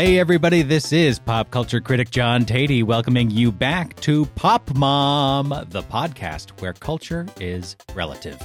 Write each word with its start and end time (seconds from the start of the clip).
Hey, 0.00 0.18
everybody, 0.18 0.62
this 0.62 0.94
is 0.94 1.18
pop 1.18 1.50
culture 1.50 1.78
critic 1.78 2.08
John 2.08 2.46
Teti 2.46 2.82
welcoming 2.82 3.30
you 3.30 3.52
back 3.52 3.94
to 3.96 4.24
Pop 4.34 4.74
Mom, 4.74 5.50
the 5.68 5.82
podcast 5.82 6.58
where 6.62 6.72
culture 6.72 7.26
is 7.38 7.76
relative. 7.94 8.40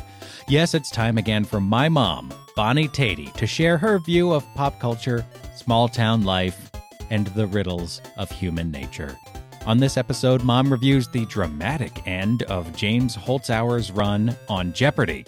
Yes, 0.50 0.74
it's 0.74 0.92
time 0.92 1.18
again 1.18 1.46
for 1.46 1.62
my 1.62 1.88
mom, 1.88 2.34
Bonnie 2.58 2.90
Teti, 2.90 3.32
to 3.36 3.48
share 3.48 3.78
her 3.78 4.00
view 4.00 4.34
of 4.34 4.44
pop 4.54 4.82
culture, 4.82 5.26
small 5.56 5.88
town 5.88 6.26
life, 6.26 6.70
and 7.10 7.28
the 7.28 7.48
riddles 7.48 8.02
of 8.18 8.30
human 8.30 8.70
nature. 8.70 9.18
On 9.66 9.78
this 9.78 9.96
episode, 9.96 10.44
Mom 10.44 10.70
reviews 10.70 11.08
the 11.08 11.26
dramatic 11.28 12.06
end 12.06 12.44
of 12.44 12.76
James 12.76 13.16
Holzhauer's 13.16 13.94
run 13.94 14.36
on 14.50 14.74
Jeopardy! 14.74 15.26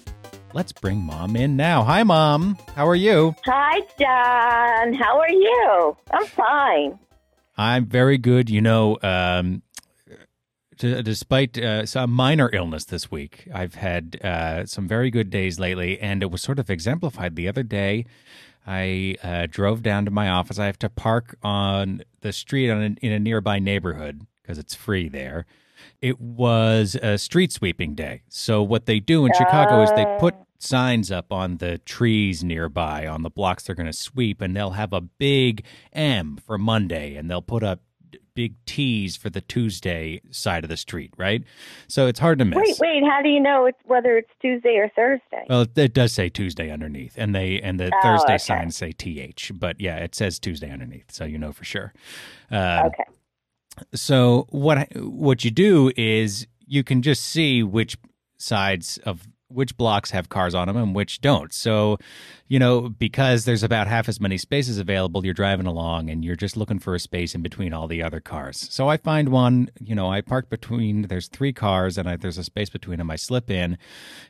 Let's 0.58 0.72
bring 0.72 1.04
Mom 1.04 1.36
in 1.36 1.56
now. 1.56 1.84
Hi, 1.84 2.02
Mom. 2.02 2.58
How 2.76 2.88
are 2.88 2.96
you? 2.96 3.36
Hi, 3.46 3.80
John. 4.00 4.92
How 4.92 5.20
are 5.20 5.30
you? 5.30 5.96
I'm 6.10 6.26
fine. 6.26 7.00
I'm 7.60 7.86
very 7.86 8.18
good. 8.18 8.50
You 8.50 8.62
know, 8.62 8.98
um, 9.04 9.62
d- 10.80 11.04
despite 11.04 11.60
uh, 11.60 11.86
some 11.86 12.10
minor 12.10 12.50
illness 12.52 12.86
this 12.86 13.12
week, 13.12 13.48
I've 13.54 13.76
had 13.76 14.20
uh, 14.24 14.66
some 14.66 14.88
very 14.88 15.12
good 15.12 15.30
days 15.30 15.60
lately, 15.60 16.00
and 16.00 16.24
it 16.24 16.32
was 16.32 16.42
sort 16.42 16.58
of 16.58 16.72
exemplified 16.72 17.36
the 17.36 17.48
other 17.48 17.62
day. 17.62 18.08
I 18.66 19.16
uh, 19.22 19.46
drove 19.48 19.84
down 19.84 20.06
to 20.06 20.12
my 20.12 20.28
office. 20.28 20.58
I 20.58 20.66
have 20.66 20.80
to 20.80 20.90
park 20.90 21.38
on 21.44 22.02
the 22.22 22.34
street 22.34 22.72
on 22.72 22.82
a, 22.82 23.06
in 23.06 23.12
a 23.12 23.20
nearby 23.20 23.60
neighborhood 23.60 24.26
because 24.42 24.58
it's 24.58 24.74
free 24.74 25.08
there. 25.08 25.46
It 26.02 26.20
was 26.20 26.96
a 26.96 27.20
street 27.20 27.52
sweeping 27.52 27.94
day. 27.94 28.24
So, 28.28 28.64
what 28.64 28.88
they 28.88 29.00
do 29.00 29.28
in 29.28 29.34
Chicago 29.34 29.84
is 29.84 29.92
they 29.92 30.06
put 30.20 30.34
signs 30.60 31.12
up 31.12 31.32
on 31.32 31.58
the 31.58 31.78
trees 31.80 32.44
nearby 32.44 33.06
on 33.08 33.22
the 33.24 33.30
blocks 33.30 33.64
they're 33.64 33.76
going 33.76 33.86
to 33.86 33.94
sweep, 33.94 34.42
and 34.42 34.56
they'll 34.56 34.72
have 34.72 34.94
a 34.94 35.02
big 35.02 35.64
M 35.94 36.38
for 36.38 36.58
Monday, 36.58 37.16
and 37.16 37.30
they'll 37.30 37.42
put 37.42 37.64
up 37.64 37.82
big 38.34 38.54
T's 38.68 39.16
for 39.18 39.32
the 39.32 39.42
Tuesday 39.42 40.22
side 40.30 40.64
of 40.64 40.70
the 40.70 40.78
street, 40.78 41.12
right? 41.18 41.44
So 41.88 42.06
it's 42.06 42.20
hard 42.20 42.38
to 42.38 42.46
miss. 42.46 42.58
Wait, 42.58 42.78
wait. 42.80 43.04
How 43.04 43.20
do 43.24 43.30
you 43.30 43.40
know 43.40 43.66
it's 43.66 43.80
whether 43.86 44.16
it's 44.16 44.30
Tuesday 44.40 44.76
or 44.78 44.90
Thursday? 44.96 45.44
Well, 45.50 45.62
it, 45.62 45.76
it 45.76 45.94
does 45.96 46.14
say 46.14 46.30
Tuesday 46.30 46.70
underneath, 46.70 47.16
and 47.18 47.34
they 47.34 47.60
and 47.60 47.80
the 47.80 47.92
Oh, 47.96 48.00
Thursday 48.04 48.34
okay. 48.34 48.38
signs 48.38 48.76
say 48.78 48.92
TH, 48.92 49.54
but 49.56 49.82
yeah, 49.82 49.98
it 49.98 50.14
says 50.14 50.38
Tuesday 50.40 50.70
underneath, 50.72 51.12
so 51.12 51.26
you 51.26 51.40
know 51.40 51.52
for 51.52 51.64
sure. 51.64 51.94
Um, 52.52 52.88
okay. 52.88 53.04
So 53.94 54.48
what 54.50 54.78
I- 54.78 54.88
what 55.00 55.44
you 55.44 55.52
do 55.52 55.92
is 55.98 56.48
you 56.66 56.84
can 56.84 57.02
just 57.02 57.24
see 57.26 57.64
which 57.64 57.98
sides 58.38 58.98
of 59.00 59.28
which 59.50 59.78
blocks 59.78 60.12
have 60.12 60.30
cars 60.30 60.54
on 60.54 60.68
them 60.68 60.76
and 60.76 60.94
which 60.94 61.22
don't. 61.22 61.54
So, 61.54 61.98
you 62.48 62.60
know, 62.60 62.90
because 62.90 63.46
there's 63.46 63.64
about 63.64 63.88
half 63.88 64.10
as 64.10 64.20
many 64.20 64.38
spaces 64.38 64.78
available, 64.78 65.24
you're 65.24 65.34
driving 65.34 65.66
along 65.66 66.10
and 66.10 66.24
you're 66.24 66.36
just 66.36 66.58
looking 66.58 66.80
for 66.80 66.96
a 66.96 67.00
space 67.00 67.34
in 67.34 67.42
between 67.42 67.74
all 67.74 67.88
the 67.88 68.04
other 68.04 68.20
cars. 68.20 68.68
So 68.70 68.90
I 68.90 68.98
find 68.98 69.30
one, 69.30 69.70
you 69.80 69.96
know, 69.96 70.12
I 70.12 70.22
park 70.22 70.50
between 70.50 71.04
there's 71.04 71.28
three 71.28 71.54
cars 71.54 71.98
and 71.98 72.10
I, 72.10 72.18
there's 72.18 72.38
a 72.38 72.44
space 72.44 72.70
between 72.70 72.98
them. 72.98 73.10
I 73.10 73.16
slip 73.16 73.50
in 73.50 73.78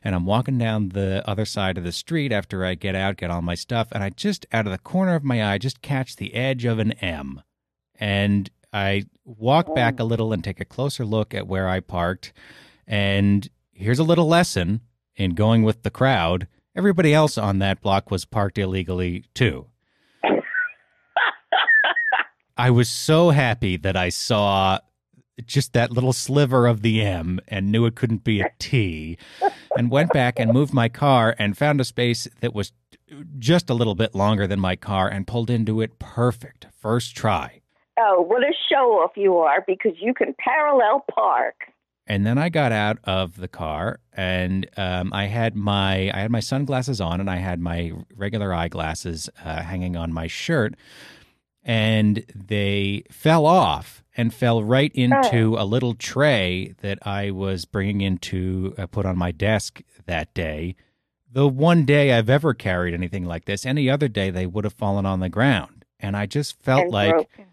and 0.04 0.14
I'm 0.14 0.26
walking 0.26 0.58
down 0.58 0.90
the 0.90 1.24
other 1.28 1.46
side 1.46 1.78
of 1.78 1.84
the 1.84 1.92
street 1.92 2.32
after 2.32 2.64
I 2.64 2.76
get 2.76 2.96
out, 2.96 3.18
get 3.18 3.32
all 3.32 3.42
my 3.42 3.56
stuff, 3.56 3.88
and 3.92 4.04
I 4.04 4.10
just 4.10 4.46
out 4.52 4.68
of 4.68 4.72
the 4.72 4.78
corner 4.78 5.16
of 5.16 5.24
my 5.24 5.44
eye 5.44 5.58
just 5.58 5.82
catch 5.82 6.16
the 6.16 6.36
edge 6.36 6.66
of 6.66 6.80
an 6.80 6.92
M 6.94 7.42
and 8.00 8.50
I 8.72 9.06
walk 9.26 9.74
back 9.74 9.96
oh. 10.00 10.04
a 10.04 10.06
little 10.06 10.34
and 10.34 10.44
take 10.44 10.60
a 10.60 10.66
closer 10.66 11.06
look 11.06 11.34
at 11.34 11.48
where 11.48 11.68
I 11.68 11.80
parked. 11.80 12.34
And 12.86 13.50
here's 13.72 14.00
a 14.00 14.04
little 14.04 14.28
lesson 14.28 14.82
in 15.18 15.32
going 15.32 15.64
with 15.64 15.84
the 15.84 15.90
crowd. 15.90 16.48
Everybody 16.76 17.14
else 17.14 17.38
on 17.38 17.60
that 17.60 17.82
block 17.82 18.10
was 18.10 18.24
parked 18.24 18.58
illegally 18.58 19.26
too. 19.34 19.68
I 22.58 22.70
was 22.70 22.88
so 22.88 23.32
happy 23.32 23.76
that 23.78 23.98
I 23.98 24.10
saw 24.10 24.80
just 25.46 25.74
that 25.74 25.92
little 25.92 26.14
sliver 26.14 26.66
of 26.66 26.82
the 26.82 27.02
M 27.02 27.40
and 27.48 27.72
knew 27.72 27.86
it 27.86 27.96
couldn't 27.96 28.24
be 28.24 28.42
a 28.42 28.50
T 28.60 29.18
and 29.76 29.92
went 29.92 30.12
back 30.14 30.40
and 30.40 30.52
moved 30.52 30.74
my 30.74 30.90
car 30.90 31.36
and 31.38 31.58
found 31.58 31.82
a 31.82 31.86
space 31.86 32.28
that 32.42 32.54
was 32.54 32.72
just 33.38 33.70
a 33.70 33.74
little 33.74 33.96
bit 33.96 34.16
longer 34.16 34.48
than 34.48 34.60
my 34.60 34.76
car 34.76 35.08
and 35.08 35.28
pulled 35.28 35.50
into 35.50 35.82
it 35.82 36.00
perfect. 36.00 36.68
First 36.80 37.16
try. 37.16 37.62
Oh, 38.00 38.22
what 38.22 38.44
a 38.44 38.54
show 38.70 39.00
off 39.00 39.12
you 39.16 39.38
are 39.38 39.64
because 39.66 39.94
you 40.00 40.14
can 40.14 40.36
parallel 40.38 41.04
park. 41.14 41.56
And 42.10 42.26
then 42.26 42.38
I 42.38 42.48
got 42.50 42.72
out 42.72 43.00
of 43.04 43.36
the 43.36 43.50
car 43.50 44.00
and 44.14 44.68
um, 44.78 45.12
I 45.14 45.26
had 45.26 45.56
my 45.56 46.10
I 46.14 46.20
had 46.22 46.32
my 46.32 46.40
sunglasses 46.40 47.02
on 47.02 47.20
and 47.20 47.30
I 47.30 47.36
had 47.36 47.60
my 47.60 47.92
regular 48.16 48.54
eyeglasses 48.54 49.30
uh, 49.44 49.62
hanging 49.62 49.98
on 49.98 50.14
my 50.14 50.28
shirt, 50.28 50.76
and 51.64 52.24
they 52.34 53.04
fell 53.12 53.46
off 53.46 54.04
and 54.16 54.34
fell 54.34 54.64
right 54.64 54.92
into 54.96 55.56
a 55.58 55.66
little 55.66 55.94
tray 55.94 56.74
that 56.82 56.98
I 57.06 57.32
was 57.32 57.66
bringing 57.66 58.02
in 58.02 58.18
to 58.20 58.74
uh, 58.78 58.88
put 58.88 59.06
on 59.06 59.18
my 59.18 59.32
desk 59.32 59.82
that 60.06 60.34
day. 60.34 60.76
The 61.30 61.48
one 61.48 61.86
day 61.86 62.14
I've 62.14 62.30
ever 62.30 62.54
carried 62.54 62.94
anything 62.94 63.26
like 63.26 63.46
this. 63.46 63.66
Any 63.66 63.90
other 63.90 64.08
day 64.08 64.30
they 64.32 64.48
would 64.48 64.64
have 64.64 64.74
fallen 64.74 65.06
on 65.06 65.20
the 65.20 65.30
ground, 65.30 65.86
and 66.00 66.16
I 66.16 66.26
just 66.26 66.58
felt 66.64 66.84
and 66.84 66.92
like 66.92 67.14
broken. 67.14 67.46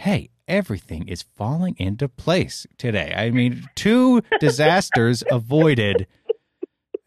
Hey, 0.00 0.30
everything 0.48 1.08
is 1.08 1.20
falling 1.20 1.76
into 1.76 2.08
place 2.08 2.66
today. 2.78 3.12
I 3.14 3.28
mean, 3.28 3.68
two 3.74 4.22
disasters 4.40 5.22
avoided 5.30 6.06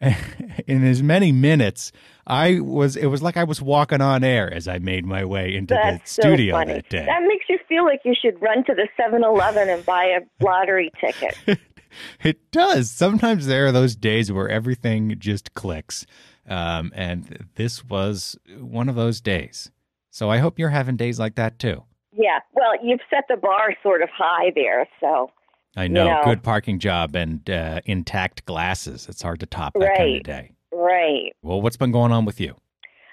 in 0.00 0.84
as 0.84 1.02
many 1.02 1.32
minutes. 1.32 1.90
I 2.24 2.60
was 2.60 2.94
it 2.94 3.06
was 3.06 3.20
like 3.20 3.36
I 3.36 3.42
was 3.42 3.60
walking 3.60 4.00
on 4.00 4.22
air 4.22 4.48
as 4.54 4.68
I 4.68 4.78
made 4.78 5.04
my 5.04 5.24
way 5.24 5.56
into 5.56 5.74
That's 5.74 6.14
the 6.14 6.22
studio 6.22 6.54
so 6.54 6.58
funny. 6.60 6.74
that 6.74 6.88
day. 6.88 7.04
That 7.04 7.22
makes 7.26 7.46
you 7.48 7.58
feel 7.68 7.84
like 7.84 8.02
you 8.04 8.14
should 8.14 8.40
run 8.40 8.64
to 8.66 8.74
the 8.76 8.86
7-Eleven 8.96 9.68
and 9.68 9.84
buy 9.84 10.04
a 10.04 10.20
lottery 10.40 10.92
ticket. 11.00 11.36
it 12.22 12.52
does. 12.52 12.92
Sometimes 12.92 13.46
there 13.46 13.66
are 13.66 13.72
those 13.72 13.96
days 13.96 14.30
where 14.30 14.48
everything 14.48 15.16
just 15.18 15.52
clicks. 15.54 16.06
Um, 16.48 16.92
and 16.94 17.48
this 17.56 17.84
was 17.84 18.38
one 18.56 18.88
of 18.88 18.94
those 18.94 19.20
days. 19.20 19.72
So 20.12 20.30
I 20.30 20.38
hope 20.38 20.60
you're 20.60 20.68
having 20.68 20.94
days 20.96 21.18
like 21.18 21.34
that 21.34 21.58
too. 21.58 21.82
Yeah. 22.16 22.38
Well, 22.52 22.72
you've 22.82 23.00
set 23.10 23.24
the 23.28 23.36
bar 23.36 23.74
sort 23.82 24.02
of 24.02 24.08
high 24.10 24.50
there, 24.54 24.88
so 25.00 25.30
I 25.76 25.88
know, 25.88 26.04
know. 26.06 26.20
good 26.24 26.42
parking 26.42 26.78
job 26.78 27.14
and 27.16 27.48
uh, 27.50 27.80
intact 27.84 28.44
glasses. 28.46 29.06
It's 29.08 29.22
hard 29.22 29.40
to 29.40 29.46
top 29.46 29.74
that 29.74 29.96
kind 29.96 30.08
of 30.08 30.14
Right. 30.14 30.22
day. 30.24 30.50
right. 30.72 31.32
Well, 31.42 31.60
what's 31.60 31.76
been 31.76 31.92
going 31.92 32.12
on 32.12 32.24
with 32.24 32.40
you? 32.40 32.54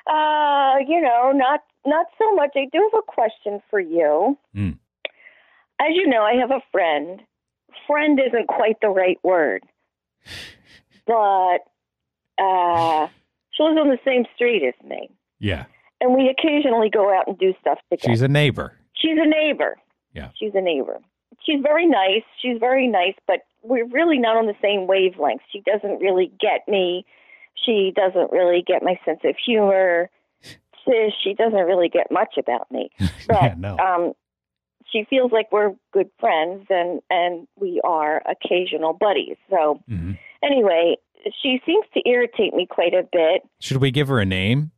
Uh, 0.07 0.75
you 0.87 0.99
know, 1.01 1.31
not 1.33 1.61
not 1.85 2.05
so 2.19 2.33
much. 2.35 2.51
I 2.55 2.65
do 2.71 2.89
have 2.91 2.99
a 2.99 3.11
question 3.11 3.61
for 3.69 3.79
you. 3.79 4.37
Mm. 4.55 4.77
As 5.79 5.89
you 5.95 6.07
know, 6.07 6.21
I 6.23 6.33
have 6.35 6.51
a 6.51 6.61
friend. 6.71 7.21
Friend 7.87 8.19
isn't 8.19 8.47
quite 8.47 8.75
the 8.81 8.89
right 8.89 9.17
word, 9.23 9.63
but 11.05 11.59
uh, 12.37 13.07
she 13.51 13.63
lives 13.63 13.77
on 13.79 13.87
the 13.89 13.97
same 14.05 14.25
street 14.35 14.63
as 14.67 14.73
me, 14.87 15.09
Yeah, 15.39 15.65
and 15.99 16.13
we 16.15 16.29
occasionally 16.29 16.89
go 16.89 17.13
out 17.15 17.27
and 17.27 17.37
do 17.37 17.53
stuff 17.61 17.79
together. 17.89 18.11
she's 18.11 18.21
a 18.21 18.27
neighbor. 18.27 18.73
She's 19.01 19.17
a 19.17 19.27
neighbor. 19.27 19.77
Yeah. 20.13 20.29
She's 20.35 20.51
a 20.55 20.61
neighbor. 20.61 20.99
She's 21.45 21.61
very 21.61 21.87
nice. 21.87 22.23
She's 22.41 22.57
very 22.59 22.87
nice, 22.87 23.15
but 23.27 23.39
we're 23.63 23.87
really 23.87 24.19
not 24.19 24.37
on 24.37 24.45
the 24.45 24.55
same 24.61 24.85
wavelength. 24.87 25.41
She 25.51 25.61
doesn't 25.61 25.99
really 25.99 26.31
get 26.39 26.67
me. 26.67 27.05
She 27.65 27.91
doesn't 27.95 28.31
really 28.31 28.63
get 28.65 28.83
my 28.83 28.99
sense 29.05 29.19
of 29.23 29.35
humor. 29.43 30.09
She, 30.85 31.09
she 31.23 31.33
doesn't 31.33 31.59
really 31.65 31.89
get 31.89 32.11
much 32.11 32.35
about 32.37 32.69
me. 32.71 32.89
But 33.27 33.41
yeah, 33.43 33.55
no. 33.57 33.77
um 33.77 34.13
she 34.91 35.05
feels 35.09 35.31
like 35.31 35.51
we're 35.51 35.73
good 35.93 36.09
friends 36.19 36.65
and 36.69 37.01
and 37.09 37.47
we 37.55 37.79
are 37.83 38.21
occasional 38.27 38.93
buddies. 38.93 39.37
So 39.49 39.79
Mhm. 39.89 40.17
anyway, 40.43 40.97
she 41.41 41.61
seems 41.65 41.85
to 41.93 42.01
irritate 42.09 42.53
me 42.53 42.65
quite 42.65 42.93
a 42.93 43.03
bit. 43.11 43.43
Should 43.59 43.77
we 43.77 43.91
give 43.91 44.07
her 44.09 44.19
a 44.19 44.25
name? 44.25 44.71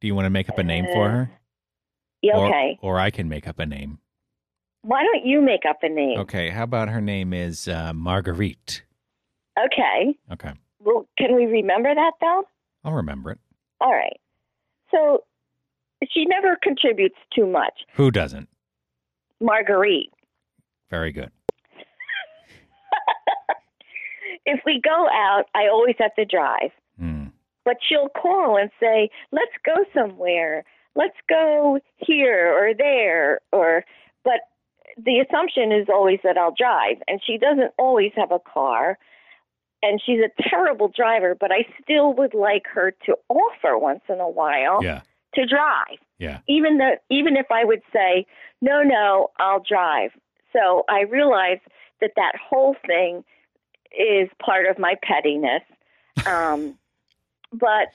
Do 0.00 0.06
you 0.06 0.14
want 0.14 0.26
to 0.26 0.30
make 0.30 0.48
up 0.48 0.58
a 0.58 0.62
name 0.64 0.86
for 0.92 1.08
her? 1.10 1.30
Yeah, 2.22 2.36
Or- 2.36 2.46
okay. 2.48 2.78
Or, 2.82 2.98
I 2.98 3.10
can 3.10 3.28
make 3.28 3.48
up 3.48 3.58
a 3.58 3.66
name. 3.66 3.98
Why 4.82 5.02
don't 5.04 5.26
you 5.26 5.40
make 5.40 5.62
up 5.68 5.78
a 5.82 5.88
name? 5.88 6.18
Okay, 6.20 6.50
how 6.50 6.64
about 6.64 6.88
her 6.88 7.00
name 7.00 7.32
is 7.32 7.68
uh, 7.68 7.92
Marguerite? 7.92 8.82
Okay. 9.58 10.16
Okay, 10.32 10.52
Well, 10.80 11.06
can 11.18 11.34
we 11.34 11.46
remember 11.46 11.94
that 11.94 12.12
though? 12.20 12.44
I'll 12.84 12.92
remember 12.94 13.30
it. 13.32 13.38
All 13.80 13.92
right. 13.92 14.18
So 14.90 15.24
she 16.10 16.24
never 16.24 16.56
contributes 16.62 17.16
too 17.34 17.46
much. 17.46 17.74
Who 17.94 18.10
doesn't? 18.10 18.48
Marguerite. 19.40 20.12
Very 20.88 21.12
good. 21.12 21.30
if 24.46 24.60
we 24.64 24.80
go 24.82 25.08
out, 25.08 25.44
I 25.54 25.68
always 25.68 25.96
have 25.98 26.14
to 26.14 26.24
drive. 26.24 26.70
Hmm. 26.98 27.26
But 27.64 27.76
she'll 27.86 28.08
call 28.08 28.56
and 28.56 28.70
say, 28.80 29.10
"Let's 29.32 29.52
go 29.64 29.74
somewhere. 29.94 30.64
Let's 30.94 31.16
go 31.28 31.80
here 31.96 32.52
or 32.52 32.74
there." 32.74 33.40
Or, 33.52 33.84
but 34.24 34.40
the 34.96 35.18
assumption 35.18 35.72
is 35.72 35.88
always 35.88 36.20
that 36.24 36.36
I'll 36.36 36.54
drive, 36.56 36.96
and 37.08 37.20
she 37.24 37.38
doesn't 37.38 37.72
always 37.78 38.12
have 38.16 38.32
a 38.32 38.38
car. 38.40 38.98
And 39.82 39.98
she's 40.04 40.20
a 40.20 40.42
terrible 40.50 40.88
driver, 40.88 41.34
but 41.34 41.50
I 41.50 41.64
still 41.82 42.12
would 42.12 42.34
like 42.34 42.64
her 42.74 42.92
to 43.06 43.16
offer 43.30 43.78
once 43.78 44.02
in 44.10 44.20
a 44.20 44.28
while 44.28 44.84
Yeah, 44.84 45.00
to 45.34 45.46
drive. 45.46 45.98
Yeah. 46.18 46.40
Even 46.46 46.76
though, 46.76 46.96
even 47.08 47.34
if 47.36 47.46
I 47.50 47.64
would 47.64 47.80
say, 47.90 48.26
no, 48.60 48.82
no, 48.82 49.28
I'll 49.38 49.64
drive. 49.66 50.10
So 50.52 50.84
I 50.88 51.02
realize 51.02 51.60
that 52.02 52.12
that 52.16 52.32
whole 52.36 52.76
thing 52.86 53.24
is 53.98 54.28
part 54.38 54.66
of 54.66 54.78
my 54.78 54.96
pettiness. 55.02 55.62
Um, 56.26 56.78
but 57.52 57.88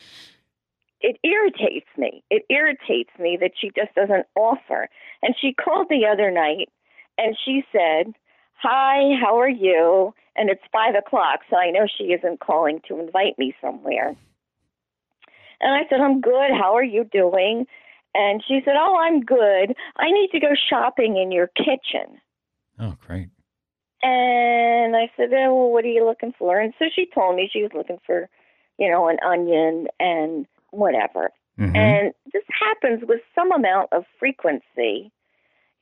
it 1.02 1.18
irritates 1.24 1.88
me. 1.98 2.24
It 2.30 2.44
irritates 2.50 3.12
me 3.20 3.38
that 3.42 3.52
she 3.60 3.72
just 3.76 3.94
doesn't 3.96 4.28
offer. 4.36 4.88
And 5.22 5.36
she 5.40 5.54
called 5.54 5.88
the 5.90 6.06
other 6.06 6.32
night 6.32 6.70
and 7.18 7.36
she 7.46 7.64
said, 7.72 8.14
Hi, 8.62 9.16
how 9.22 9.38
are 9.40 9.50
you? 9.50 10.14
And 10.36 10.50
it's 10.50 10.64
five 10.72 10.96
o'clock, 10.96 11.42
so 11.50 11.58
I 11.58 11.72
know 11.72 11.88
she 11.88 12.06
isn't 12.06 12.40
calling 12.40 12.82
to 12.88 13.00
invite 13.00 13.38
me 13.38 13.54
somewhere. 13.62 14.16
And 15.62 15.74
I 15.74 15.88
said, 15.90 16.02
I'm 16.02 16.22
good. 16.22 16.52
How 16.52 16.76
are 16.76 16.84
you 16.84 17.06
doing? 17.12 17.66
And 18.14 18.44
she 18.48 18.62
said, 18.64 18.76
Oh, 18.78 18.98
I'm 19.00 19.22
good. 19.22 19.76
I 19.98 20.12
need 20.12 20.30
to 20.32 20.40
go 20.40 20.54
shopping 20.70 21.18
in 21.18 21.32
your 21.32 21.48
kitchen. 21.48 22.20
Oh, 22.80 22.96
great. 23.06 23.30
And 24.04 24.96
I 24.96 25.10
said, 25.18 25.30
oh, 25.34 25.56
well, 25.56 25.72
what 25.72 25.84
are 25.84 25.88
you 25.88 26.06
looking 26.06 26.34
for? 26.38 26.60
And 26.60 26.74
so 26.78 26.86
she 26.94 27.08
told 27.12 27.36
me 27.36 27.50
she 27.52 27.64
was 27.64 27.72
looking 27.74 27.98
for, 28.06 28.30
you 28.78 28.88
know, 28.88 29.08
an 29.08 29.18
onion 29.26 29.88
and 30.00 30.46
whatever. 30.76 31.32
Mhm. 31.60 31.76
And 31.76 32.14
this 32.34 32.44
happens 32.60 33.04
with 33.08 33.22
some 33.34 33.52
amount 33.52 33.90
of 33.94 34.04
frequency. 34.20 35.12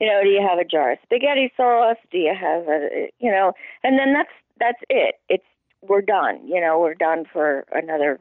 You 0.00 0.08
know, 0.08 0.22
do 0.22 0.28
you 0.28 0.40
have 0.46 0.58
a 0.58 0.64
jar 0.64 0.92
of 0.92 0.98
spaghetti 1.02 1.52
sauce? 1.56 1.96
Do 2.10 2.18
you 2.18 2.34
have 2.34 2.68
a, 2.68 3.10
you 3.18 3.30
know, 3.30 3.52
and 3.82 3.98
then 3.98 4.12
that's 4.12 4.30
that's 4.58 4.80
it. 4.88 5.16
It's 5.28 5.44
we're 5.82 6.02
done. 6.02 6.40
You 6.46 6.60
know, 6.60 6.78
we're 6.78 6.94
done 6.94 7.24
for 7.32 7.64
another 7.72 8.20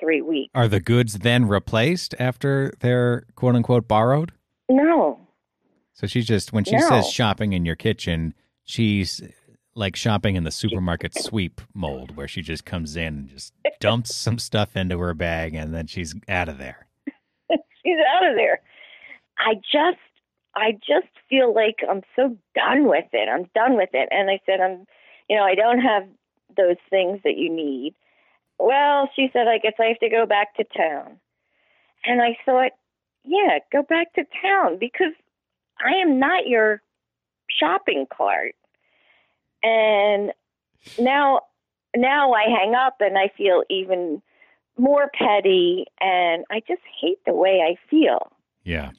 three 0.00 0.20
weeks. 0.22 0.50
Are 0.54 0.68
the 0.68 0.80
goods 0.80 1.18
then 1.20 1.46
replaced 1.46 2.14
after 2.18 2.72
they're 2.80 3.24
quote 3.36 3.54
unquote 3.54 3.86
borrowed? 3.86 4.32
No, 4.68 5.20
So 5.92 6.06
she's 6.06 6.26
just 6.26 6.52
when 6.52 6.64
she 6.64 6.76
No. 6.76 6.88
says 6.88 7.10
shopping 7.10 7.52
in 7.52 7.64
your 7.64 7.76
kitchen, 7.76 8.34
she's 8.64 9.20
like 9.74 9.96
shopping 9.96 10.36
in 10.36 10.44
the 10.44 10.50
supermarket 10.50 11.14
sweep 11.18 11.60
mold 11.74 12.16
where 12.16 12.28
she 12.28 12.42
just 12.42 12.64
comes 12.64 12.96
in 12.96 13.06
and 13.06 13.28
just 13.28 13.52
dumps 13.80 14.14
some 14.14 14.38
stuff 14.38 14.76
into 14.76 14.98
her 14.98 15.14
bag 15.14 15.54
and 15.54 15.74
then 15.74 15.86
she's 15.86 16.14
out 16.28 16.48
of 16.48 16.58
there. 16.58 16.86
she's 17.50 17.98
out 18.16 18.26
of 18.28 18.36
there. 18.36 18.60
I 19.38 19.54
just 19.54 19.98
I 20.54 20.72
just 20.72 21.08
feel 21.28 21.52
like 21.52 21.76
I'm 21.88 22.02
so 22.14 22.36
done 22.54 22.88
with 22.88 23.06
it. 23.12 23.28
I'm 23.28 23.48
done 23.54 23.76
with 23.76 23.90
it. 23.92 24.08
And 24.12 24.30
I 24.30 24.40
said, 24.46 24.60
I'm 24.60 24.86
you 25.28 25.36
know, 25.36 25.44
I 25.44 25.54
don't 25.54 25.80
have 25.80 26.04
those 26.56 26.76
things 26.90 27.20
that 27.24 27.36
you 27.36 27.50
need. 27.50 27.94
Well, 28.58 29.10
she 29.16 29.28
said, 29.32 29.48
I 29.48 29.58
guess 29.58 29.74
I 29.80 29.86
have 29.86 29.98
to 29.98 30.08
go 30.08 30.26
back 30.26 30.54
to 30.56 30.64
town. 30.76 31.18
And 32.04 32.22
I 32.22 32.36
thought, 32.44 32.72
yeah, 33.24 33.58
go 33.72 33.82
back 33.82 34.12
to 34.14 34.24
town 34.42 34.78
because 34.78 35.12
I 35.84 35.92
am 35.96 36.20
not 36.20 36.46
your 36.46 36.82
shopping 37.48 38.06
cart. 38.14 38.54
And 39.64 40.32
now 40.98 41.40
now 41.96 42.32
I 42.32 42.44
hang 42.44 42.74
up 42.74 42.96
and 43.00 43.16
I 43.16 43.30
feel 43.36 43.62
even 43.70 44.22
more 44.76 45.10
petty 45.16 45.86
and 46.00 46.44
I 46.50 46.60
just 46.60 46.82
hate 47.00 47.18
the 47.24 47.34
way 47.34 47.60
I 47.64 47.76
feel. 47.88 48.32
Yeah. 48.64 48.90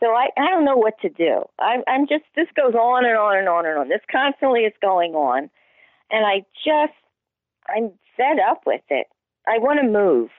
So 0.00 0.06
I, 0.06 0.28
I 0.36 0.48
don't 0.50 0.64
know 0.64 0.76
what 0.76 0.94
to 1.02 1.08
do. 1.08 1.42
I'm, 1.58 1.82
I'm 1.86 2.06
just, 2.06 2.24
this 2.36 2.46
goes 2.56 2.74
on 2.74 3.04
and 3.04 3.16
on 3.16 3.36
and 3.36 3.48
on 3.48 3.66
and 3.66 3.78
on. 3.78 3.88
This 3.88 4.00
constantly 4.10 4.60
is 4.60 4.72
going 4.80 5.14
on. 5.14 5.50
And 6.10 6.24
I 6.24 6.46
just, 6.64 6.94
I'm 7.68 7.92
fed 8.16 8.38
up 8.48 8.62
with 8.64 8.82
it. 8.88 9.08
I 9.46 9.58
want 9.58 9.80
to 9.80 9.86
move. 9.88 10.30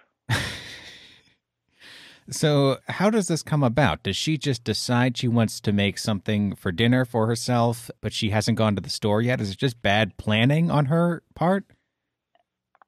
So, 2.31 2.77
how 2.87 3.09
does 3.09 3.27
this 3.27 3.41
come 3.41 3.63
about? 3.63 4.03
Does 4.03 4.15
she 4.15 4.37
just 4.37 4.63
decide 4.63 5.17
she 5.17 5.27
wants 5.27 5.59
to 5.61 5.71
make 5.71 5.97
something 5.97 6.55
for 6.55 6.71
dinner 6.71 7.03
for 7.05 7.25
herself, 7.27 7.89
but 8.01 8.13
she 8.13 8.29
hasn't 8.29 8.57
gone 8.57 8.75
to 8.75 8.81
the 8.81 8.89
store 8.89 9.21
yet? 9.21 9.41
Is 9.41 9.51
it 9.51 9.57
just 9.57 9.81
bad 9.81 10.17
planning 10.17 10.69
on 10.69 10.85
her 10.85 11.23
part? 11.35 11.65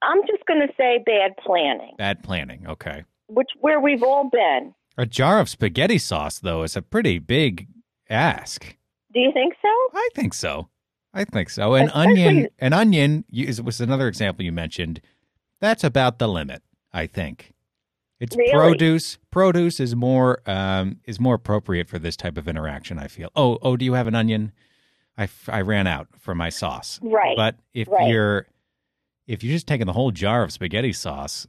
I'm 0.03 0.21
just 0.27 0.45
going 0.47 0.59
to 0.61 0.73
say 0.77 1.01
bad 1.05 1.31
planning, 1.43 1.93
Bad 1.97 2.23
planning. 2.23 2.65
Okay. 2.67 3.03
which 3.27 3.49
where 3.59 3.79
we've 3.79 4.03
all 4.03 4.29
been. 4.29 4.73
A 4.97 5.05
jar 5.05 5.39
of 5.39 5.47
spaghetti 5.49 5.97
sauce, 5.97 6.37
though, 6.39 6.63
is 6.63 6.75
a 6.75 6.81
pretty 6.81 7.17
big 7.17 7.67
ask. 8.09 8.75
Do 9.13 9.19
you 9.19 9.31
think 9.33 9.53
so? 9.61 9.69
I 9.97 10.09
think 10.15 10.33
so. 10.33 10.69
I 11.13 11.23
think 11.25 11.49
so. 11.49 11.73
An 11.75 11.85
Especially- 11.87 12.01
onion, 12.25 12.47
an 12.59 12.73
onion 12.73 13.25
is- 13.31 13.61
was 13.61 13.79
another 13.81 14.07
example 14.07 14.43
you 14.45 14.51
mentioned. 14.51 15.01
That's 15.59 15.83
about 15.83 16.19
the 16.19 16.27
limit. 16.27 16.61
I 16.93 17.07
think 17.07 17.53
it's 18.21 18.37
Really? 18.37 18.51
produce. 18.53 19.17
Produce 19.31 19.79
is 19.81 19.95
more 19.95 20.41
um, 20.45 20.99
is 21.05 21.19
more 21.19 21.35
appropriate 21.35 21.89
for 21.89 21.99
this 21.99 22.15
type 22.15 22.37
of 22.37 22.47
interaction. 22.47 22.97
I 22.99 23.07
feel. 23.07 23.29
Oh, 23.35 23.57
oh, 23.61 23.75
do 23.75 23.83
you 23.83 23.93
have 23.93 24.07
an 24.07 24.15
onion? 24.15 24.53
I, 25.17 25.23
f- 25.23 25.49
I 25.51 25.59
ran 25.61 25.87
out 25.87 26.07
for 26.19 26.33
my 26.33 26.49
sauce. 26.49 26.99
Right. 27.03 27.35
But 27.35 27.55
if 27.73 27.87
Right. 27.89 28.07
you're 28.09 28.45
if 29.27 29.43
you're 29.43 29.53
just 29.53 29.67
taking 29.67 29.87
the 29.87 29.93
whole 29.93 30.11
jar 30.11 30.43
of 30.43 30.51
spaghetti 30.53 30.93
sauce, 30.93 31.47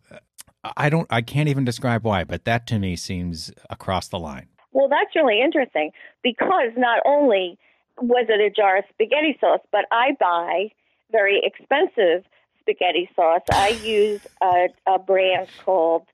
I 0.77 0.89
don't. 0.89 1.07
I 1.11 1.23
can't 1.23 1.49
even 1.49 1.65
describe 1.65 2.05
why. 2.05 2.25
But 2.25 2.45
that 2.45 2.67
to 2.69 2.79
me 2.79 2.97
seems 2.97 3.53
across 3.71 4.09
the 4.09 4.19
line. 4.19 4.49
Well, 4.73 4.89
that's 4.89 5.15
really 5.15 5.41
interesting 5.41 5.91
because 6.23 6.73
not 6.77 7.01
only 7.05 7.59
was 8.01 8.27
it 8.31 8.41
a 8.41 8.49
jar 8.51 8.79
of 8.79 8.85
spaghetti 8.91 9.37
sauce, 9.41 9.61
but 9.71 9.85
I 9.91 10.17
buy 10.19 10.71
very 11.11 11.41
expensive 11.45 12.25
spaghetti 12.61 13.09
sauce. 13.15 13.43
I 13.53 13.69
use 13.85 14.27
a, 14.41 14.69
a 14.87 14.99
brand 14.99 15.49
called, 15.65 16.05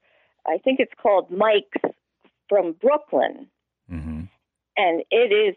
I 0.49 0.59
think 0.59 0.81
it's 0.81 0.93
called 1.01 1.31
Mike's 1.31 1.95
from 2.49 2.73
Brooklyn, 2.81 3.47
hmm 3.89 4.23
and 4.77 5.03
it 5.11 5.33
is 5.33 5.57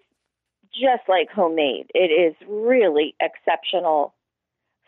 just 0.74 1.08
like 1.08 1.30
homemade. 1.30 1.92
It 1.94 2.10
is 2.12 2.36
really 2.48 3.14
exceptional 3.20 4.14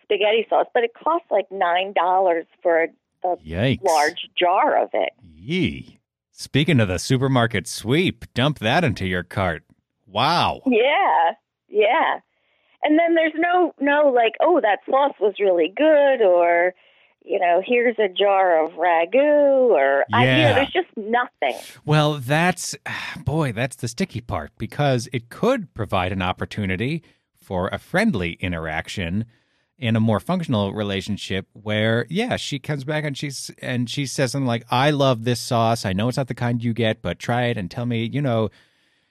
spaghetti 0.02 0.46
sauce, 0.50 0.66
but 0.74 0.84
it 0.84 0.92
costs 0.94 1.28
like 1.30 1.46
nine 1.52 1.94
dollars 1.94 2.46
for 2.62 2.84
a, 2.84 2.88
a 3.28 3.38
Yikes! 3.38 3.84
large 3.84 4.28
jar 4.38 4.82
of 4.82 4.90
it. 4.94 5.12
Yee. 5.22 6.00
Speaking 6.32 6.80
of 6.80 6.88
the 6.88 6.98
supermarket 6.98 7.68
sweep, 7.68 8.26
dump 8.34 8.60
that 8.60 8.84
into 8.84 9.06
your 9.06 9.24
cart. 9.24 9.64
Wow. 10.08 10.62
Yeah, 10.66 11.34
yeah. 11.70 12.20
And 12.82 12.98
then 13.00 13.16
there's 13.16 13.34
no 13.36 13.74
no 13.80 14.12
like, 14.14 14.34
oh, 14.42 14.60
that 14.62 14.80
sauce 14.90 15.16
was 15.20 15.36
really 15.40 15.72
good, 15.76 16.22
or 16.22 16.74
you 17.26 17.40
know, 17.40 17.62
here's 17.66 17.98
a 18.00 18.08
jar 18.10 18.64
of 18.66 18.72
ragu, 18.74 19.70
or 19.72 20.06
I, 20.14 20.22
you 20.24 20.28
Yeah. 20.28 20.50
know, 20.50 20.56
there's 20.56 20.74
just 20.74 20.90
nothing. 20.98 21.60
Well, 21.86 22.16
that's, 22.16 22.76
boy, 23.24 23.52
that's 23.52 23.76
the 23.76 23.88
sticky 23.88 24.22
part 24.22 24.52
because 24.58 25.08
it 25.14 25.30
could 25.30 25.74
provide 25.74 26.12
an 26.12 26.22
opportunity 26.22 27.02
for 27.36 27.68
a 27.70 27.78
friendly 27.78 28.34
interaction 28.34 29.26
in 29.78 29.96
a 29.96 30.00
more 30.00 30.20
functional 30.20 30.72
relationship 30.72 31.48
where 31.54 32.06
yeah 32.10 32.38
she 32.38 32.60
comes 32.60 32.84
back 32.86 33.04
and 33.04 33.18
she's 33.18 33.52
and 33.62 33.90
she 33.90 34.06
says 34.06 34.32
something 34.32 34.46
like 34.48 34.64
i 34.70 34.92
love 34.92 35.24
this 35.26 35.40
sauce 35.42 35.84
i 35.84 35.92
know 35.92 36.08
it's 36.08 36.16
not 36.16 36.28
the 36.28 36.34
kind 36.36 36.64
you 36.64 36.74
get 36.74 37.02
but 37.02 37.18
try 37.20 37.46
it 37.46 37.58
and 37.58 37.70
tell 37.72 37.86
me 37.86 38.06
you 38.14 38.22
know 38.22 38.46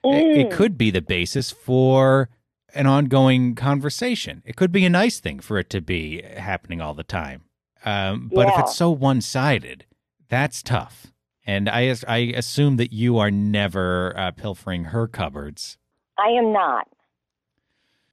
it, 0.05 0.25
it 0.39 0.47
Mm. 0.49 0.51
could 0.53 0.79
be 0.79 0.91
the 0.91 1.03
basis 1.03 1.51
for 1.51 2.29
an 2.75 2.87
ongoing 2.87 3.55
conversation. 3.55 4.43
It 4.47 4.57
could 4.57 4.73
be 4.73 4.85
a 4.87 4.91
nice 4.91 5.21
thing 5.21 5.41
for 5.41 5.59
it 5.59 5.69
to 5.71 5.81
be 5.83 6.23
happening 6.23 6.81
all 6.81 6.95
the 6.95 7.05
time. 7.05 7.43
Um, 7.85 8.31
but 8.33 8.49
if 8.49 8.59
it's 8.61 8.77
so 8.77 8.91
one 8.91 9.21
sided, 9.21 9.85
that's 10.29 10.63
tough. 10.63 11.09
And 11.45 11.69
I, 11.69 11.95
I 12.07 12.19
assume 12.37 12.77
that 12.77 12.93
you 12.93 13.19
are 13.19 13.31
never 13.31 14.17
uh, 14.17 14.31
pilfering 14.31 14.85
her 14.85 15.09
cupboards. 15.09 15.77
I 16.19 16.29
am 16.29 16.53
not. 16.53 16.89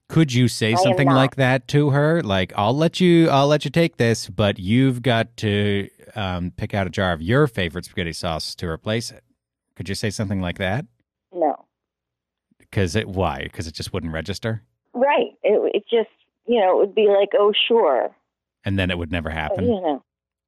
Could 0.08 0.34
you 0.34 0.48
say 0.48 0.74
I 0.74 0.76
something 0.76 1.08
like 1.08 1.36
that 1.36 1.68
to 1.68 1.92
her? 1.92 2.24
Like, 2.24 2.52
I'll 2.56 2.76
let 2.76 3.00
you, 3.00 3.30
I'll 3.30 3.48
let 3.48 3.64
you 3.64 3.70
take 3.70 3.98
this, 3.98 4.28
but 4.28 4.58
you've 4.58 5.04
got 5.04 5.38
to 5.38 5.88
um, 6.16 6.52
pick 6.58 6.74
out 6.74 6.88
a 6.88 6.90
jar 6.90 7.12
of 7.12 7.22
your 7.22 7.46
favorite 7.46 7.86
spaghetti 7.86 8.14
sauce 8.14 8.56
to 8.56 8.68
replace 8.68 9.12
it. 9.12 9.24
Could 9.76 9.88
you 9.88 9.94
say 9.94 10.10
something 10.10 10.42
like 10.42 10.58
that? 10.58 10.86
No. 11.32 11.66
Because 12.58 12.96
it, 12.96 13.08
why? 13.08 13.44
Because 13.44 13.68
it 13.68 13.76
just 13.76 13.94
wouldn't 13.94 14.12
register, 14.12 14.64
Right. 14.94 15.32
It, 15.44 15.76
it 15.76 15.84
just 15.90 16.10
you 16.46 16.60
know 16.60 16.72
it 16.74 16.78
would 16.78 16.96
be 16.96 17.08
like, 17.08 17.30
oh, 17.38 17.54
sure. 17.68 18.10
And 18.66 18.78
then 18.78 18.90
it 18.92 18.98
would 18.98 19.12
never 19.12 19.30
happen. 19.30 19.66
You 19.66 19.82
know, 19.82 20.04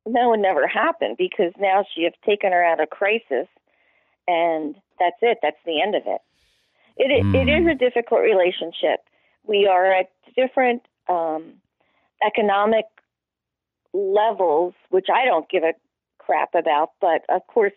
that 0.05 0.25
would 0.27 0.39
never 0.39 0.67
happen 0.67 1.15
because 1.17 1.53
now 1.59 1.85
she 1.93 2.03
has 2.03 2.13
taken 2.25 2.51
her 2.51 2.63
out 2.63 2.79
of 2.81 2.89
crisis, 2.89 3.47
and 4.27 4.75
that's 4.99 5.17
it. 5.21 5.37
That's 5.41 5.57
the 5.65 5.81
end 5.81 5.95
of 5.95 6.03
it. 6.05 6.21
It 6.97 7.11
it 7.11 7.23
Mm. 7.25 7.61
is 7.61 7.67
a 7.67 7.75
difficult 7.75 8.21
relationship. 8.21 8.99
We 9.45 9.65
are 9.67 9.91
at 9.91 10.09
different 10.35 10.85
um, 11.09 11.53
economic 12.25 12.85
levels, 13.93 14.73
which 14.89 15.07
I 15.13 15.25
don't 15.25 15.49
give 15.49 15.63
a 15.63 15.73
crap 16.19 16.53
about. 16.55 16.91
But 17.01 17.23
of 17.29 17.45
course, 17.47 17.73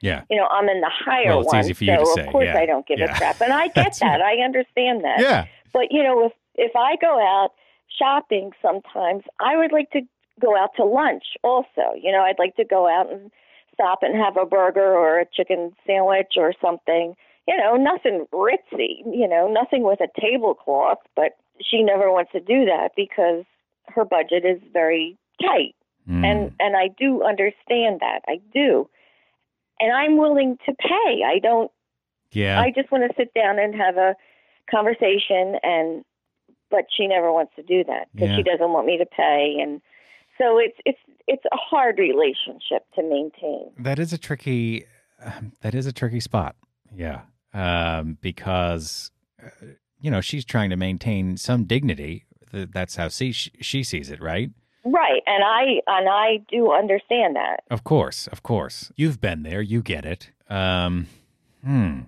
Yeah. 0.00 0.22
you 0.30 0.36
know, 0.36 0.46
I'm 0.46 0.68
in 0.68 0.80
the 0.80 0.90
higher 0.90 1.26
Well, 1.28 1.40
it's 1.40 1.52
one, 1.52 1.60
easy 1.60 1.72
for 1.74 1.84
you 1.84 1.96
so 1.96 2.02
of 2.02 2.08
say, 2.08 2.26
course 2.30 2.46
yeah. 2.46 2.58
I 2.58 2.66
don't 2.66 2.86
give 2.86 2.98
Yeah. 2.98 3.12
a 3.14 3.18
crap, 3.18 3.40
and 3.40 3.52
I 3.52 3.68
get 3.74 3.96
that. 4.00 4.20
I 4.22 4.36
understand 4.38 5.04
that. 5.04 5.20
Yeah. 5.20 5.44
But 5.72 5.92
you 5.92 6.02
know, 6.02 6.26
if 6.26 6.32
if 6.56 6.76
I 6.76 6.96
go 6.96 7.18
out 7.20 7.52
shopping 7.96 8.52
sometimes, 8.62 9.24
I 9.40 9.56
would 9.56 9.72
like 9.72 9.90
to 9.90 10.02
go 10.40 10.56
out 10.56 10.70
to 10.76 10.84
lunch 10.84 11.24
also. 11.42 11.94
You 12.00 12.12
know, 12.12 12.22
I'd 12.22 12.38
like 12.38 12.56
to 12.56 12.64
go 12.64 12.88
out 12.88 13.12
and 13.12 13.30
stop 13.74 14.00
and 14.02 14.16
have 14.16 14.36
a 14.36 14.46
burger 14.46 14.94
or 14.94 15.20
a 15.20 15.26
chicken 15.26 15.72
sandwich 15.86 16.34
or 16.36 16.54
something. 16.60 17.14
You 17.48 17.56
know, 17.56 17.76
nothing 17.76 18.26
ritzy, 18.32 19.02
you 19.06 19.28
know, 19.28 19.50
nothing 19.50 19.82
with 19.82 20.00
a 20.00 20.20
tablecloth, 20.20 20.98
but 21.16 21.32
she 21.60 21.82
never 21.82 22.10
wants 22.10 22.32
to 22.32 22.40
do 22.40 22.64
that 22.66 22.90
because 22.96 23.44
her 23.88 24.04
budget 24.04 24.44
is 24.44 24.60
very 24.72 25.16
tight. 25.42 25.74
Mm. 26.08 26.24
And 26.24 26.54
and 26.60 26.76
I 26.76 26.88
do 26.98 27.22
understand 27.22 28.00
that. 28.00 28.20
I 28.28 28.40
do. 28.52 28.88
And 29.80 29.92
I'm 29.92 30.18
willing 30.18 30.58
to 30.66 30.74
pay. 30.74 31.22
I 31.26 31.38
don't 31.42 31.70
yeah. 32.32 32.60
I 32.60 32.72
just 32.74 32.90
want 32.92 33.04
to 33.08 33.14
sit 33.16 33.34
down 33.34 33.58
and 33.58 33.74
have 33.74 33.96
a 33.96 34.14
conversation 34.70 35.56
and 35.62 36.04
but 36.70 36.86
she 36.96 37.06
never 37.06 37.32
wants 37.32 37.52
to 37.56 37.62
do 37.62 37.84
that 37.84 38.08
because 38.12 38.30
Yeah. 38.30 38.36
she 38.36 38.42
doesn't 38.42 38.70
want 38.72 38.86
me 38.86 38.98
to 38.98 39.06
pay 39.06 39.56
and 39.60 39.80
so 40.38 40.58
it's 40.58 40.76
it's 40.86 40.98
it's 41.26 41.44
a 41.52 41.56
hard 41.56 41.98
relationship 41.98 42.84
to 42.94 43.02
maintain. 43.02 43.70
That 43.78 43.98
is 43.98 44.12
a 44.12 44.18
tricky. 44.18 44.84
um, 45.22 45.52
That 45.60 45.74
is 45.74 45.86
a 45.86 45.92
tricky 45.92 46.18
spot. 46.20 46.56
Yeah, 46.96 47.20
um, 47.52 48.16
because 48.22 49.10
uh, 49.40 49.48
you 50.00 50.10
know 50.10 50.20
she's 50.22 50.44
trying 50.46 50.70
to 50.70 50.76
maintain 50.76 51.36
some 51.36 51.64
dignity. 51.64 52.24
That's 52.52 52.96
how 52.96 53.08
she 53.10 53.32
she 53.32 53.82
sees 53.84 54.10
it, 54.10 54.20
right? 54.20 54.50
Right, 54.84 55.22
and 55.26 55.44
I 55.44 55.82
and 55.86 56.08
I 56.08 56.38
do 56.50 56.72
understand 56.72 57.36
that. 57.36 57.60
Of 57.70 57.84
course, 57.84 58.26
of 58.28 58.42
course. 58.42 58.90
You've 58.96 59.20
been 59.20 59.42
there. 59.42 59.60
You 59.60 59.82
get 59.82 60.04
it. 60.06 60.30
Um, 60.48 61.06
hmm. 61.62 62.00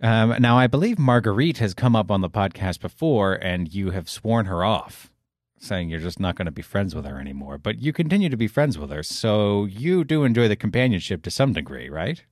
Um, 0.00 0.36
now, 0.38 0.56
I 0.56 0.68
believe 0.68 0.98
Marguerite 0.98 1.58
has 1.58 1.74
come 1.74 1.96
up 1.96 2.10
on 2.10 2.20
the 2.20 2.30
podcast 2.30 2.80
before, 2.80 3.34
and 3.34 3.72
you 3.72 3.90
have 3.90 4.08
sworn 4.08 4.46
her 4.46 4.64
off, 4.64 5.10
saying 5.58 5.88
you're 5.88 5.98
just 5.98 6.20
not 6.20 6.36
going 6.36 6.46
to 6.46 6.52
be 6.52 6.62
friends 6.62 6.94
with 6.94 7.04
her 7.04 7.18
anymore. 7.18 7.58
But 7.58 7.80
you 7.80 7.92
continue 7.92 8.28
to 8.28 8.36
be 8.36 8.46
friends 8.46 8.78
with 8.78 8.90
her, 8.90 9.02
so 9.02 9.64
you 9.64 10.04
do 10.04 10.22
enjoy 10.22 10.46
the 10.46 10.56
companionship 10.56 11.22
to 11.22 11.30
some 11.30 11.52
degree, 11.52 11.88
right? 11.88 12.22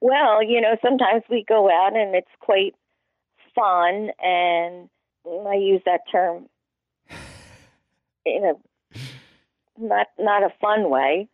Well, 0.00 0.42
you 0.42 0.60
know, 0.60 0.76
sometimes 0.82 1.22
we 1.30 1.44
go 1.48 1.70
out 1.70 1.96
and 1.96 2.14
it's 2.14 2.28
quite 2.40 2.74
fun, 3.54 4.10
and 4.22 4.88
I 5.48 5.54
use 5.54 5.80
that 5.86 6.02
term 6.12 6.46
in 8.26 8.44
a 8.44 8.98
not 9.78 10.08
not 10.18 10.42
a 10.42 10.52
fun 10.60 10.90
way. 10.90 11.28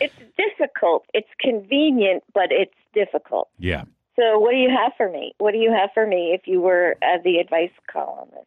It's 0.00 0.14
difficult. 0.36 1.04
It's 1.14 1.28
convenient, 1.40 2.22
but 2.34 2.48
it's 2.50 2.74
difficult. 2.94 3.48
Yeah. 3.58 3.84
So, 4.16 4.38
what 4.38 4.50
do 4.50 4.56
you 4.56 4.70
have 4.70 4.92
for 4.96 5.10
me? 5.10 5.34
What 5.38 5.52
do 5.52 5.58
you 5.58 5.70
have 5.72 5.90
for 5.94 6.06
me 6.06 6.32
if 6.34 6.42
you 6.46 6.60
were 6.60 6.96
uh, 7.02 7.18
the 7.24 7.36
advice 7.38 7.70
columnist? 7.90 8.46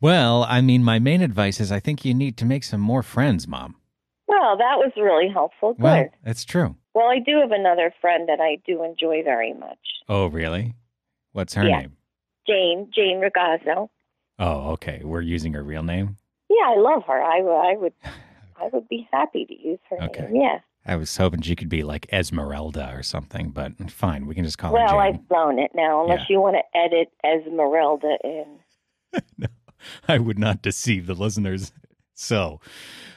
Well, 0.00 0.44
I 0.48 0.60
mean, 0.60 0.82
my 0.82 0.98
main 0.98 1.22
advice 1.22 1.60
is 1.60 1.70
I 1.72 1.80
think 1.80 2.04
you 2.04 2.14
need 2.14 2.36
to 2.38 2.44
make 2.44 2.64
some 2.64 2.80
more 2.80 3.02
friends, 3.02 3.46
Mom. 3.46 3.76
Well, 4.26 4.56
that 4.56 4.76
was 4.78 4.92
really 4.96 5.28
helpful. 5.32 5.74
Good. 5.74 5.82
Well, 5.82 6.08
it's 6.24 6.44
true. 6.44 6.76
Well, 6.94 7.06
I 7.06 7.18
do 7.20 7.38
have 7.40 7.52
another 7.52 7.92
friend 8.00 8.28
that 8.28 8.40
I 8.40 8.58
do 8.66 8.82
enjoy 8.82 9.22
very 9.22 9.54
much. 9.54 9.78
Oh, 10.08 10.26
really? 10.26 10.74
What's 11.32 11.54
her 11.54 11.64
Yeah. 11.66 11.80
name? 11.80 11.96
Jane, 12.46 12.90
Jane 12.94 13.20
Ragazzo. 13.20 13.88
Oh, 14.38 14.70
okay. 14.72 15.00
We're 15.04 15.20
using 15.20 15.52
her 15.54 15.62
real 15.62 15.82
name. 15.82 16.16
Yeah, 16.50 16.70
I 16.70 16.76
love 16.76 17.04
her. 17.06 17.22
I, 17.22 17.38
I 17.38 17.76
would 17.76 17.92
I 18.62 18.68
would 18.72 18.88
be 18.88 19.08
happy 19.12 19.44
to 19.46 19.54
use 19.68 19.78
her 19.90 20.02
Okay. 20.04 20.22
name. 20.30 20.36
Yeah. 20.42 20.58
I 20.84 20.96
was 20.96 21.16
hoping 21.16 21.42
she 21.42 21.54
could 21.56 21.68
be 21.68 21.82
like 21.84 22.06
Esmeralda 22.12 22.92
or 22.94 23.02
something, 23.02 23.50
but 23.50 23.90
fine, 23.90 24.26
we 24.26 24.34
can 24.34 24.44
just 24.44 24.58
call 24.58 24.70
her 24.70 24.74
Well, 24.76 24.98
I've 24.98 25.28
blown 25.28 25.58
it 25.58 25.70
now, 25.74 26.02
unless 26.02 26.20
Yeah. 26.28 26.34
you 26.34 26.40
want 26.40 26.56
to 26.56 26.78
edit 26.78 27.08
Esmeralda 27.24 28.16
in. 28.24 28.58
no, 29.38 29.46
I 30.08 30.18
would 30.18 30.38
not 30.38 30.60
deceive 30.62 31.06
the 31.06 31.14
listeners. 31.14 31.72
So, 32.14 32.60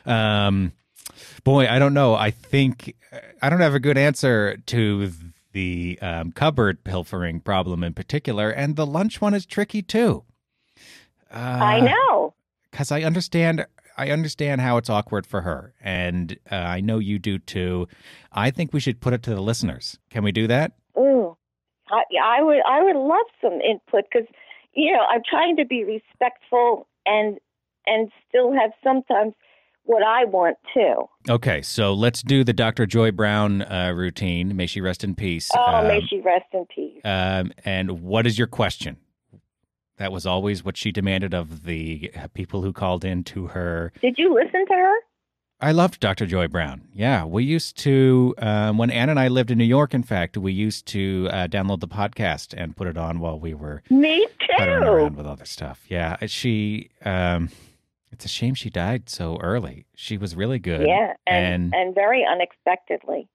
um, 0.06 0.74
boy, 1.44 1.68
I 1.68 1.80
don't 1.80 1.94
know. 1.94 2.14
I 2.16 2.32
think 2.32 2.96
I 3.42 3.50
don't 3.50 3.62
have 3.62 3.76
a 3.76 3.80
good 3.80 3.98
answer 3.98 4.58
to 4.68 5.12
the 5.54 5.98
um, 6.02 6.32
cupboard 6.34 6.84
pilfering 6.84 7.40
problem 7.40 7.84
in 7.84 7.94
particular, 7.94 8.50
and 8.52 8.76
the 8.76 8.86
lunch 8.86 9.22
one 9.22 9.34
is 9.34 9.46
tricky 9.46 9.82
too. 9.82 10.24
Uh, 11.32 11.38
I 11.38 11.80
know. 11.80 12.34
because 12.72 12.92
I 12.92 13.02
understand. 13.02 13.66
I 13.98 14.10
understand 14.10 14.62
how 14.62 14.78
it's 14.78 14.90
awkward 14.90 15.26
for 15.26 15.42
her, 15.42 15.74
and 15.82 16.38
uh, 16.52 16.56
I 16.56 16.82
know 16.82 17.00
you 17.00 17.20
do 17.20 17.40
too. 17.40 17.88
I 18.32 18.52
think 18.52 18.74
we 18.74 18.80
should 18.80 19.00
put 19.00 19.14
it 19.14 19.24
to 19.24 19.30
the 19.34 19.42
listeners. 19.42 19.98
Can 20.10 20.24
we 20.24 20.32
do 20.32 20.48
that? 20.48 20.74
Ooh, 20.98 21.38
I, 21.90 22.04
I 22.22 22.44
would 22.44 22.62
I 22.68 22.84
would 22.84 22.96
love 22.98 23.26
some 23.42 23.54
input 23.62 24.06
because 24.12 24.28
you 24.74 24.92
know 24.92 25.04
I'm 25.10 25.22
trying 25.30 25.56
to 25.58 25.66
be 25.66 25.84
respectful 25.84 26.88
and 27.06 27.38
and 27.86 28.12
still 28.28 28.52
have 28.54 28.72
sometimes 28.84 29.34
what 29.84 30.04
I 30.04 30.26
want 30.26 30.58
too. 30.74 31.06
Okay, 31.30 31.62
so 31.62 31.94
let's 31.94 32.22
do 32.24 32.44
the 32.44 32.54
Dr. 32.54 32.86
Joy 32.88 33.12
Browne 33.12 33.62
uh, 33.62 33.94
routine. 33.96 34.56
May 34.56 34.66
she 34.66 34.82
rest 34.82 35.04
in 35.04 35.16
peace. 35.16 35.50
Oh, 35.56 35.84
may 35.84 35.98
Um, 35.98 36.08
she 36.10 36.22
rest 36.22 36.46
in 36.54 36.66
peace. 36.74 37.02
Um, 37.04 37.52
and 37.64 38.02
what 38.02 38.26
is 38.26 38.38
your 38.38 38.48
question? 38.48 38.98
That 39.98 40.12
was 40.12 40.26
always 40.26 40.64
what 40.64 40.76
she 40.78 40.92
demanded 40.92 41.34
of 41.34 41.64
the 41.64 42.12
uh, 42.18 42.28
people 42.34 42.62
who 42.62 42.74
called 42.74 43.06
in 43.06 43.24
to 43.26 43.48
her. 43.48 43.94
Did 44.02 44.18
you 44.18 44.34
listen 44.34 44.66
to 44.68 44.74
her? 44.74 44.94
I 45.62 45.72
loved 45.72 46.02
Dr. 46.02 46.26
Joy 46.26 46.50
Browne. 46.50 46.90
Yeah, 46.94 47.24
we 47.24 47.46
used 47.46 47.78
to, 47.80 48.36
um, 48.40 48.78
when 48.78 48.92
Ann 48.92 49.08
and 49.10 49.18
I 49.18 49.30
lived 49.30 49.52
in 49.52 49.58
New 49.58 49.64
York, 49.64 49.94
in 49.94 50.04
fact, 50.04 50.36
we 50.38 50.52
used 50.52 50.86
to 50.88 51.30
uh, 51.32 51.48
download 51.48 51.80
the 51.80 51.88
podcast 51.88 52.54
and 52.58 52.76
put 52.76 52.88
it 52.88 52.98
on 52.98 53.20
while 53.20 53.40
we 53.40 53.54
were 53.54 53.82
Me 53.90 54.28
too. 54.40 54.64
around 54.64 55.16
with 55.16 55.26
other 55.26 55.46
stuff. 55.46 55.86
Yeah, 55.88 56.18
she, 56.26 56.90
um, 57.06 57.50
it's 58.12 58.26
a 58.26 58.30
shame 58.30 58.54
she 58.54 58.70
died 58.70 59.10
so 59.10 59.38
early. 59.40 59.86
She 59.96 60.18
was 60.18 60.36
really 60.36 60.60
good. 60.60 60.86
Yeah, 60.86 61.14
and- 61.26 61.74
and, 61.74 61.74
and 61.74 61.96
very 61.96 62.26
unexpectedly. 62.30 63.30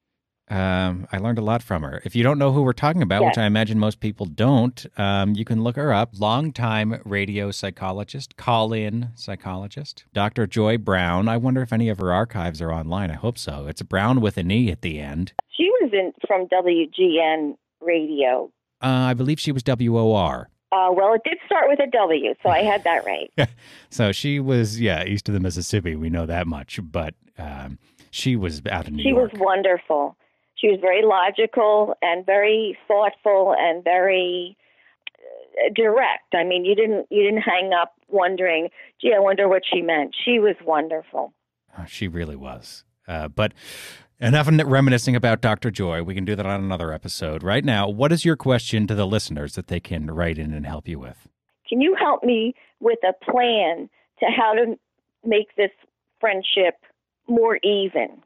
Um, 0.50 1.07
I 1.12 1.19
learned 1.19 1.38
a 1.38 1.42
lot 1.42 1.62
from 1.62 1.83
her. 1.83 2.02
If 2.04 2.16
you 2.16 2.25
don't 2.25 2.38
know 2.38 2.50
who 2.50 2.62
we're 2.62 2.73
talking 2.73 3.02
about, 3.02 3.25
which 3.25 3.38
I 3.38 3.47
imagine 3.47 3.78
most 3.78 4.00
people 4.00 4.26
don't, 4.26 4.85
um, 4.99 5.35
you 5.35 5.45
can 5.45 5.62
look 5.62 5.76
her 5.76 5.92
up. 5.92 6.11
Longtime 6.19 7.00
radio 7.04 7.52
psychologist, 7.52 8.37
call 8.37 8.73
in 8.73 9.11
psychologist, 9.14 10.04
Dr. 10.12 10.49
Joy 10.49 10.76
Browne. 10.76 11.28
I 11.28 11.37
wonder 11.37 11.62
if 11.62 11.73
any 11.73 11.88
of 11.88 11.99
her 11.99 12.12
archives 12.12 12.61
are 12.61 12.73
online. 12.73 13.11
I 13.12 13.14
hope 13.14 13.38
so. 13.38 13.66
It's 13.69 13.80
Brown 13.83 14.21
with 14.21 14.37
an 14.38 14.50
E 14.50 14.71
at 14.73 14.83
the 14.83 14.99
end. 14.99 15.33
She 15.57 15.71
was 15.80 15.90
in 15.92 16.12
from 16.26 16.49
WGN 16.49 17.57
radio. 17.80 18.50
Uh, 18.83 18.87
I 19.11 19.14
believe 19.14 19.38
she 19.38 19.52
was 19.52 19.62
WOR. 19.62 20.49
Uh, 20.73 20.88
well, 20.92 21.12
it 21.14 21.23
did 21.25 21.38
start 21.47 21.66
with 21.69 21.80
a 21.80 21.90
W, 21.90 22.35
so 22.42 22.49
I 22.49 22.62
had 22.62 22.83
that 22.85 23.04
right. 23.04 23.30
So 23.90 24.12
she 24.12 24.38
was, 24.40 24.80
yeah, 24.80 25.04
east 25.04 25.28
of 25.28 25.35
the 25.35 25.40
Mississippi. 25.40 25.97
We 25.97 26.11
know 26.11 26.26
that 26.26 26.47
much. 26.47 26.78
But 26.83 27.14
um, 27.38 27.78
she 28.11 28.37
was 28.37 28.62
out 28.71 28.87
of 28.87 28.92
New 28.95 29.02
she 29.02 29.09
York. 29.11 29.33
was 29.33 29.40
wonderful. 29.40 30.16
She 30.61 30.69
was 30.69 30.79
very 30.81 31.02
logical 31.02 31.95
and 32.02 32.25
very 32.26 32.76
thoughtful 32.87 33.55
and 33.59 33.83
very 33.83 34.57
uh, 35.19 35.71
direct. 35.75 36.35
I 36.35 36.45
mean, 36.45 36.64
you 36.64 36.75
didn't 36.75 37.07
you 37.11 37.23
didn't 37.23 37.43
hang 37.43 37.73
up 37.73 37.95
wondering, 38.09 38.69
"Gee, 39.00 39.14
I 39.17 39.21
wonder 39.21 39.49
what 39.49 39.62
she 39.73 39.81
meant." 39.81 40.14
She 40.25 40.38
was 40.38 40.57
wonderful. 40.64 41.33
Oh, 41.79 41.85
she 41.87 42.09
really 42.09 42.37
was. 42.37 42.85
Uh, 43.09 43.29
but 43.29 43.52
enough 44.21 44.49
of 44.49 44.55
reminiscing 44.67 45.17
about 45.17 45.40
Dr. 45.40 45.71
Joy. 45.71 46.02
We 46.02 46.14
can 46.14 46.25
do 46.25 46.37
that 46.37 46.47
on 46.47 46.62
another 46.62 46.93
episode. 46.93 47.43
Right 47.43 47.64
now, 47.64 47.88
what 47.88 48.12
is 48.12 48.25
your 48.25 48.37
question 48.37 48.87
to 48.87 48.95
the 48.95 49.07
listeners 49.07 49.55
that 49.55 49.69
they 49.69 49.81
can 49.81 50.11
write 50.11 50.38
in 50.38 50.52
and 50.52 50.67
help 50.67 50.87
you 50.87 50.99
with? 50.99 51.29
Can 51.69 51.81
you 51.81 51.97
help 51.99 52.23
me 52.23 52.55
with 52.81 52.99
a 53.05 53.12
plan 53.25 53.88
to 54.19 54.26
how 54.26 54.52
to 54.52 54.79
make 55.25 55.55
this 55.57 55.71
friendship 56.21 56.75
more 57.29 57.59
even? 57.62 58.23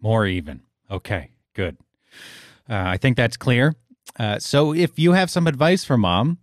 More 0.00 0.26
even. 0.26 0.62
Okay, 0.90 1.30
good. 1.54 1.76
Uh, 2.68 2.84
I 2.86 2.96
think 2.96 3.16
that's 3.16 3.36
clear. 3.36 3.74
Uh, 4.18 4.38
so 4.38 4.74
if 4.74 4.98
you 4.98 5.12
have 5.12 5.30
some 5.30 5.46
advice 5.46 5.84
for 5.84 5.96
mom, 5.96 6.38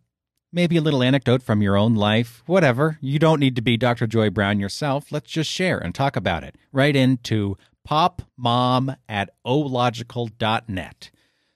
maybe 0.51 0.77
a 0.77 0.81
little 0.81 1.03
anecdote 1.03 1.43
from 1.43 1.61
your 1.61 1.77
own 1.77 1.95
life, 1.95 2.43
whatever, 2.45 2.97
you 3.01 3.19
don't 3.19 3.39
need 3.39 3.55
to 3.55 3.61
be 3.61 3.77
Dr. 3.77 4.07
Joy 4.07 4.29
Browne 4.29 4.59
yourself. 4.59 5.11
Let's 5.11 5.29
just 5.29 5.49
share 5.49 5.77
and 5.77 5.93
talk 5.93 6.15
about 6.15 6.43
it. 6.43 6.55
Write 6.71 6.95
into 6.95 7.57
popmom 7.87 8.95
at 9.07 9.29
ological.net. 9.45 11.11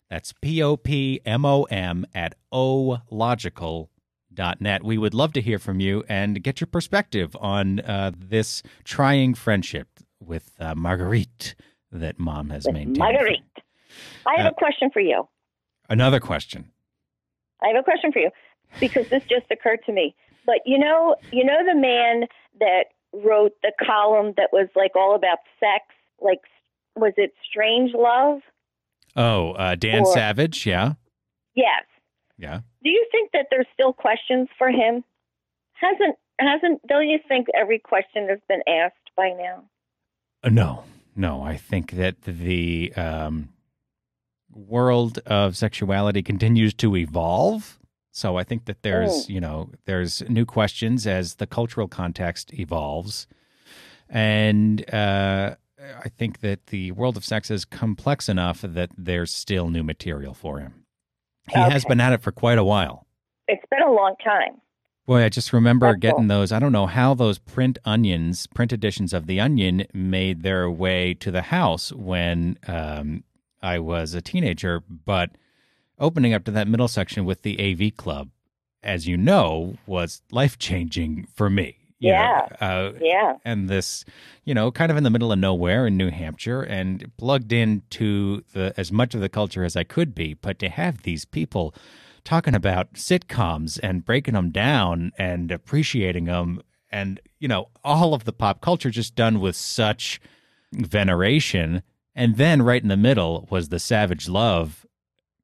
That's 0.09 0.33
P 0.41 0.61
O 0.61 0.77
P 0.77 1.21
M 1.25 1.43
O 1.45 1.63
M 1.63 2.05
at 2.13 2.35
ological.net. 2.51 3.89
We 4.83 4.97
would 4.97 5.13
love 5.15 5.33
to 5.33 5.41
hear 5.41 5.57
from 5.59 5.79
you 5.79 6.03
and 6.07 6.43
get 6.43 6.61
your 6.61 6.67
perspective 6.67 7.35
on 7.39 7.79
uh, 7.79 8.11
this 8.15 8.61
trying 8.83 9.33
friendship 9.33 9.87
with 10.19 10.51
uh, 10.59 10.75
Marguerite 10.75 11.55
that 11.99 12.19
mom 12.19 12.49
has 12.49 12.65
maintained. 12.67 12.97
Marguerite. 12.97 13.41
I 14.25 14.35
have 14.37 14.45
Uh, 14.47 14.49
a 14.49 14.53
question 14.53 14.89
for 14.91 14.99
you. 14.99 15.27
Another 15.89 16.19
question. 16.19 16.71
I 17.61 17.67
have 17.67 17.77
a 17.77 17.83
question 17.83 18.11
for 18.11 18.19
you 18.19 18.29
because 18.79 19.07
this 19.09 19.23
just 19.25 19.45
occurred 19.51 19.79
to 19.85 19.91
me. 19.91 20.15
But 20.45 20.59
you 20.65 20.77
know, 20.77 21.15
you 21.31 21.43
know 21.45 21.63
the 21.65 21.75
man 21.75 22.27
that 22.59 22.85
wrote 23.13 23.53
the 23.61 23.71
column 23.85 24.33
that 24.37 24.51
was 24.51 24.67
like 24.75 24.95
all 24.95 25.15
about 25.15 25.37
sex, 25.59 25.85
like 26.19 26.39
was 26.95 27.13
it 27.17 27.33
Strange 27.47 27.91
Love? 27.93 28.41
Oh, 29.15 29.51
uh, 29.51 29.75
Dan 29.75 30.01
Or- 30.01 30.13
Savage. 30.13 30.65
Yeah. 30.65 30.93
Yes. 31.55 31.83
Yeah. 32.37 32.61
Do 32.83 32.89
you 32.89 33.05
think 33.11 33.31
that 33.33 33.47
there's 33.51 33.67
still 33.73 33.93
questions 33.93 34.49
for 34.57 34.69
him? 34.69 35.03
Hasn't 35.73 36.15
hasn't 36.39 36.85
don't 36.87 37.07
you 37.07 37.19
think 37.27 37.47
every 37.53 37.77
question 37.79 38.27
has 38.29 38.39
been 38.49 38.61
asked 38.67 39.11
by 39.15 39.29
now? 39.29 39.63
Uh, 40.43 40.49
no, 40.49 40.83
no. 41.15 41.43
I 41.43 41.57
think 41.57 41.91
that 41.91 42.21
the 42.23 42.93
um, 42.95 43.49
world 44.51 45.19
of 45.25 45.55
sexuality 45.57 46.23
continues 46.23 46.73
to 46.75 46.95
evolve. 46.95 47.79
So 48.11 48.37
I 48.37 48.43
think 48.43 48.65
that 48.65 48.83
there's, 48.83 49.27
you 49.29 49.41
know, 49.41 49.69
there's 49.85 50.21
new 50.29 50.45
questions 50.45 51.07
as 51.07 51.35
the 51.35 51.47
cultural 51.47 51.87
context 51.87 52.53
evolves. 52.53 53.25
And 54.07 54.87
uh, 54.93 55.55
I 55.81 56.09
think 56.09 56.41
that 56.41 56.67
the 56.67 56.91
world 56.91 57.17
of 57.17 57.25
sex 57.25 57.49
is 57.49 57.65
complex 57.65 58.29
enough 58.29 58.61
that 58.61 58.91
there's 58.95 59.31
still 59.31 59.69
new 59.69 59.83
material 59.83 60.35
for 60.35 60.59
him. 60.59 60.85
He 61.49 61.59
has 61.59 61.83
been 61.85 61.99
at 61.99 62.13
it 62.13 62.21
for 62.21 62.31
quite 62.31 62.57
a 62.57 62.63
while. 62.63 63.07
It's 63.47 63.65
been 63.69 63.81
a 63.81 63.91
long 63.91 64.15
time. 64.23 64.61
Boy, 65.05 65.23
I 65.23 65.29
just 65.29 65.51
remember 65.51 65.87
That's 65.87 65.99
getting 65.99 66.17
cool. 66.19 66.27
those. 66.39 66.51
I 66.53 66.59
don't 66.59 66.71
know 66.71 66.85
how 66.85 67.13
those 67.13 67.37
print 67.37 67.77
onions, 67.83 68.47
print 68.47 68.71
editions 68.71 69.11
of 69.11 69.27
The 69.27 69.39
Onion, 69.41 69.85
made 69.93 70.43
their 70.43 70.69
way 70.69 71.13
to 71.15 71.29
the 71.29 71.41
house 71.41 71.91
when 71.91 72.57
um, 72.67 73.23
I 73.61 73.79
was 73.79 74.13
a 74.13 74.21
teenager. 74.21 74.79
But 74.79 75.31
opening 75.99 76.33
up 76.33 76.45
to 76.45 76.51
that 76.51 76.69
middle 76.69 76.87
section 76.87 77.25
with 77.25 77.41
the 77.41 77.59
AV 77.59 77.97
Club, 77.97 78.29
as 78.81 79.05
you 79.05 79.17
know, 79.17 79.75
was 79.85 80.21
life 80.31 80.57
changing 80.57 81.27
for 81.35 81.49
me. 81.49 81.77
You 81.99 82.11
know, 82.11 82.17
Yeah. 82.17 82.47
uh, 82.61 82.91
Yeah. 83.01 83.33
and 83.43 83.69
this, 83.69 84.05
you 84.45 84.53
know, 84.53 84.71
kind 84.71 84.89
of 84.89 84.97
in 84.97 85.03
the 85.03 85.09
middle 85.09 85.33
of 85.33 85.39
nowhere 85.39 85.85
in 85.85 85.97
New 85.97 86.11
Hampshire 86.11 86.61
and 86.61 87.11
plugged 87.17 87.51
into 87.51 88.41
the 88.53 88.73
as 88.77 88.89
much 88.91 89.13
of 89.15 89.19
the 89.21 89.29
culture 89.29 89.65
as 89.65 89.75
I 89.75 89.83
could 89.83 90.15
be, 90.15 90.33
but 90.33 90.59
to 90.59 90.69
have 90.69 91.03
these 91.03 91.23
people 91.25 91.73
talking 92.23 92.55
about 92.55 92.93
sitcoms 92.93 93.79
and 93.83 94.05
breaking 94.05 94.33
them 94.33 94.49
down 94.49 95.11
and 95.17 95.51
appreciating 95.51 96.25
them 96.25 96.61
and 96.91 97.19
you 97.39 97.47
know 97.47 97.69
all 97.83 98.13
of 98.13 98.23
the 98.23 98.33
pop 98.33 98.61
culture 98.61 98.89
just 98.89 99.15
done 99.15 99.39
with 99.39 99.55
such 99.55 100.19
veneration 100.71 101.83
and 102.15 102.37
then 102.37 102.61
right 102.61 102.81
in 102.83 102.89
the 102.89 102.97
middle 102.97 103.47
was 103.49 103.69
the 103.69 103.79
savage 103.79 104.29
love 104.29 104.85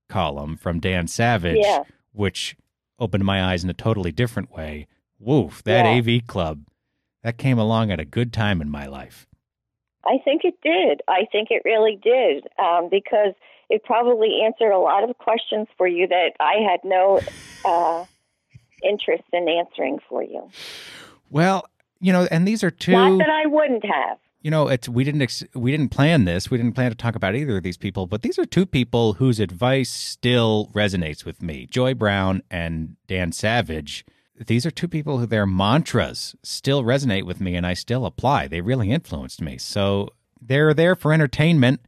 column 0.08 0.56
from 0.56 0.80
Dan 0.80 1.08
Savage 1.08 1.60
Yeah. 1.62 1.84
which 2.12 2.56
opened 2.98 3.26
my 3.26 3.44
eyes 3.44 3.64
in 3.64 3.70
a 3.70 3.74
totally 3.74 4.12
different 4.12 4.52
way 4.52 4.88
woof 5.20 5.64
that 5.64 5.86
Yeah. 5.86 5.92
AV 6.16 6.26
club 6.26 6.66
that 7.24 7.38
came 7.38 7.60
along 7.60 7.92
at 7.92 8.00
a 8.00 8.06
good 8.06 8.32
time 8.34 8.62
in 8.62 8.70
my 8.70 8.86
life 8.88 9.26
I 10.06 10.18
think 10.24 10.46
it 10.46 10.56
did. 10.64 11.02
I 11.10 11.26
think 11.30 11.50
it 11.52 11.62
really 11.66 12.00
did 12.02 12.48
um, 12.58 12.88
because 12.90 13.34
it 13.70 13.84
probably 13.84 14.42
answered 14.46 14.72
a 14.72 14.80
lot 14.80 15.08
of 15.08 15.18
questions 15.18 15.68
for 15.78 15.88
you 15.88 16.08
that 16.08 16.32
I 16.40 16.56
had 16.70 16.80
no 16.84 17.20
uh, 17.66 18.06
interest 18.84 19.24
in 19.34 19.48
answering 19.48 20.00
for 20.08 20.24
you. 20.24 20.50
well 21.30 21.66
you 22.00 22.14
know 22.14 22.28
and 22.32 22.48
these 22.48 22.64
are 22.64 22.72
two 22.72 22.94
Not 22.94 23.18
that 23.20 23.30
I 23.30 23.46
wouldn't 23.46 23.84
have. 23.86 24.18
you 24.42 24.50
know 24.50 24.68
it's 24.70 24.88
we 24.88 25.04
didn't 25.04 25.22
ex- 25.22 25.44
we 25.54 25.70
didn't 25.72 25.90
plan 25.90 26.24
this 26.26 26.50
we 26.50 26.58
didn't 26.58 26.74
plan 26.76 26.90
to 26.92 26.96
talk 26.98 27.16
about 27.16 27.36
either 27.36 27.58
of 27.58 27.64
these 27.64 27.78
people 27.78 28.08
but 28.08 28.22
these 28.22 28.40
are 28.40 28.46
two 28.46 28.66
people 28.66 29.14
whose 29.14 29.40
advice 29.40 29.90
still 29.90 30.70
resonates 30.74 31.26
with 31.26 31.42
me 31.44 31.66
joy 31.70 31.94
browne 31.94 32.42
and 32.50 32.96
dan 33.08 33.32
savage 33.34 34.06
these 34.48 34.66
are 34.66 34.72
two 34.72 34.88
people 34.88 35.18
who 35.18 35.26
their 35.26 35.46
mantras 35.46 36.34
still 36.42 36.84
resonate 36.84 37.24
with 37.26 37.42
me 37.42 37.56
and 37.56 37.68
i 37.68 37.74
still 37.74 38.06
apply 38.06 38.48
they 38.48 38.62
really 38.62 38.92
influenced 38.92 39.42
me 39.42 39.58
so 39.58 40.08
they're 40.42 40.74
there 40.74 40.96
for 40.96 41.12
entertainment 41.12 41.82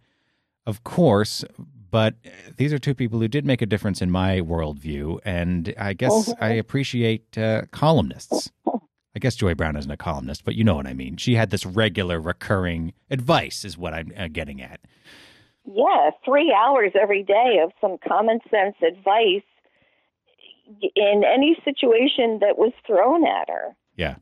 of 0.65 0.83
course 0.83 1.45
but 1.91 2.15
these 2.57 2.73
are 2.73 2.79
two 2.79 2.95
people 2.95 3.19
who 3.19 3.27
did 3.27 3.45
make 3.45 3.61
a 3.61 3.65
difference 3.65 4.01
in 4.01 4.09
my 4.09 4.39
worldview 4.39 5.19
and 5.23 5.73
i 5.77 5.93
guess 5.93 6.33
i 6.39 6.49
appreciate 6.49 7.37
uh, 7.37 7.63
columnists 7.71 8.49
I 9.13 9.19
guess 9.19 9.35
Joy 9.35 9.55
Browne 9.55 9.75
isn't 9.75 9.91
a 9.91 9.97
columnist, 9.97 10.45
but 10.45 10.55
you 10.55 10.63
know 10.63 10.75
what 10.75 10.87
I 10.87 10.93
mean. 10.93 11.17
She 11.17 11.35
had 11.35 11.49
this 11.49 11.65
regular, 11.65 12.19
recurring 12.19 12.93
advice, 13.09 13.65
is 13.65 13.77
what 13.77 13.93
I'm 13.93 14.11
uh, 14.17 14.29
getting 14.31 14.61
at. 14.61 14.79
Yeah, 15.65 16.11
three 16.23 16.55
hours 16.57 16.91
every 16.99 17.23
day 17.23 17.59
of 17.63 17.71
some 17.81 17.97
common 18.07 18.39
sense 18.49 18.75
advice 18.81 19.43
in 20.95 21.23
any 21.25 21.57
situation 21.65 22.39
that 22.39 22.57
was 22.57 22.71
thrown 22.87 23.25
at 23.27 23.49
her. 23.49 23.75
Yeah. 23.95 24.15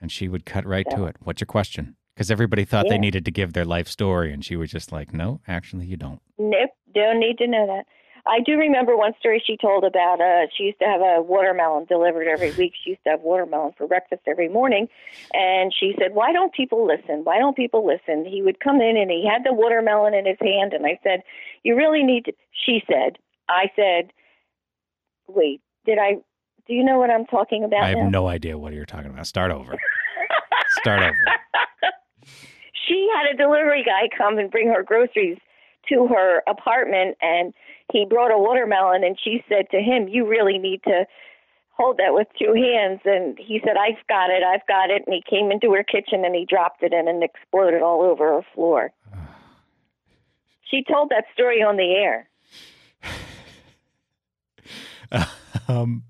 And 0.00 0.10
she 0.10 0.28
would 0.28 0.46
cut 0.46 0.64
right 0.64 0.86
to 0.90 1.04
it. 1.04 1.16
What's 1.22 1.42
your 1.42 1.46
question? 1.46 1.96
Because 2.14 2.30
everybody 2.30 2.64
thought 2.64 2.86
they 2.88 2.98
needed 2.98 3.24
to 3.26 3.30
give 3.30 3.52
their 3.52 3.64
life 3.64 3.88
story, 3.88 4.32
and 4.32 4.44
she 4.44 4.56
was 4.56 4.70
just 4.70 4.92
like, 4.92 5.12
no, 5.12 5.40
actually, 5.46 5.86
you 5.86 5.96
don't. 5.96 6.20
Nope, 6.38 6.70
don't 6.94 7.20
need 7.20 7.38
to 7.38 7.46
know 7.46 7.66
that. 7.66 7.86
I 8.26 8.40
do 8.40 8.58
remember 8.58 8.96
one 8.96 9.12
story 9.18 9.42
she 9.44 9.56
told 9.56 9.84
about 9.84 10.20
uh 10.20 10.46
she 10.56 10.64
used 10.64 10.78
to 10.80 10.84
have 10.84 11.00
a 11.00 11.22
watermelon 11.22 11.86
delivered 11.86 12.28
every 12.28 12.52
week. 12.58 12.74
She 12.82 12.90
used 12.90 13.04
to 13.04 13.10
have 13.10 13.20
watermelon 13.20 13.72
for 13.76 13.86
breakfast 13.86 14.22
every 14.26 14.48
morning 14.48 14.88
and 15.32 15.72
she 15.78 15.94
said, 15.98 16.14
"Why 16.14 16.32
don't 16.32 16.52
people 16.52 16.86
listen? 16.86 17.24
Why 17.24 17.38
don't 17.38 17.56
people 17.56 17.86
listen?" 17.86 18.24
He 18.24 18.42
would 18.42 18.60
come 18.60 18.80
in 18.80 18.96
and 18.96 19.10
he 19.10 19.26
had 19.26 19.44
the 19.44 19.52
watermelon 19.52 20.14
in 20.14 20.26
his 20.26 20.38
hand 20.40 20.72
and 20.72 20.86
I 20.86 20.98
said, 21.02 21.22
"You 21.62 21.76
really 21.76 22.02
need 22.02 22.26
to." 22.26 22.32
She 22.52 22.82
said, 22.86 23.16
I 23.48 23.70
said, 23.74 24.12
"Wait, 25.26 25.60
did 25.86 25.98
I 25.98 26.18
do 26.66 26.74
you 26.74 26.84
know 26.84 26.98
what 26.98 27.10
I'm 27.10 27.26
talking 27.26 27.64
about 27.64 27.84
I 27.84 27.88
have 27.88 27.98
now?" 27.98 28.08
no 28.08 28.28
idea 28.28 28.58
what 28.58 28.72
you're 28.74 28.84
talking 28.86 29.10
about. 29.10 29.26
Start 29.26 29.50
over. 29.50 29.76
Start 30.82 31.02
over. 31.02 31.16
she 32.86 33.08
had 33.16 33.34
a 33.34 33.36
delivery 33.36 33.82
guy 33.82 34.08
come 34.16 34.38
and 34.38 34.50
bring 34.50 34.68
her 34.68 34.82
groceries 34.82 35.38
to 35.88 36.06
her 36.08 36.42
apartment 36.48 37.16
and 37.20 37.52
he 37.92 38.04
brought 38.08 38.32
a 38.32 38.38
watermelon 38.38 39.02
and 39.04 39.18
she 39.22 39.42
said 39.48 39.66
to 39.70 39.78
him 39.78 40.08
you 40.08 40.26
really 40.26 40.58
need 40.58 40.82
to 40.84 41.04
hold 41.70 41.96
that 41.96 42.12
with 42.12 42.28
two 42.38 42.52
hands. 42.52 43.00
And 43.04 43.38
he 43.38 43.60
said 43.64 43.76
i've 43.76 44.06
got 44.08 44.30
it 44.30 44.42
i've 44.42 44.66
got 44.66 44.90
it. 44.90 45.02
And 45.06 45.14
he 45.14 45.22
came 45.28 45.50
into 45.50 45.72
her 45.72 45.82
kitchen 45.82 46.24
and 46.24 46.34
he 46.34 46.44
dropped 46.44 46.82
it 46.82 46.92
in 46.92 47.08
and 47.08 47.22
exploded 47.22 47.82
all 47.82 48.02
over 48.02 48.36
her 48.36 48.46
floor. 48.54 48.92
She 50.70 50.84
told 50.84 51.10
that 51.10 51.24
story 51.34 51.62
on 51.62 51.76
the 51.76 51.92
air. 51.92 52.28
Um, 55.68 56.02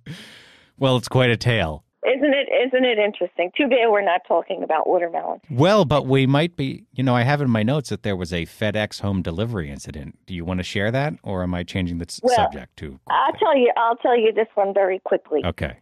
well, 0.79 0.97
it's 0.97 1.09
quite 1.09 1.29
a 1.31 1.37
tale. 1.37 1.85
Isn't 2.07 2.35
it 2.35 2.49
isn't 2.67 2.85
it 2.85 2.99
interesting 2.99 3.51
Today 3.57 3.85
we're 3.89 4.01
not 4.05 4.23
talking 4.27 4.63
about 4.63 4.89
watermelon 4.89 5.41
Well, 5.51 5.85
but 5.85 6.07
we 6.07 6.27
might 6.27 6.57
be, 6.57 6.85
you 6.93 7.03
know, 7.05 7.15
I 7.15 7.23
have 7.23 7.41
in 7.43 7.51
my 7.51 7.63
notes 7.63 7.91
that 7.91 8.03
there 8.03 8.17
was 8.17 8.33
a 8.33 8.47
FedEx 8.47 9.01
home 9.01 9.23
delivery 9.23 9.71
incident. 9.71 10.19
Do 10.27 10.35
you 10.35 10.45
want 10.45 10.59
to 10.59 10.65
share 10.65 10.91
that, 10.91 11.15
or 11.23 11.43
am 11.43 11.55
I 11.55 11.63
changing 11.63 11.99
the 11.99 12.21
Well, 12.23 12.35
subject 12.37 12.77
to? 12.79 12.99
i'll 13.09 13.33
tell 13.35 13.57
you 13.57 13.73
i'll 13.77 13.97
tell 13.97 14.19
you 14.19 14.33
this 14.33 14.49
one 14.55 14.73
very 14.75 14.99
quickly 15.01 15.43
Okay. 15.45 15.79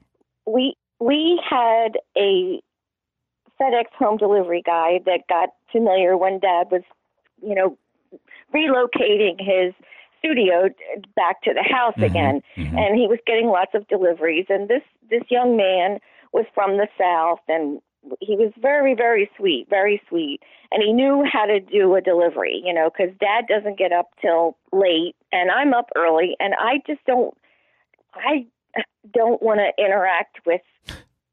we 0.47 0.75
we 1.01 1.41
had 1.49 1.99
a 2.17 2.61
FedEx 3.61 3.87
home 3.99 4.17
delivery 4.17 4.63
guy 4.65 5.01
that 5.07 5.21
got 5.29 5.49
familiar 5.73 6.17
when 6.17 6.39
Dad 6.39 6.69
was, 6.71 6.83
you 7.43 7.55
know, 7.57 7.77
relocating 8.55 9.37
his 9.39 9.75
studio 10.19 10.69
back 11.17 11.43
to 11.43 11.53
the 11.55 11.63
house 11.63 11.95
Mhm, 11.97 12.07
again, 12.07 12.43
mhm. 12.57 12.79
and 12.79 12.99
he 12.99 13.07
was 13.07 13.19
getting 13.27 13.49
lots 13.49 13.75
of 13.75 13.87
deliveries. 13.89 14.47
And 14.49 14.69
this 14.69 14.83
this 15.09 15.23
young 15.31 15.57
man 15.57 16.01
was 16.33 16.45
from 16.55 16.77
the 16.77 16.89
South, 16.99 17.41
and 17.49 17.81
he 18.21 18.37
was 18.37 18.53
very 18.61 18.95
very 18.95 19.31
sweet, 19.37 19.69
very 19.69 20.01
sweet, 20.09 20.41
and 20.71 20.83
he 20.83 20.93
knew 20.93 21.25
how 21.25 21.47
to 21.47 21.61
do 21.61 21.95
a 21.95 22.01
delivery, 22.01 22.63
you 22.65 22.73
know, 22.73 22.91
because 22.91 23.15
Dad 23.19 23.47
doesn't 23.49 23.79
get 23.79 23.93
up 23.93 24.11
till 24.21 24.57
late, 24.73 25.17
and 25.33 25.51
I'm 25.51 25.75
up 25.75 25.91
early, 25.97 26.37
and 26.41 26.55
I 26.59 26.81
just 26.87 27.05
don't, 27.07 27.37
I 28.15 28.47
don't 29.13 29.43
want 29.43 29.61
to 29.61 29.83
interact 29.83 30.41
with 30.47 30.61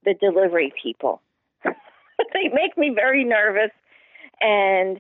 the 0.06 0.14
delivery 0.14 0.74
people. 0.82 1.22
they 1.64 2.48
make 2.54 2.78
me 2.78 2.92
very 2.94 3.24
nervous. 3.24 3.72
And, 4.42 5.00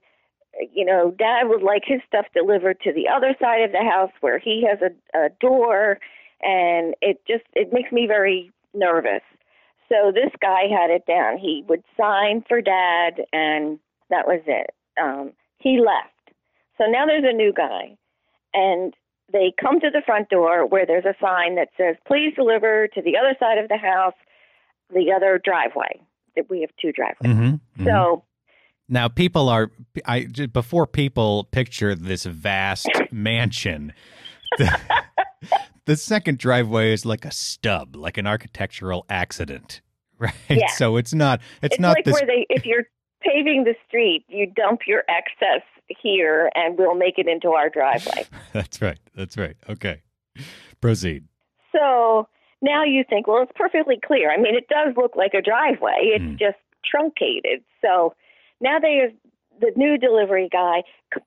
you 0.73 0.85
know, 0.85 1.11
dad 1.17 1.43
would 1.47 1.63
like 1.63 1.83
his 1.85 2.01
stuff 2.07 2.25
delivered 2.33 2.79
to 2.81 2.93
the 2.93 3.07
other 3.07 3.35
side 3.39 3.61
of 3.61 3.71
the 3.71 3.83
house 3.83 4.11
where 4.21 4.39
he 4.39 4.65
has 4.67 4.79
a, 4.81 5.17
a 5.17 5.29
door. 5.39 5.99
And 6.41 6.95
it 7.01 7.21
just, 7.27 7.43
it 7.53 7.73
makes 7.73 7.91
me 7.91 8.07
very 8.07 8.51
nervous. 8.73 9.21
So 9.89 10.11
this 10.13 10.31
guy 10.41 10.63
had 10.69 10.89
it 10.89 11.05
down. 11.05 11.37
He 11.37 11.63
would 11.67 11.83
sign 11.97 12.43
for 12.47 12.61
dad, 12.61 13.21
and 13.31 13.79
that 14.09 14.27
was 14.27 14.41
it. 14.47 14.71
Um, 15.01 15.31
he 15.59 15.79
left. 15.79 16.35
So 16.77 16.85
now 16.85 17.05
there's 17.05 17.23
a 17.25 17.35
new 17.35 17.53
guy. 17.53 17.97
And 18.53 18.93
they 19.31 19.53
come 19.59 19.79
to 19.81 19.89
the 19.89 20.01
front 20.05 20.29
door 20.29 20.65
where 20.65 20.85
there's 20.85 21.05
a 21.05 21.15
sign 21.21 21.55
that 21.55 21.69
says, 21.77 21.95
please 22.07 22.33
deliver 22.35 22.87
to 22.89 23.01
the 23.01 23.17
other 23.17 23.35
side 23.39 23.57
of 23.57 23.69
the 23.69 23.77
house, 23.77 24.13
the 24.93 25.11
other 25.15 25.39
driveway. 25.43 25.99
That 26.35 26.49
We 26.49 26.61
have 26.61 26.71
two 26.81 26.91
driveways. 26.91 27.33
Mhm, 27.33 27.59
mhm. 27.79 27.85
So, 27.85 28.23
Now, 28.87 29.07
people 29.07 29.49
are 29.49 29.71
I 30.05 30.27
before 30.51 30.85
people 30.87 31.45
picture 31.45 31.95
this 31.95 32.25
vast 32.25 32.89
mansion. 33.11 33.93
The, 34.57 34.79
the 35.85 35.95
second 35.97 36.37
driveway 36.37 36.93
is 36.93 37.05
like 37.05 37.25
a 37.25 37.31
stub, 37.31 37.95
like 37.97 38.17
an 38.17 38.25
architectural 38.25 39.05
accident, 39.09 39.81
right? 40.19 40.33
Yeah. 40.49 40.67
So 40.75 40.95
it's 40.95 41.13
not 41.13 41.41
it's, 41.61 41.73
it's 41.75 41.79
not 41.81 41.95
like 41.97 42.05
this. 42.05 42.13
where 42.13 42.25
they, 42.25 42.45
if 42.49 42.65
you're 42.65 42.83
paving 43.21 43.65
the 43.65 43.75
street, 43.85 44.23
you 44.29 44.45
dump 44.47 44.81
your 44.87 45.03
excess 45.09 45.61
here 46.01 46.49
and 46.55 46.77
we'll 46.77 46.95
make 46.95 47.15
it 47.17 47.27
into 47.27 47.49
our 47.49 47.69
driveway. 47.69 48.25
That's 48.53 48.81
right. 48.81 48.99
That's 49.13 49.35
right. 49.37 49.57
Okay, 49.69 50.01
proceed. 50.79 51.25
so 51.73 52.27
now 52.61 52.83
you 52.85 53.03
think, 53.09 53.27
well, 53.27 53.43
it's 53.43 53.51
perfectly 53.55 53.99
clear. 54.05 54.31
I 54.31 54.37
mean, 54.37 54.55
it 54.55 54.67
does 54.69 54.95
look 54.95 55.15
like 55.17 55.33
a 55.33 55.41
driveway, 55.41 56.13
it's 56.15 56.23
Mm. 56.23 56.39
just 56.39 56.57
truncated. 56.89 57.61
So 57.81 58.13
now 58.61 58.79
they 58.79 59.13
the 59.59 59.71
new 59.75 59.97
delivery 59.97 60.49
guy 60.51 60.83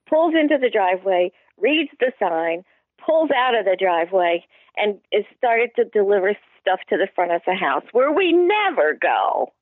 pulls 0.09 0.35
into 0.35 0.59
the 0.61 0.69
driveway, 0.71 1.31
reads 1.57 1.91
the 1.99 2.13
sign, 2.19 2.63
pulls 3.05 3.31
out 3.31 3.55
of 3.59 3.65
the 3.65 3.77
driveway, 3.81 4.45
and 4.77 4.99
is 5.13 5.25
started 5.37 5.71
to 5.77 5.85
deliver 5.87 6.35
stuff 6.61 6.81
to 6.91 6.97
the 6.99 7.09
front 7.15 7.33
of 7.33 7.41
the 7.47 7.55
house 7.55 7.85
where 7.93 8.13
we 8.13 8.33
never 8.33 8.93
go. 9.01 9.53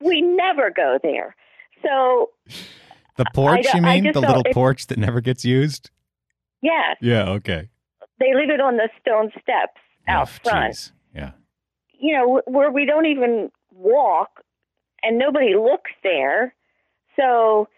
we 0.00 0.20
never 0.20 0.70
go 0.70 0.98
there. 1.02 1.36
So, 1.82 2.30
The 3.16 3.24
porch, 3.34 3.66
you 3.74 3.82
mean? 3.82 4.10
The 4.12 4.20
little 4.20 4.44
porch 4.52 4.86
that 4.88 4.98
never 4.98 5.20
gets 5.20 5.44
used? 5.44 5.90
yes, 6.60 6.96
Yeah, 7.00 7.28
okay. 7.30 7.68
they 8.18 8.34
leave 8.34 8.50
it 8.50 8.60
on 8.60 8.76
the 8.76 8.88
stone 9.00 9.30
steps 9.40 9.80
oh, 10.08 10.12
out 10.12 10.28
Oh, 10.28 10.50
front. 10.50 10.74
jeez. 10.74 10.92
Yeah. 11.14 11.30
you 11.92 12.14
know, 12.14 12.42
where 12.46 12.70
we 12.70 12.84
don't 12.84 13.06
even 13.06 13.50
walk 13.72 14.42
and 15.02 15.18
nobody 15.18 15.54
looks 15.54 15.90
there. 16.02 16.54
So 17.18 17.68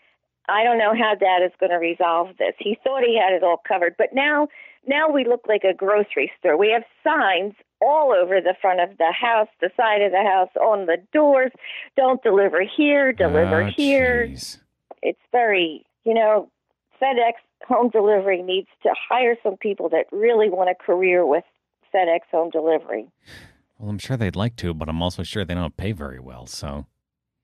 I 0.49 0.63
don't 0.65 0.79
know 0.79 0.95
how 0.95 1.15
Dad 1.15 1.43
is 1.45 1.53
going 1.59 1.71
to 1.71 1.77
resolve 1.79 2.37
this. 2.39 2.55
He 2.59 2.77
thought 2.85 3.03
he 3.03 3.19
had 3.19 3.33
it 3.35 3.43
all 3.43 3.61
covered, 3.67 3.95
but 3.99 4.09
now 4.13 4.49
now 4.87 5.09
we 5.11 5.25
look 5.27 5.43
like 5.49 5.65
a 5.65 5.73
grocery 5.73 6.31
store. 6.39 6.59
We 6.59 6.71
have 6.71 6.83
signs 7.03 7.55
all 7.81 8.13
over 8.13 8.41
the 8.43 8.55
front 8.61 8.81
of 8.81 8.97
the 8.99 9.13
house, 9.19 9.49
the 9.63 9.71
side 9.77 10.03
of 10.03 10.13
the 10.13 10.23
house, 10.23 10.51
on 10.61 10.85
the 10.87 10.99
doors. 11.13 11.53
Don't 11.97 12.23
deliver 12.23 12.63
here, 12.63 13.11
deliver 13.13 13.63
Oh, 13.63 13.71
here. 13.75 14.29
jeez. 14.29 14.61
It's 15.03 15.19
very, 15.33 15.85
you 16.05 16.13
know, 16.13 16.51
FedEx 17.01 17.33
home 17.67 17.89
delivery 17.89 18.43
needs 18.43 18.69
to 18.83 18.91
hire 19.09 19.37
some 19.43 19.57
people 19.57 19.89
that 19.89 20.05
really 20.13 20.51
want 20.51 20.69
a 20.69 20.75
career 20.75 21.25
with 21.27 21.45
FedEx 21.95 22.21
home 22.31 22.51
delivery. 22.51 23.07
Well, 23.79 23.89
I'm 23.91 23.99
sure 23.99 24.17
they'd 24.19 24.37
like 24.37 24.57
to, 24.57 24.75
but 24.75 24.89
I'm 24.91 25.03
also 25.03 25.23
sure 25.23 25.45
they 25.47 25.55
don't 25.55 25.77
pay 25.79 25.93
very 25.93 26.21
well. 26.21 26.47
So, 26.47 26.85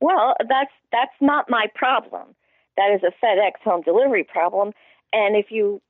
Well, 0.01 0.35
that's 0.49 0.71
that's 0.93 1.13
not 1.21 1.51
my 1.51 1.67
problem. 1.75 2.35
That 2.77 2.91
is 2.95 3.01
a 3.03 3.13
FedEx 3.25 3.63
home 3.63 3.83
delivery 3.83 4.25
problem. 4.25 4.73
And 5.13 5.37
if 5.37 5.47
you 5.51 5.83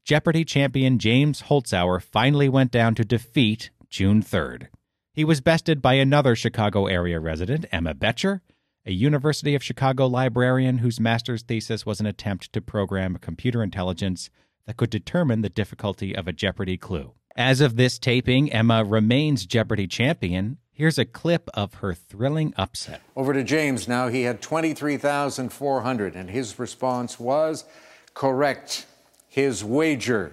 Jeopardy 0.04 0.44
champion 0.44 0.98
James 0.98 1.44
Holzhauer 1.44 2.02
finally 2.02 2.50
went 2.50 2.70
down 2.70 2.94
to 2.96 3.06
defeat 3.06 3.70
June 3.88 4.22
3rd. 4.22 4.66
He 5.14 5.24
was 5.24 5.40
bested 5.40 5.80
by 5.80 5.94
another 5.94 6.36
Chicago 6.36 6.84
area 6.84 7.18
resident, 7.18 7.64
Emma 7.72 7.94
Boettcher, 7.94 8.42
a 8.84 8.92
University 8.92 9.54
of 9.54 9.62
Chicago 9.62 10.06
librarian 10.06 10.78
whose 10.78 10.98
master's 10.98 11.42
thesis 11.42 11.86
was 11.86 12.00
an 12.00 12.06
attempt 12.06 12.52
to 12.52 12.60
program 12.60 13.16
computer 13.16 13.62
intelligence 13.62 14.28
that 14.66 14.76
could 14.76 14.90
determine 14.90 15.42
the 15.42 15.48
difficulty 15.48 16.16
of 16.16 16.26
a 16.26 16.32
Jeopardy 16.32 16.76
clue. 16.76 17.12
As 17.36 17.60
of 17.60 17.76
this 17.76 17.96
taping, 17.98 18.52
Emma 18.52 18.84
remains 18.84 19.46
Jeopardy 19.46 19.86
champion. 19.86 20.58
Here's 20.72 20.98
a 20.98 21.04
clip 21.04 21.48
of 21.54 21.74
her 21.74 21.94
thrilling 21.94 22.52
upset. 22.56 23.00
Over 23.14 23.32
to 23.32 23.44
James 23.44 23.86
now. 23.86 24.08
He 24.08 24.22
had 24.22 24.42
23,400, 24.42 26.16
and 26.16 26.30
his 26.30 26.58
response 26.58 27.20
was 27.20 27.64
correct. 28.14 28.86
His 29.28 29.62
wager, 29.64 30.32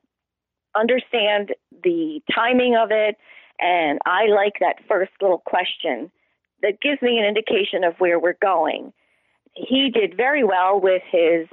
understand 0.76 1.54
the 1.82 2.20
timing 2.32 2.76
of 2.76 2.90
it, 2.92 3.16
and 3.58 3.98
I 4.06 4.26
like 4.26 4.54
that 4.60 4.76
first 4.88 5.12
little 5.20 5.42
question 5.44 6.12
that 6.62 6.80
gives 6.80 7.02
me 7.02 7.18
an 7.18 7.24
indication 7.24 7.82
of 7.82 7.94
where 7.98 8.20
we're 8.20 8.38
going. 8.40 8.92
He 9.54 9.90
did 9.90 10.16
very 10.16 10.44
well 10.44 10.80
with 10.80 11.02
his 11.10 11.48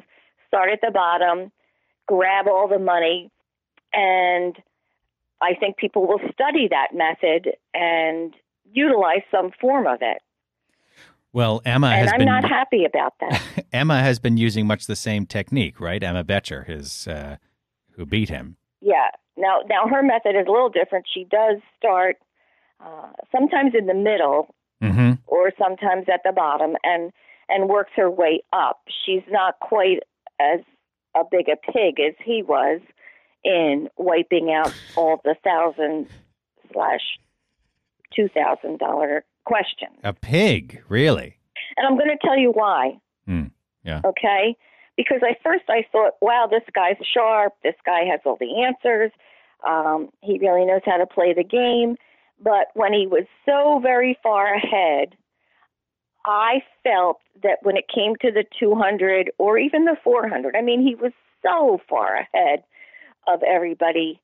start 0.50 0.70
at 0.72 0.80
the 0.82 0.92
bottom, 0.92 1.52
grab 2.08 2.48
all 2.48 2.68
the 2.68 2.78
money, 2.80 3.32
and 3.94 4.56
I 5.42 5.54
think 5.58 5.78
people 5.78 6.06
will 6.08 6.20
study 6.34 6.68
that 6.70 6.90
method 6.94 7.54
and 7.74 8.34
utilize 8.72 9.22
some 9.32 9.52
form 9.62 9.88
of 9.88 10.00
it. 10.02 10.22
Well, 11.32 11.62
Emma 11.64 11.88
And 11.88 12.02
has 12.06 12.12
I'm 12.12 12.20
been 12.20 12.28
not 12.28 12.44
happy 12.44 12.84
about 12.86 13.14
that. 13.22 13.42
Emma 13.74 14.02
has 14.02 14.20
been 14.20 14.36
using 14.38 14.66
much 14.68 14.88
the 14.88 14.96
same 14.96 15.26
technique, 15.28 15.80
right? 15.80 16.04
Emma 16.04 16.24
Boettcher, 16.24 16.66
his 16.66 17.08
uh, 17.08 17.38
who 17.92 18.06
beat 18.06 18.30
him. 18.30 18.58
yeah. 18.82 19.10
Now, 19.38 19.60
now 19.70 19.88
her 19.88 20.04
method 20.04 20.36
is 20.36 20.48
a 20.50 20.52
little 20.52 20.68
different. 20.68 21.06
She 21.14 21.24
does 21.24 21.60
start 21.78 22.18
uh, 22.84 23.12
sometimes 23.32 23.74
in 23.78 23.86
the 23.86 23.94
middle 23.94 24.54
Mm-hmm. 24.82 25.12
or 25.28 25.52
sometimes 25.60 26.06
at 26.08 26.22
the 26.24 26.32
bottom 26.32 26.78
and 26.86 27.12
and 27.50 27.68
works 27.68 27.92
her 27.98 28.10
way 28.10 28.42
up. 28.54 28.80
She's 29.06 29.24
not 29.30 29.60
quite 29.60 30.00
as 30.40 30.60
a 31.16 31.24
big 31.30 31.48
a 31.50 31.56
pig 31.72 32.00
as 32.00 32.14
he 32.24 32.44
was 32.44 32.82
in 33.44 33.90
wiping 33.98 34.52
out 34.52 34.74
all 34.96 35.22
the 35.24 35.36
thousand 35.44 36.08
slash 36.74 37.02
two 38.14 38.28
thousand 38.30 38.80
dollar 38.80 39.24
questions. 39.46 39.98
A 40.04 40.14
pig, 40.14 40.84
really? 40.90 41.38
And 41.78 41.88
I'm 41.88 41.98
going 41.98 42.10
to 42.10 42.28
tell 42.28 42.38
you 42.38 42.52
why. 42.52 43.00
Mm, 43.28 43.52
yeah. 43.84 44.02
Okay? 44.06 44.56
Because 44.98 45.22
I 45.24 45.36
first 45.44 45.64
I 45.70 45.86
thought, 45.92 46.14
wow, 46.22 46.48
this 46.50 46.64
guy's 46.74 46.98
sharp. 47.14 47.54
This 47.64 47.76
guy 47.86 48.04
has 48.06 48.20
all 48.26 48.38
the 48.40 48.64
answers. 48.64 49.12
Um, 49.68 50.10
he 50.22 50.38
really 50.40 50.66
knows 50.66 50.82
how 50.86 50.98
to 50.98 51.06
play 51.06 51.34
the 51.34 51.44
game. 51.44 51.96
But 52.42 52.68
when 52.74 52.94
he 52.94 53.08
was 53.08 53.26
so 53.46 53.80
very 53.82 54.18
far 54.24 54.54
ahead, 54.54 55.16
I 56.26 56.62
felt 56.84 57.20
that 57.44 57.60
when 57.64 57.78
it 57.78 57.86
came 57.94 58.16
to 58.22 58.32
the 58.32 58.44
200 58.60 59.32
or 59.38 59.58
even 59.58 59.86
the 59.86 59.96
400, 60.04 60.56
I 60.56 60.62
mean, 60.62 60.82
he 60.86 60.96
was 60.96 61.12
so 61.42 61.80
far 61.90 62.16
ahead 62.34 62.64
of 63.28 63.42
everybody, 63.44 64.20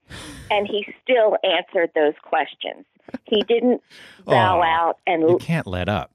and 0.52 0.68
he 0.68 0.86
still 1.04 1.38
answered 1.44 1.92
those 1.96 2.14
questions. 2.22 2.86
He 3.24 3.42
didn't 3.44 3.82
bow 4.26 4.60
Oh, 4.60 4.64
out 4.64 4.98
and 5.08 5.22
You 5.30 5.38
can't 5.38 5.68
let 5.68 5.88
up. 5.90 6.12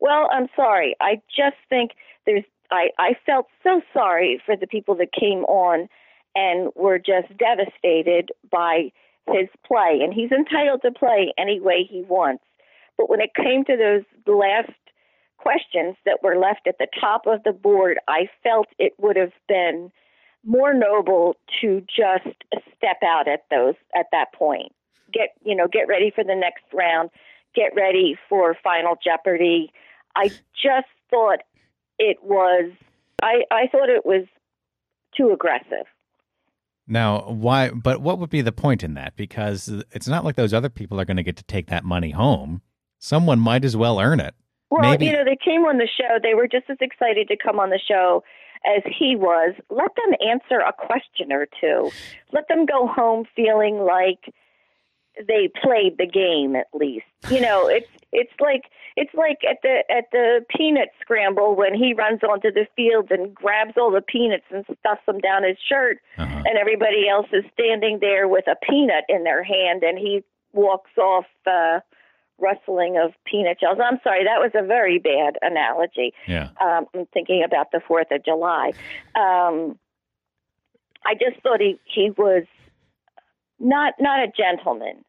well, 0.00 0.28
I'm 0.32 0.48
sorry. 0.56 0.96
I 1.00 1.20
just 1.36 1.56
think 1.68 1.92
there's 2.26 2.44
I 2.72 2.90
I 2.98 3.14
felt 3.26 3.46
so 3.62 3.82
sorry 3.92 4.40
for 4.44 4.56
the 4.56 4.66
people 4.66 4.94
that 4.96 5.12
came 5.12 5.44
on 5.44 5.88
and 6.34 6.70
were 6.76 6.98
just 6.98 7.28
devastated 7.36 8.30
by 8.50 8.90
his 9.28 9.48
play 9.66 10.00
and 10.02 10.14
he's 10.14 10.30
entitled 10.32 10.82
to 10.82 10.90
play 10.92 11.32
any 11.38 11.60
way 11.60 11.84
he 11.88 12.02
wants. 12.02 12.42
But 12.96 13.10
when 13.10 13.20
it 13.20 13.34
came 13.34 13.64
to 13.64 13.76
those 13.76 14.02
last 14.26 14.70
questions 15.40 15.96
that 16.04 16.22
were 16.22 16.36
left 16.36 16.66
at 16.66 16.78
the 16.78 16.86
top 17.00 17.26
of 17.26 17.42
the 17.44 17.52
board, 17.52 17.98
I 18.08 18.28
felt 18.42 18.66
it 18.78 18.92
would 18.98 19.16
have 19.16 19.32
been 19.48 19.90
more 20.44 20.74
noble 20.74 21.36
to 21.60 21.80
just 21.80 22.36
step 22.76 22.98
out 23.04 23.28
at 23.28 23.44
those 23.50 23.74
at 23.94 24.06
that 24.12 24.32
point. 24.34 24.72
Get 25.12 25.30
you 25.42 25.56
know, 25.56 25.66
get 25.66 25.88
ready 25.88 26.12
for 26.14 26.22
the 26.24 26.34
next 26.34 26.64
round, 26.72 27.10
get 27.54 27.72
ready 27.74 28.16
for 28.28 28.56
Final 28.62 28.96
Jeopardy. 29.02 29.72
I 30.16 30.28
just 30.28 30.88
thought 31.10 31.40
it 31.98 32.18
was 32.22 32.72
I, 33.22 33.42
I 33.50 33.66
thought 33.70 33.88
it 33.88 34.04
was 34.04 34.26
too 35.16 35.30
aggressive. 35.32 35.86
Now, 36.86 37.20
why? 37.20 37.70
But 37.70 38.00
what 38.00 38.18
would 38.18 38.30
be 38.30 38.40
the 38.40 38.52
point 38.52 38.82
in 38.82 38.94
that? 38.94 39.14
Because 39.16 39.68
it's 39.92 40.08
not 40.08 40.24
like 40.24 40.36
those 40.36 40.54
other 40.54 40.68
people 40.68 41.00
are 41.00 41.04
going 41.04 41.18
to 41.18 41.22
get 41.22 41.36
to 41.36 41.44
take 41.44 41.68
that 41.68 41.84
money 41.84 42.10
home. 42.10 42.62
Someone 42.98 43.38
might 43.38 43.64
as 43.64 43.76
well 43.76 44.00
earn 44.00 44.20
it. 44.20 44.34
Well, 44.70 44.82
Maybe- 44.82 45.06
you 45.06 45.12
know, 45.12 45.24
they 45.24 45.36
came 45.36 45.62
on 45.64 45.78
the 45.78 45.88
show. 45.88 46.18
They 46.22 46.34
were 46.34 46.48
just 46.48 46.70
as 46.70 46.78
excited 46.80 47.28
to 47.28 47.36
come 47.36 47.58
on 47.58 47.70
the 47.70 47.78
show 47.80 48.22
as 48.64 48.82
he 48.86 49.16
was. 49.16 49.54
Let 49.70 49.90
them 49.96 50.14
answer 50.26 50.60
a 50.60 50.72
question 50.72 51.32
or 51.32 51.46
two. 51.60 51.90
Let 52.32 52.46
them 52.48 52.66
go 52.66 52.86
home 52.86 53.24
feeling 53.34 53.78
like 53.80 54.32
they 55.26 55.48
played 55.62 55.98
the 55.98 56.06
game 56.06 56.56
at 56.56 56.68
least. 56.72 57.06
You 57.30 57.40
know, 57.40 57.66
it's 57.68 57.88
it's 58.12 58.32
like 58.40 58.64
it's 58.96 59.14
like 59.14 59.38
at 59.48 59.58
the 59.62 59.82
at 59.90 60.04
the 60.12 60.44
peanut 60.56 60.88
scramble 61.00 61.54
when 61.56 61.74
he 61.74 61.94
runs 61.94 62.20
onto 62.22 62.50
the 62.52 62.66
field 62.76 63.10
and 63.10 63.34
grabs 63.34 63.74
all 63.76 63.90
the 63.90 64.02
peanuts 64.02 64.44
and 64.50 64.64
stuffs 64.80 65.02
them 65.06 65.18
down 65.20 65.42
his 65.44 65.56
shirt 65.68 65.98
Uh-huh. 66.18 66.42
and 66.46 66.58
everybody 66.58 67.08
else 67.08 67.28
is 67.32 67.44
standing 67.52 67.98
there 68.00 68.28
with 68.28 68.46
a 68.48 68.56
peanut 68.68 69.04
in 69.08 69.24
their 69.24 69.42
hand 69.44 69.82
and 69.84 69.96
he 69.98 70.22
walks 70.52 70.90
off 70.98 71.26
uh 71.46 71.78
rustling 72.40 72.96
of 72.98 73.12
peanut 73.24 73.58
shells. 73.60 73.78
I'm 73.82 73.98
sorry, 74.02 74.24
that 74.24 74.40
was 74.40 74.50
a 74.54 74.66
very 74.66 74.98
bad 74.98 75.36
analogy. 75.42 76.12
Yeah. 76.26 76.50
Um, 76.60 76.86
I'm 76.94 77.06
thinking 77.12 77.42
about 77.44 77.72
the 77.72 77.80
Fourth 77.86 78.10
of 78.10 78.24
July. 78.24 78.72
Um, 79.14 79.78
I 81.04 81.14
just 81.14 81.42
thought 81.42 81.60
he 81.60 81.78
he 81.84 82.10
was 82.10 82.44
not 83.58 83.94
not 83.98 84.20
a 84.20 84.28
gentleman, 84.36 85.04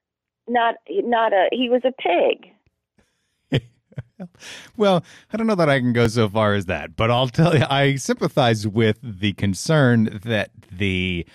not 0.47 0.75
not 0.89 1.33
a 1.33 1.47
he 1.51 1.69
was 1.69 1.81
a 1.83 1.91
pig. 1.91 2.51
Well, 4.77 5.03
I 5.31 5.37
don't 5.37 5.47
know 5.47 5.55
that 5.55 5.69
I 5.69 5.79
can 5.79 5.93
go 5.93 6.07
so 6.07 6.29
far 6.29 6.53
as 6.53 6.65
that, 6.65 6.95
but 6.95 7.09
I'll 7.11 7.27
tell 7.27 7.57
you, 7.57 7.65
I 7.69 7.95
sympathize 7.95 8.67
with 8.67 8.99
the 9.03 9.33
concern 9.33 10.19
that 10.25 10.51
the 10.71 11.25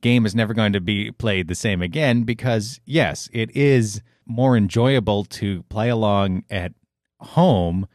game 0.00 0.26
is 0.26 0.34
never 0.34 0.54
going 0.54 0.72
to 0.72 0.80
be 0.80 1.10
played 1.10 1.48
the 1.48 1.54
same 1.54 1.82
again 1.82 2.22
because, 2.24 2.80
yes, 2.84 3.28
it 3.32 3.54
is 3.56 4.02
more 4.26 4.56
enjoyable 4.56 5.24
to 5.24 5.62
play 5.64 5.88
along 5.88 6.44
at 6.50 6.72
home 7.20 7.86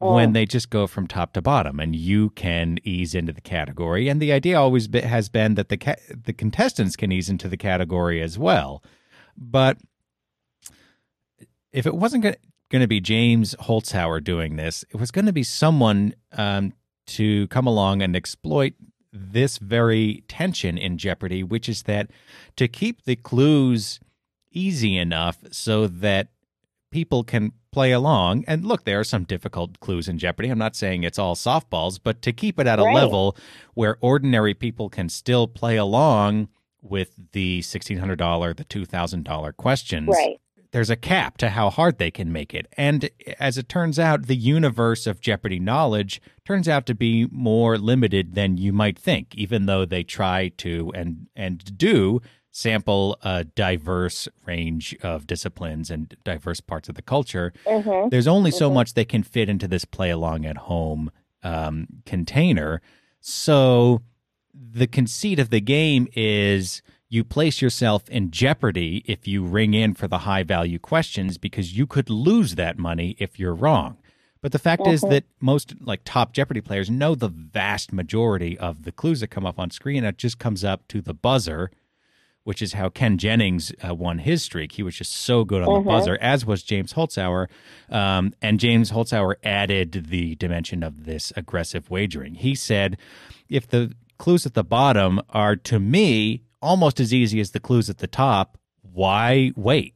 oh. 0.00 0.14
when 0.14 0.30
Oh. 0.30 0.32
they 0.32 0.46
just 0.46 0.70
go 0.70 0.86
from 0.86 1.06
top 1.06 1.32
to 1.32 1.42
bottom 1.42 1.80
and 1.80 1.96
you 1.96 2.30
can 2.30 2.78
ease 2.84 3.14
into 3.14 3.32
the 3.32 3.40
category. 3.40 4.08
And 4.08 4.20
the 4.20 4.32
idea 4.32 4.58
always 4.60 4.88
be, 4.88 5.00
has 5.00 5.28
been 5.28 5.54
that 5.54 5.68
the 5.68 5.76
ca- 5.76 5.96
the 6.08 6.32
contestants 6.32 6.96
can 6.96 7.10
ease 7.10 7.28
into 7.28 7.48
the 7.48 7.56
category 7.56 8.22
as 8.22 8.38
well. 8.38 8.82
But 9.36 9.78
if 11.72 11.86
it 11.86 11.94
wasn't 11.94 12.22
going 12.22 12.34
to 12.34 12.40
be 12.70 13.00
James 13.00 13.54
Holzhauer 13.60 14.22
doing 14.22 14.56
this, 14.56 14.84
it 14.90 14.96
was 14.96 15.10
going 15.10 15.26
to 15.26 15.32
be 15.32 15.42
someone 15.42 16.14
um, 16.32 16.72
to 17.08 17.46
come 17.48 17.66
along 17.66 18.02
and 18.02 18.14
exploit 18.14 18.74
this 19.12 19.58
very 19.58 20.22
tension 20.28 20.76
in 20.76 20.98
Jeopardy, 20.98 21.42
which 21.42 21.68
is 21.68 21.84
that 21.84 22.10
to 22.56 22.68
keep 22.68 23.04
the 23.04 23.16
clues 23.16 24.00
easy 24.52 24.96
enough 24.96 25.38
so 25.50 25.86
that 25.86 26.28
people 26.90 27.24
can 27.24 27.52
play 27.72 27.92
along. 27.92 28.44
And 28.46 28.64
look, 28.64 28.84
there 28.84 29.00
are 29.00 29.04
some 29.04 29.24
difficult 29.24 29.80
clues 29.80 30.08
in 30.08 30.18
Jeopardy. 30.18 30.48
I'm 30.48 30.58
not 30.58 30.76
saying 30.76 31.02
it's 31.02 31.18
all 31.18 31.34
softballs, 31.34 31.98
but 32.02 32.22
to 32.22 32.32
keep 32.32 32.58
it 32.58 32.66
at 32.66 32.78
a 32.78 32.84
Right. 32.84 32.94
level 32.94 33.36
where 33.74 33.96
ordinary 34.00 34.54
people 34.54 34.88
can 34.88 35.08
still 35.08 35.46
play 35.46 35.76
along 35.76 36.48
with 36.80 37.14
the 37.32 37.60
$1,600, 37.60 38.54
the 38.54 38.64
$2,000 38.64 39.52
questions 39.56 40.08
Right. 40.08 40.40
There's 40.70 40.90
a 40.90 40.96
cap 40.96 41.38
to 41.38 41.50
how 41.50 41.70
hard 41.70 41.98
they 41.98 42.10
can 42.10 42.32
make 42.32 42.52
it. 42.52 42.66
And 42.76 43.10
as 43.38 43.56
it 43.56 43.68
turns 43.68 43.98
out, 43.98 44.26
the 44.26 44.36
universe 44.36 45.06
of 45.06 45.20
Jeopardy 45.20 45.58
knowledge 45.58 46.20
turns 46.44 46.68
out 46.68 46.86
to 46.86 46.94
be 46.94 47.26
more 47.30 47.78
limited 47.78 48.34
than 48.34 48.58
you 48.58 48.72
might 48.72 48.98
think, 48.98 49.34
even 49.34 49.66
though 49.66 49.84
they 49.84 50.02
try 50.02 50.48
to 50.58 50.92
and 50.94 51.26
and 51.34 51.76
do 51.78 52.20
sample 52.50 53.16
a 53.22 53.44
diverse 53.44 54.26
range 54.44 54.96
of 55.02 55.26
disciplines 55.26 55.90
and 55.90 56.16
diverse 56.24 56.60
parts 56.60 56.88
of 56.88 56.96
the 56.96 57.02
culture. 57.02 57.52
Mhm. 57.66 58.10
There's 58.10 58.26
only 58.26 58.50
so 58.50 58.70
much 58.70 58.94
they 58.94 59.04
can 59.04 59.22
fit 59.22 59.48
into 59.48 59.68
this 59.68 59.84
play 59.84 60.10
along 60.10 60.44
at 60.44 60.56
home 60.56 61.10
um, 61.42 61.86
container. 62.04 62.82
So 63.20 64.02
the 64.52 64.88
conceit 64.88 65.38
of 65.38 65.50
the 65.50 65.60
game 65.60 66.08
is 66.16 66.82
you 67.08 67.24
place 67.24 67.62
yourself 67.62 68.08
in 68.08 68.30
jeopardy 68.30 69.02
if 69.06 69.26
you 69.26 69.44
ring 69.44 69.74
in 69.74 69.94
for 69.94 70.06
the 70.08 70.18
high 70.18 70.42
value 70.42 70.78
questions 70.78 71.38
because 71.38 71.76
you 71.76 71.86
could 71.86 72.10
lose 72.10 72.54
that 72.56 72.78
money 72.78 73.16
if 73.18 73.38
you're 73.38 73.54
wrong. 73.54 73.96
But 74.40 74.52
the 74.52 74.58
fact 74.58 74.86
is 74.86 75.00
that 75.00 75.24
most 75.40 75.74
like 75.80 76.02
top 76.04 76.32
Jeopardy 76.32 76.60
players 76.60 76.88
know 76.88 77.14
the 77.14 77.28
vast 77.28 77.92
majority 77.92 78.56
of 78.56 78.84
the 78.84 78.92
clues 78.92 79.20
that 79.20 79.28
come 79.28 79.44
up 79.44 79.58
on 79.58 79.70
screen. 79.70 80.04
It 80.04 80.16
just 80.16 80.38
comes 80.38 80.62
up 80.62 80.86
to 80.88 81.00
the 81.00 81.14
buzzer, 81.14 81.72
which 82.44 82.62
is 82.62 82.74
how 82.74 82.88
Ken 82.88 83.18
Jennings 83.18 83.72
uh, 83.86 83.94
won 83.94 84.18
his 84.18 84.44
streak. 84.44 84.72
He 84.72 84.82
was 84.84 84.94
just 84.94 85.12
so 85.12 85.44
good 85.44 85.62
on 85.62 85.82
the 85.82 85.90
buzzer, 85.90 86.16
as 86.20 86.46
was 86.46 86.62
James 86.62 86.92
Holzhauer. 86.92 87.48
Um, 87.90 88.32
and 88.40 88.60
James 88.60 88.92
Holzhauer 88.92 89.34
added 89.42 90.06
the 90.08 90.36
dimension 90.36 90.84
of 90.84 91.04
this 91.04 91.32
aggressive 91.34 91.90
wagering. 91.90 92.36
He 92.36 92.54
said, 92.54 92.96
if 93.48 93.66
the 93.66 93.92
clues 94.18 94.46
at 94.46 94.54
the 94.54 94.64
bottom 94.64 95.20
are 95.30 95.56
to 95.56 95.80
me 95.80 96.44
almost 96.60 97.00
as 97.00 97.12
easy 97.14 97.40
as 97.40 97.50
the 97.50 97.60
clues 97.60 97.88
at 97.90 97.98
the 97.98 98.06
top, 98.06 98.58
why 98.82 99.52
wait? 99.56 99.94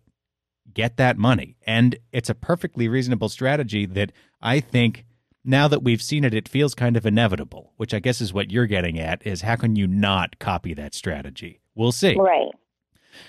Get 0.72 0.96
that 0.96 1.18
money. 1.18 1.57
And 1.66 1.96
it's 2.12 2.31
a 2.31 2.35
perfectly 2.35 2.88
reasonable 2.88 3.29
strategy 3.29 3.85
that 3.87 4.12
I 4.40 4.61
think 4.61 5.05
now 5.44 5.68
that 5.68 5.83
we've 5.83 6.03
seen 6.03 6.25
it, 6.25 6.35
it 6.35 6.48
feels 6.48 6.75
kind 6.75 6.96
of 6.96 7.05
inevitable, 7.05 7.72
which 7.77 7.92
I 7.92 7.98
guess 7.98 8.20
is 8.20 8.33
what 8.33 8.51
you're 8.51 8.66
getting 8.66 8.98
at 8.98 9.27
is 9.27 9.42
how 9.42 9.57
can 9.57 9.77
you 9.77 9.87
not 9.87 10.38
copy 10.38 10.72
that 10.75 10.94
strategy? 10.94 11.61
We'll 11.75 11.92
see. 11.92 12.16
Right. 12.16 12.48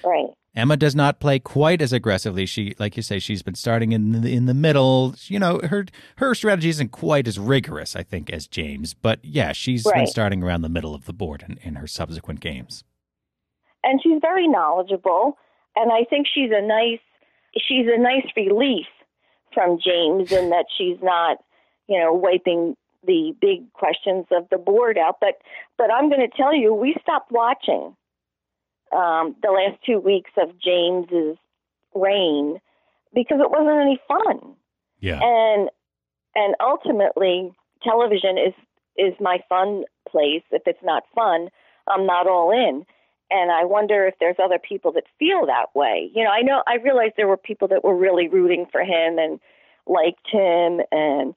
Right. 0.04 0.28
Emma 0.56 0.78
does 0.78 0.96
not 0.96 1.20
play 1.20 1.40
quite 1.40 1.82
as 1.82 1.92
aggressively. 1.92 2.46
She, 2.46 2.76
like 2.78 2.96
you 2.96 3.02
say, 3.02 3.18
she's 3.18 3.42
been 3.42 3.56
starting 3.56 3.92
in 3.92 4.22
the, 4.22 4.32
in 4.32 4.46
the 4.46 4.54
middle. 4.54 5.16
You 5.24 5.40
know, 5.40 5.60
her 5.64 5.86
her 6.18 6.36
strategy 6.36 6.70
isn't 6.70 6.90
quite 6.90 7.28
as 7.28 7.40
rigorous, 7.40 7.96
I 7.96 8.04
think, 8.04 8.30
as 8.30 8.48
James. 8.48 8.94
But 8.94 9.20
yeah, 9.24 9.52
she's 9.52 9.84
been 9.84 10.06
starting 10.06 10.44
around 10.44 10.62
the 10.62 10.70
middle 10.70 10.94
of 10.94 11.06
the 11.06 11.14
board 11.14 11.44
in, 11.48 11.58
in 11.64 11.76
her 11.76 11.88
subsequent 11.88 12.40
games. 12.40 12.84
And 13.84 14.02
she's 14.02 14.20
very 14.22 14.48
knowledgeable. 14.48 15.38
And 15.76 15.92
i 15.92 16.04
think 16.10 16.28
she's 16.34 16.52
a 16.54 16.62
nice 16.62 17.00
she's 17.58 17.88
a 17.88 18.00
nice 18.00 18.26
relief 18.36 18.86
from 19.54 19.78
james 19.84 20.32
in 20.32 20.50
that 20.50 20.66
she's 20.78 20.98
not 21.02 21.38
you 21.88 22.00
know 22.00 22.14
wiping 22.14 22.76
the 23.06 23.36
big 23.42 23.72
questions 23.74 24.26
of 24.32 24.48
the 24.50 24.58
board 24.58 24.98
out. 24.98 25.18
But 25.20 25.40
but 25.78 25.92
i'm 25.92 26.10
going 26.10 26.22
to 26.22 26.38
tell 26.38 26.56
you 26.56 26.74
we 26.74 26.96
stopped 27.02 27.32
watching 27.32 27.96
um 28.96 29.36
the 29.42 29.52
last 29.52 29.82
two 29.86 30.00
weeks 30.00 30.32
of 30.38 30.50
james's 30.60 31.38
reign 31.96 32.60
because 33.14 33.40
it 33.40 33.52
wasn't 33.52 33.82
any 33.82 34.00
fun. 34.08 34.56
Yeah. 35.00 35.20
and 35.22 35.70
and 36.36 36.56
ultimately 36.62 37.52
television 37.84 38.38
is 38.38 38.54
is 38.96 39.14
my 39.20 39.40
fun 39.50 39.84
place. 40.08 40.44
If 40.52 40.64
it's 40.68 40.84
not 40.84 41.04
fun 41.16 41.50
i'm 41.88 42.06
not 42.06 42.28
all 42.28 42.52
in 42.52 42.86
and 43.34 43.52
i 43.52 43.66
wonder 43.66 44.06
if 44.06 44.14
there's 44.20 44.36
other 44.42 44.60
people 44.60 44.92
that 44.92 45.04
feel 45.20 45.46
that 45.46 45.68
way 45.76 46.10
you 46.16 46.24
know 46.24 46.30
i 46.30 46.42
know 46.42 46.62
i 46.68 46.76
realized 46.76 47.14
there 47.18 47.28
were 47.28 47.36
people 47.38 47.68
that 47.68 47.84
were 47.84 47.96
really 47.98 48.28
rooting 48.28 48.66
for 48.72 48.82
him 48.82 49.18
and 49.18 49.40
liked 49.88 50.28
him 50.32 50.80
and 50.92 51.34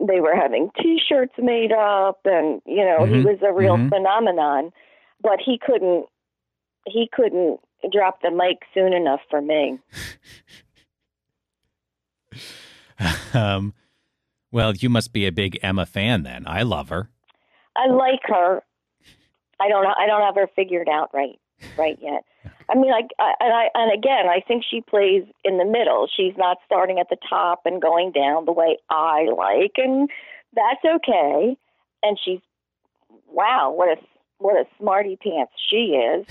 they 0.00 0.20
were 0.20 0.34
having 0.34 0.70
T-shirts 0.82 1.34
made 1.38 1.70
up, 1.70 2.18
and 2.24 2.60
you 2.66 2.84
know 2.84 3.04
he 3.04 3.22
Mhm. 3.22 3.24
was 3.24 3.38
a 3.42 3.52
real 3.52 3.76
Mhm. 3.76 3.90
phenomenon. 3.90 4.72
But 5.20 5.40
he 5.40 5.56
couldn't 5.56 6.06
he 6.86 7.08
couldn't 7.12 7.60
drop 7.92 8.20
the 8.20 8.32
mic 8.32 8.64
soon 8.74 8.92
enough 8.92 9.20
for 9.30 9.40
me. 9.40 9.78
um, 13.34 13.72
well, 14.50 14.74
you 14.74 14.88
must 14.88 15.12
be 15.12 15.26
a 15.26 15.32
big 15.32 15.58
Emma 15.62 15.86
fan 15.86 16.24
then. 16.24 16.44
I 16.46 16.62
love 16.62 16.88
her. 16.88 17.08
I 17.76 17.86
like 17.86 18.22
her. 18.24 18.62
I 19.60 19.68
don't 19.68 19.86
I 19.86 20.06
don't 20.06 20.22
have 20.22 20.34
her 20.36 20.48
figured 20.54 20.88
out 20.88 21.10
right 21.12 21.38
right 21.76 21.98
yet. 22.00 22.24
I 22.70 22.74
mean, 22.74 22.90
like, 22.90 23.08
I, 23.18 23.32
and 23.40 23.52
I 23.52 23.68
and 23.74 23.92
again, 23.92 24.28
I 24.28 24.40
think 24.46 24.62
she 24.68 24.80
plays 24.82 25.24
in 25.44 25.58
the 25.58 25.64
middle. 25.64 26.06
She's 26.14 26.34
not 26.36 26.58
starting 26.66 26.98
at 26.98 27.08
the 27.08 27.16
top 27.28 27.62
and 27.64 27.80
going 27.80 28.12
down 28.12 28.44
the 28.44 28.52
way 28.52 28.76
I 28.90 29.26
like, 29.36 29.72
and 29.76 30.10
that's 30.54 30.84
okay. 30.84 31.56
And 32.02 32.18
she's 32.22 32.40
wow, 33.30 33.72
what 33.74 33.88
a 33.88 34.00
what 34.38 34.56
a 34.56 34.64
smarty 34.78 35.16
pants 35.16 35.52
she 35.70 35.96
is. 35.96 36.26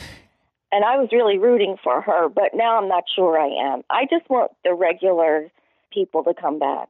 And 0.72 0.84
I 0.84 0.98
was 0.98 1.10
really 1.14 1.38
rooting 1.38 1.78
for 1.82 2.02
her, 2.02 2.28
but 2.28 2.54
now 2.54 2.78
I'm 2.78 2.90
not 2.90 3.06
sure 3.16 3.40
I 3.40 3.48
am. 3.74 3.84
I 3.90 4.06
just 4.10 4.30
want 4.30 4.52
the 4.66 4.74
regular 4.74 5.50
people 5.94 6.24
to 6.26 6.34
come 6.34 6.60
back. 6.60 6.90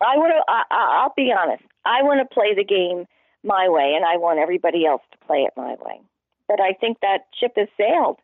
I 0.00 0.16
want 0.16 0.32
to. 0.36 0.52
I- 0.52 1.00
I'll 1.00 1.14
be 1.16 1.32
honest. 1.32 1.64
I 1.84 2.02
want 2.02 2.20
to 2.20 2.34
play 2.34 2.54
the 2.54 2.64
game 2.64 3.06
my 3.44 3.68
way, 3.68 3.94
and 3.96 4.04
I 4.04 4.16
want 4.16 4.38
everybody 4.38 4.84
else 4.86 5.02
to 5.12 5.18
play 5.26 5.38
it 5.38 5.52
my 5.56 5.70
way. 5.84 6.00
But 6.48 6.60
I 6.60 6.72
think 6.72 6.98
that 7.02 7.26
ship 7.38 7.52
has 7.56 7.68
sailed, 7.76 8.18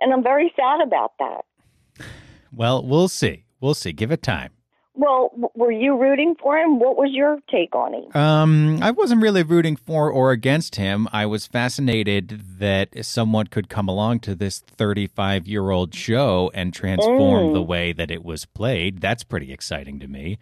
and 0.00 0.12
I'm 0.12 0.22
very 0.22 0.52
sad 0.56 0.80
about 0.80 1.12
that. 1.18 1.44
Well, 2.54 2.82
we'll 2.84 3.08
see. 3.08 3.44
We'll 3.60 3.74
see. 3.74 3.92
Give 3.92 4.10
it 4.10 4.22
time. 4.22 4.52
Well, 4.94 5.30
were 5.54 5.70
you 5.70 5.96
rooting 5.96 6.34
for 6.42 6.56
him? 6.58 6.80
What 6.80 6.96
was 6.96 7.10
your 7.12 7.38
take 7.48 7.72
on 7.76 7.94
him? 7.94 8.16
Um, 8.20 8.82
I 8.82 8.90
wasn't 8.90 9.22
really 9.22 9.44
rooting 9.44 9.76
for 9.76 10.10
or 10.10 10.32
against 10.32 10.74
him. 10.74 11.06
I 11.12 11.24
was 11.24 11.46
fascinated 11.46 12.40
that 12.58 13.04
someone 13.04 13.46
could 13.46 13.68
come 13.68 13.86
along 13.88 14.20
to 14.20 14.34
this 14.34 14.58
35 14.58 15.46
year 15.46 15.70
old 15.70 15.94
show 15.94 16.50
and 16.52 16.74
transform 16.74 17.50
Mm. 17.50 17.52
the 17.54 17.62
way 17.62 17.92
that 17.92 18.10
it 18.10 18.24
was 18.24 18.44
played. 18.44 19.00
That's 19.00 19.22
pretty 19.22 19.52
exciting 19.52 20.00
to 20.00 20.08
me. 20.08 20.36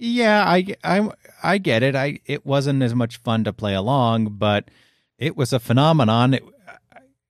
Yeah, 0.00 0.44
I, 0.46 0.76
I, 0.84 1.10
I 1.42 1.58
get 1.58 1.82
it. 1.82 1.96
I 1.96 2.20
it 2.24 2.46
wasn't 2.46 2.82
as 2.82 2.94
much 2.94 3.16
fun 3.16 3.42
to 3.44 3.52
play 3.52 3.74
along, 3.74 4.36
but 4.38 4.70
it 5.18 5.36
was 5.36 5.52
a 5.52 5.58
phenomenon. 5.58 6.34
It, 6.34 6.44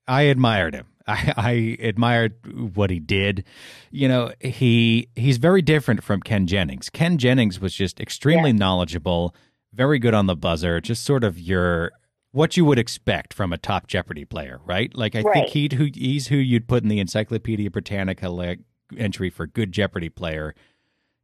I 0.07 0.23
admired 0.23 0.75
him. 0.75 0.87
I, 1.07 1.33
I 1.37 1.51
admired 1.81 2.35
what 2.77 2.91
he 2.91 3.01
did. 3.01 3.45
You 3.91 4.09
know, 4.09 4.33
he 4.41 5.09
he's 5.17 5.39
very 5.39 5.63
different 5.63 6.03
from 6.05 6.21
Ken 6.21 6.47
Jennings. 6.47 6.91
Ken 6.91 7.17
Jennings 7.17 7.59
was 7.59 7.75
just 7.75 8.01
extremely 8.01 8.53
knowledgeable, 8.53 9.35
very 9.73 9.99
good 9.99 10.13
on 10.13 10.27
the 10.27 10.37
buzzer, 10.37 10.81
just 10.83 11.05
sort 11.05 11.25
of 11.25 11.39
your 11.39 11.93
what 12.33 12.59
you 12.59 12.67
would 12.67 12.79
expect 12.79 13.33
from 13.33 13.55
a 13.55 13.59
top 13.59 13.87
Jeopardy 13.87 14.27
player, 14.27 14.61
right? 14.67 14.95
Like 14.95 15.15
I 15.15 15.23
think 15.23 15.35
Right. 15.35 15.49
he 15.49 15.71
who 15.75 15.89
he's 15.95 16.27
who 16.27 16.37
you'd 16.37 16.69
put 16.69 16.83
in 16.83 16.91
the 16.91 17.01
Encyclopedia 17.01 17.71
Britannica 17.71 18.29
like 18.29 18.61
entry 18.97 19.31
for 19.31 19.47
good 19.47 19.73
Jeopardy 19.73 20.11
player, 20.11 20.55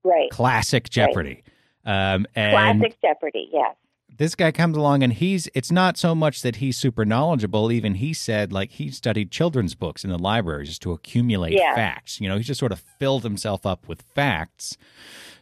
Right. 0.05 0.31
classic 0.31 0.89
Jeopardy. 0.91 1.43
Um, 1.87 2.27
and 2.35 2.81
Classic 2.81 2.97
Jeopardy, 3.03 3.49
yes. 3.53 3.75
this 4.17 4.35
guy 4.35 4.53
comes 4.53 4.77
along 4.77 5.03
and 5.03 5.13
he's 5.13 5.49
it's 5.55 5.71
not 5.73 5.99
so 5.99 6.15
much 6.15 6.41
that 6.43 6.57
he's 6.57 6.77
super 6.79 7.05
knowledgeable 7.05 7.71
even 7.73 7.95
he 7.97 8.15
said 8.15 8.53
like 8.53 8.71
he 8.73 8.91
studied 8.91 9.31
children's 9.31 9.75
books 9.75 10.03
in 10.05 10.11
the 10.11 10.19
library 10.19 10.65
just 10.65 10.81
to 10.83 10.93
accumulate 10.93 11.53
Yeah. 11.55 11.75
facts 11.75 12.21
you 12.21 12.29
know 12.29 12.37
he 12.39 12.43
just 12.43 12.61
sort 12.61 12.73
of 12.73 12.81
filled 12.99 13.23
himself 13.23 13.67
up 13.67 13.87
with 13.89 14.01
facts 14.15 14.77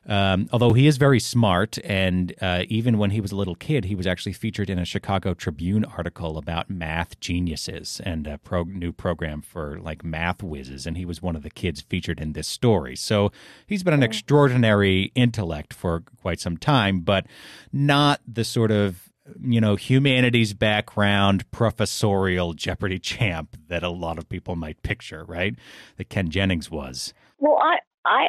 um, 0.06 0.48
although 0.52 0.72
he 0.72 0.86
is 0.86 0.96
very 0.96 1.20
smart 1.20 1.78
and 1.84 2.34
uh, 2.40 2.64
even 2.68 2.98
when 2.98 3.10
he 3.10 3.20
was 3.20 3.32
a 3.32 3.36
little 3.36 3.54
kid 3.54 3.84
he 3.84 3.94
was 3.94 4.06
actually 4.06 4.32
featured 4.32 4.68
in 4.68 4.78
a 4.78 4.84
chicago 4.84 5.34
tribune 5.34 5.84
article 5.84 6.38
about 6.38 6.68
math 6.70 7.18
geniuses 7.20 8.00
and 8.04 8.26
a 8.26 8.38
pro- 8.38 8.64
new 8.64 8.92
program 8.92 9.40
for 9.40 9.78
like 9.80 10.04
math 10.04 10.42
whizzes 10.42 10.86
and 10.86 10.96
he 10.96 11.04
was 11.04 11.22
one 11.22 11.36
of 11.36 11.42
the 11.42 11.50
kids 11.50 11.80
featured 11.80 12.20
in 12.20 12.32
this 12.32 12.48
story. 12.48 12.96
So 12.96 13.32
he's 13.66 13.82
been 13.82 13.94
an 13.94 14.02
extraordinary 14.02 15.12
intellect 15.14 15.72
for 15.72 16.02
quite 16.20 16.40
some 16.40 16.56
time 16.56 17.00
but 17.00 17.26
not 17.72 18.20
the 18.26 18.44
sort 18.44 18.70
of 18.70 19.08
you 19.40 19.60
know 19.60 19.76
humanities 19.76 20.52
background 20.52 21.48
professorial 21.52 22.54
jeopardy 22.54 22.98
champ 22.98 23.56
that 23.68 23.82
a 23.82 23.88
lot 23.88 24.18
of 24.18 24.28
people 24.28 24.56
might 24.56 24.82
picture 24.82 25.24
right? 25.24 25.54
That 25.96 26.08
ken 26.08 26.30
jennings 26.30 26.70
was. 26.70 27.14
Well, 27.38 27.58
I 27.62 27.78
I 28.04 28.28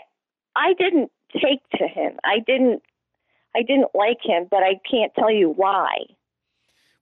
I 0.56 0.74
didn't 0.78 1.12
take 1.40 1.62
to 1.80 1.88
him. 1.88 2.14
I 2.24 2.40
didn't 2.46 2.82
I 3.56 3.62
didn't 3.62 3.90
like 3.94 4.18
him, 4.24 4.48
but 4.50 4.64
I 4.64 4.80
can't 4.90 5.14
tell 5.16 5.32
you 5.32 5.50
why. 5.56 5.90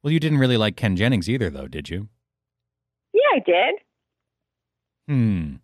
well 0.04 0.12
you 0.12 0.20
didn't 0.20 0.40
really 0.40 0.58
like 0.58 0.76
ken 0.76 0.96
jennings 0.96 1.30
either 1.30 1.50
though 1.50 1.68
did 1.68 1.90
you 1.90 2.10
Yeah, 3.14 3.22
I 3.36 3.40
did. 3.40 3.76
hmm 5.08 5.56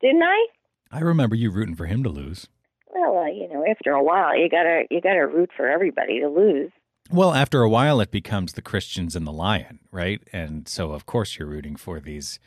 Didn't 0.00 0.22
I? 0.22 0.46
i 0.90 1.00
remember 1.00 1.36
you 1.36 1.50
rooting 1.50 1.74
for 1.74 1.86
him 1.86 2.02
to 2.02 2.08
lose 2.08 2.48
Well, 2.94 3.18
uh, 3.18 3.26
you 3.26 3.48
know, 3.52 3.64
after 3.70 3.92
a 3.92 4.02
while, 4.02 4.36
you 4.38 4.48
gotta 4.48 4.84
you 4.90 5.00
gotta 5.00 5.26
root 5.26 5.50
for 5.56 5.68
everybody 5.68 6.20
to 6.20 6.28
lose. 6.28 6.70
Well, 7.10 7.32
after 7.32 7.62
a 7.62 7.68
while, 7.70 8.00
it 8.00 8.10
becomes 8.10 8.52
the 8.52 8.62
Christians 8.62 9.16
and 9.16 9.26
the 9.26 9.32
lion, 9.32 9.78
right? 9.90 10.20
And 10.32 10.68
so, 10.68 10.92
of 10.92 11.06
course, 11.06 11.38
you're 11.38 11.48
rooting 11.48 11.76
for 11.76 12.00
these. 12.00 12.38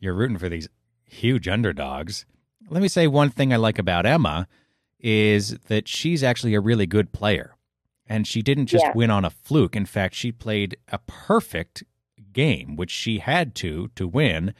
You're 0.00 0.12
rooting 0.14 0.36
for 0.38 0.50
these 0.50 0.68
huge 1.06 1.48
underdogs. 1.48 2.26
Let 2.68 2.82
me 2.82 2.88
say 2.88 3.06
one 3.06 3.30
thing 3.30 3.52
I 3.52 3.56
like 3.56 3.78
about 3.78 4.04
Emma 4.04 4.48
is 5.00 5.58
that 5.68 5.86
she's 5.88 6.22
actually 6.22 6.54
a 6.54 6.60
really 6.60 6.86
good 6.86 7.12
player, 7.12 7.54
and 8.06 8.26
she 8.26 8.42
didn't 8.42 8.66
just 8.66 8.84
Yeah. 8.84 8.92
win 8.94 9.10
on 9.10 9.24
a 9.24 9.30
fluke. 9.30 9.76
In 9.76 9.86
fact, 9.86 10.14
she 10.14 10.32
played 10.32 10.76
a 10.88 10.98
perfect 10.98 11.84
game, 12.32 12.76
which 12.76 12.90
she 12.90 13.18
had 13.18 13.54
to 13.56 13.88
to 13.94 14.06
win. 14.06 14.54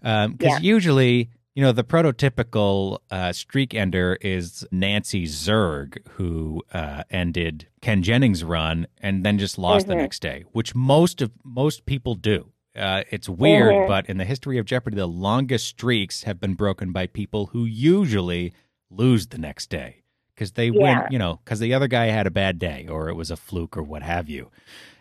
Because 0.00 0.36
Yeah. 0.40 0.58
usually, 0.60 1.30
you 1.54 1.62
know, 1.62 1.72
the 1.72 1.82
prototypical 1.84 2.98
uh, 3.10 3.32
streak 3.32 3.74
ender 3.74 4.18
is 4.20 4.66
Nancy 4.70 5.24
Zerg, 5.26 5.98
who 6.10 6.62
uh, 6.72 7.02
ended 7.10 7.66
Ken 7.80 8.02
Jennings' 8.02 8.44
run 8.44 8.86
and 9.00 9.24
then 9.24 9.38
just 9.38 9.58
lost 9.58 9.86
the 9.86 9.94
Mhm. 9.94 9.98
next 9.98 10.20
day, 10.22 10.44
which 10.52 10.74
most 10.74 11.22
of 11.22 11.30
most 11.44 11.86
people 11.86 12.14
do. 12.14 12.52
Uh, 12.76 13.02
it's 13.10 13.28
weird, 13.28 13.74
Mhm. 13.74 13.86
but 13.88 14.06
in 14.08 14.18
the 14.18 14.24
history 14.26 14.58
of 14.58 14.66
Jeopardy, 14.66 14.96
the 14.96 15.06
longest 15.08 15.66
streaks 15.66 16.24
have 16.24 16.38
been 16.38 16.54
broken 16.54 16.92
by 16.92 17.06
people 17.06 17.46
who 17.46 17.64
usually 17.64 18.52
lose 18.90 19.28
the 19.28 19.38
next 19.38 19.68
day 19.70 20.02
because 20.34 20.52
they 20.52 20.70
win, 20.70 21.02
you 21.10 21.18
know, 21.18 21.40
because 21.44 21.60
the 21.60 21.74
other 21.74 21.88
guy 21.88 22.06
had 22.06 22.26
a 22.26 22.30
bad 22.30 22.58
day 22.58 22.86
or 22.90 23.08
it 23.08 23.14
was 23.14 23.30
a 23.30 23.36
fluke 23.36 23.76
or 23.76 23.82
what 23.82 24.02
have 24.02 24.28
you. 24.28 24.50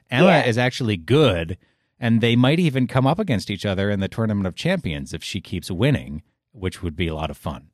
Emma 0.09 0.27
Yeah. 0.27 0.45
is 0.45 0.57
actually 0.57 0.97
good, 0.97 1.57
and 1.99 2.21
they 2.21 2.35
might 2.35 2.59
even 2.59 2.87
come 2.87 3.05
up 3.07 3.19
against 3.19 3.49
each 3.49 3.65
other 3.65 3.89
in 3.89 3.99
the 3.99 4.07
Tournament 4.07 4.47
of 4.47 4.55
Champions 4.55 5.13
if 5.13 5.23
she 5.23 5.41
keeps 5.41 5.69
winning, 5.71 6.21
which 6.51 6.81
would 6.83 6.95
be 6.95 7.07
a 7.07 7.15
lot 7.15 7.29
of 7.29 7.37
fun. 7.37 7.69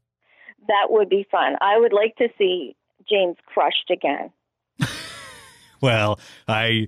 That 0.68 0.88
would 0.90 1.10
be 1.10 1.26
fun. 1.30 1.56
I 1.62 1.78
would 1.78 1.92
like 1.94 2.16
to 2.18 2.30
see 2.38 2.76
James 3.10 3.36
crushed 3.46 3.90
again. 3.92 4.32
Well, 5.82 6.20
I 6.48 6.88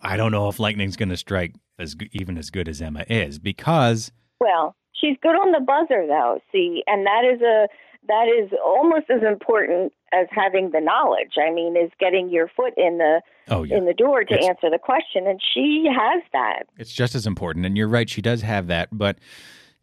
I 0.00 0.16
don't 0.16 0.30
know 0.30 0.48
if 0.48 0.60
lightning's 0.60 0.96
going 0.96 1.08
to 1.08 1.16
strike 1.16 1.52
as 1.80 1.96
even 2.12 2.38
as 2.38 2.50
good 2.50 2.68
as 2.68 2.80
Emma 2.80 3.04
is 3.08 3.40
because 3.40 4.12
Well, 4.40 4.76
she's 4.92 5.16
good 5.20 5.34
on 5.34 5.50
the 5.50 5.60
buzzer 5.60 6.06
though. 6.06 6.38
See, 6.52 6.84
and 6.86 7.04
that 7.06 7.24
is 7.24 7.40
a 7.42 7.66
that 8.08 8.26
is 8.28 8.50
almost 8.64 9.06
as 9.10 9.22
important 9.22 9.92
as 10.12 10.26
having 10.30 10.70
the 10.70 10.80
knowledge. 10.80 11.32
I 11.38 11.50
mean, 11.50 11.76
is 11.76 11.90
getting 11.98 12.28
your 12.28 12.48
foot 12.48 12.72
in 12.76 12.98
the 12.98 13.20
oh 13.48 13.62
yeah, 13.62 13.76
in 13.76 13.86
the 13.86 13.94
door 13.94 14.24
to 14.24 14.34
It's- 14.34 14.48
answer 14.48 14.70
the 14.70 14.78
question, 14.78 15.26
and 15.26 15.40
she 15.54 15.86
has 15.88 16.22
that. 16.32 16.64
it's 16.78 16.92
just 16.92 17.14
as 17.14 17.26
important. 17.26 17.66
And 17.66 17.76
you're 17.76 17.88
right, 17.88 18.08
she 18.08 18.22
does 18.22 18.42
have 18.42 18.66
that, 18.68 18.88
but 18.92 19.18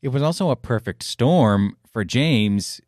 it 0.02 0.10
was 0.10 0.22
also 0.24 0.50
a 0.50 0.56
perfect 0.56 1.04
storm 1.04 1.78
for 1.92 2.04
James. 2.04 2.80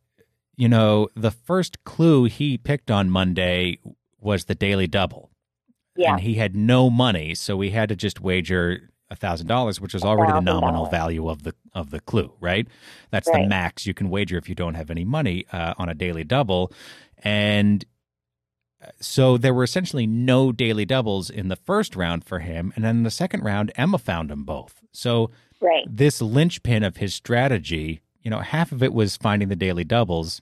You 0.55 0.70
know, 0.70 1.10
the 1.16 1.32
first 1.32 1.84
clue 1.84 2.26
he 2.26 2.58
picked 2.58 2.91
on 2.91 3.10
Monday 3.10 3.80
was 4.20 4.45
the 4.45 4.55
daily 4.55 4.88
double. 4.88 5.30
Yeah, 5.95 6.14
and 6.14 6.22
he 6.22 6.36
had 6.36 6.55
no 6.55 6.89
money, 6.89 7.36
so 7.36 7.55
we 7.58 7.70
had 7.72 7.89
to 7.89 7.95
just 7.95 8.20
wager 8.22 8.89
thousand 9.20 9.47
dollars, 9.47 9.80
which 9.80 9.95
is 9.95 10.03
already 10.03 10.34
the 10.34 10.41
nominal 10.41 10.86
value 10.88 11.30
of 11.30 11.43
the 11.43 11.53
of 11.74 11.91
the 11.91 11.99
clue, 11.99 12.34
right? 12.39 12.68
That's 13.11 13.30
the 13.30 13.45
max 13.47 13.86
you 13.86 13.93
can 13.93 14.09
wager 14.09 14.38
if 14.38 14.49
you 14.49 14.55
don't 14.55 14.76
have 14.76 14.89
any 14.89 15.05
money 15.05 15.45
uh, 15.51 15.74
on 15.78 15.89
a 15.89 15.93
daily 15.93 16.24
double, 16.24 16.72
and 17.24 17.86
uh, 18.84 18.88
so 18.99 19.38
there 19.38 19.53
were 19.53 19.64
essentially 19.64 20.07
no 20.07 20.51
daily 20.51 20.86
doubles 20.86 21.30
in 21.30 21.47
the 21.47 21.55
first 21.55 21.95
round 21.95 22.24
for 22.24 22.39
him, 22.39 22.74
and 22.76 22.84
then 22.84 22.97
in 22.97 23.03
the 23.03 23.11
second 23.11 23.43
round, 23.43 23.72
Emma 23.76 23.97
found 23.97 24.30
them 24.30 24.43
both. 24.43 24.82
So 24.91 25.32
right. 25.61 25.86
this 25.88 26.22
linchpin 26.22 26.84
of 26.84 26.97
his 26.97 27.14
strategy, 27.14 28.01
you 28.22 28.30
know, 28.30 28.39
half 28.39 28.72
of 28.72 28.84
it 28.84 28.93
was 28.93 29.18
finding 29.18 29.49
the 29.49 29.55
daily 29.55 29.84
doubles, 29.84 30.41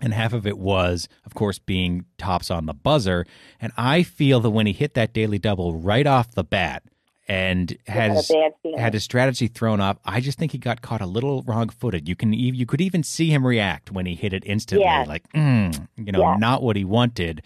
and 0.00 0.12
half 0.12 0.32
of 0.32 0.46
it 0.46 0.58
was, 0.58 1.08
of 1.24 1.34
course, 1.34 1.58
being 1.58 2.04
tops 2.18 2.50
on 2.50 2.66
the 2.66 2.74
buzzer. 2.74 3.26
And 3.60 3.72
I 3.76 4.02
feel 4.02 4.40
that 4.40 4.50
when 4.50 4.66
he 4.66 4.72
hit 4.72 4.94
that 4.94 5.12
daily 5.12 5.38
double 5.38 5.74
right 5.74 6.06
off 6.06 6.32
the 6.32 6.44
bat, 6.44 6.82
and 7.28 7.76
had 7.86 8.10
had 8.10 8.12
his, 8.12 8.30
had 8.76 8.94
his 8.94 9.02
strategy 9.04 9.48
thrown 9.48 9.80
off. 9.80 9.98
I 10.04 10.20
just 10.20 10.38
think 10.38 10.52
he 10.52 10.58
got 10.58 10.80
caught 10.82 11.00
a 11.00 11.06
little 11.06 11.42
wrong-footed. 11.42 12.08
You 12.08 12.14
can 12.16 12.32
you 12.32 12.66
could 12.66 12.80
even 12.80 13.02
see 13.02 13.30
him 13.30 13.46
react 13.46 13.90
when 13.90 14.06
he 14.06 14.14
hit 14.14 14.32
it 14.32 14.44
instantly, 14.46 14.84
Yes. 14.84 15.08
like 15.08 15.28
mm, 15.32 15.88
you 15.96 16.12
know, 16.12 16.20
Yes. 16.20 16.38
not 16.40 16.62
what 16.62 16.76
he 16.76 16.84
wanted. 16.84 17.42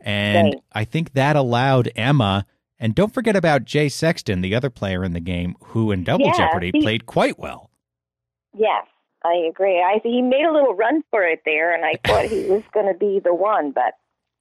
And 0.00 0.54
Right. 0.54 0.62
I 0.72 0.84
think 0.84 1.12
that 1.14 1.34
allowed 1.36 1.90
Emma. 1.96 2.46
And 2.78 2.94
don't 2.94 3.12
forget 3.14 3.34
about 3.36 3.64
Jay 3.64 3.88
Sexton, 3.88 4.42
the 4.42 4.54
other 4.54 4.68
player 4.70 5.02
in 5.02 5.12
the 5.12 5.20
game, 5.20 5.56
who 5.68 5.90
in 5.90 6.04
Double 6.04 6.30
Jeopardy 6.32 6.70
he- 6.74 6.82
played 6.82 7.06
quite 7.06 7.38
well. 7.38 7.70
Yes, 8.56 8.86
I 9.24 9.34
agree. 9.48 9.80
I 9.80 9.98
he 10.04 10.22
made 10.22 10.44
a 10.44 10.52
little 10.52 10.74
run 10.74 11.02
for 11.10 11.22
it 11.24 11.40
there, 11.44 11.74
and 11.74 11.84
I 11.84 11.94
thought 12.06 12.26
he 12.26 12.44
was 12.44 12.62
going 12.72 12.86
to 12.86 12.94
be 12.98 13.18
the 13.18 13.34
one, 13.34 13.70
but 13.72 13.94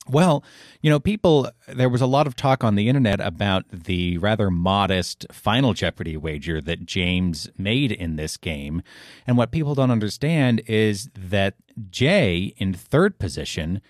Well, 0.08 0.44
you 0.82 0.90
know, 0.92 1.00
people, 1.00 1.50
there 1.68 1.90
was 1.90 2.02
a 2.02 2.06
lot 2.06 2.28
of 2.28 2.36
talk 2.36 2.64
on 2.64 2.76
the 2.76 2.88
internet 2.88 3.20
about 3.20 3.66
the 3.72 4.20
rather 4.20 4.52
modest 4.52 5.26
Final 5.32 5.74
Jeopardy 5.74 6.16
wager 6.16 6.62
that 6.62 6.86
James 6.86 7.50
made 7.58 7.92
in 7.92 8.16
this 8.16 8.38
game. 8.38 8.84
And 9.26 9.36
what 9.36 9.52
people 9.52 9.74
don't 9.74 9.90
understand 9.90 10.62
is 10.68 11.10
that 11.16 11.56
Jay, 11.90 12.54
in 12.58 12.74
third 12.74 13.18
position, 13.18 13.82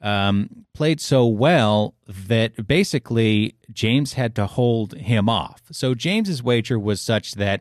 um, 0.00 0.66
played 0.74 1.00
so 1.00 1.26
well 1.26 1.94
that 2.08 2.66
basically 2.66 3.54
James 3.72 4.14
had 4.14 4.34
to 4.36 4.46
hold 4.46 4.94
him 4.94 5.28
off. 5.28 5.62
So 5.70 5.94
James's 5.94 6.42
wager 6.42 6.78
was 6.78 7.00
such 7.00 7.34
that 7.34 7.60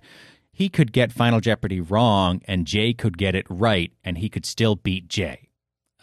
he 0.51 0.68
could 0.68 0.91
get 0.91 1.12
Final 1.12 1.41
Jeopardy 1.41 1.80
wrong 1.80 2.41
and 2.45 2.66
Jay 2.66 2.93
could 2.93 3.18
get 3.18 3.36
it 3.36 3.45
right 3.49 3.91
and 4.03 4.18
he 4.18 4.30
could 4.30 4.45
still 4.45 4.76
beat 4.76 5.07
Jay. 5.07 5.49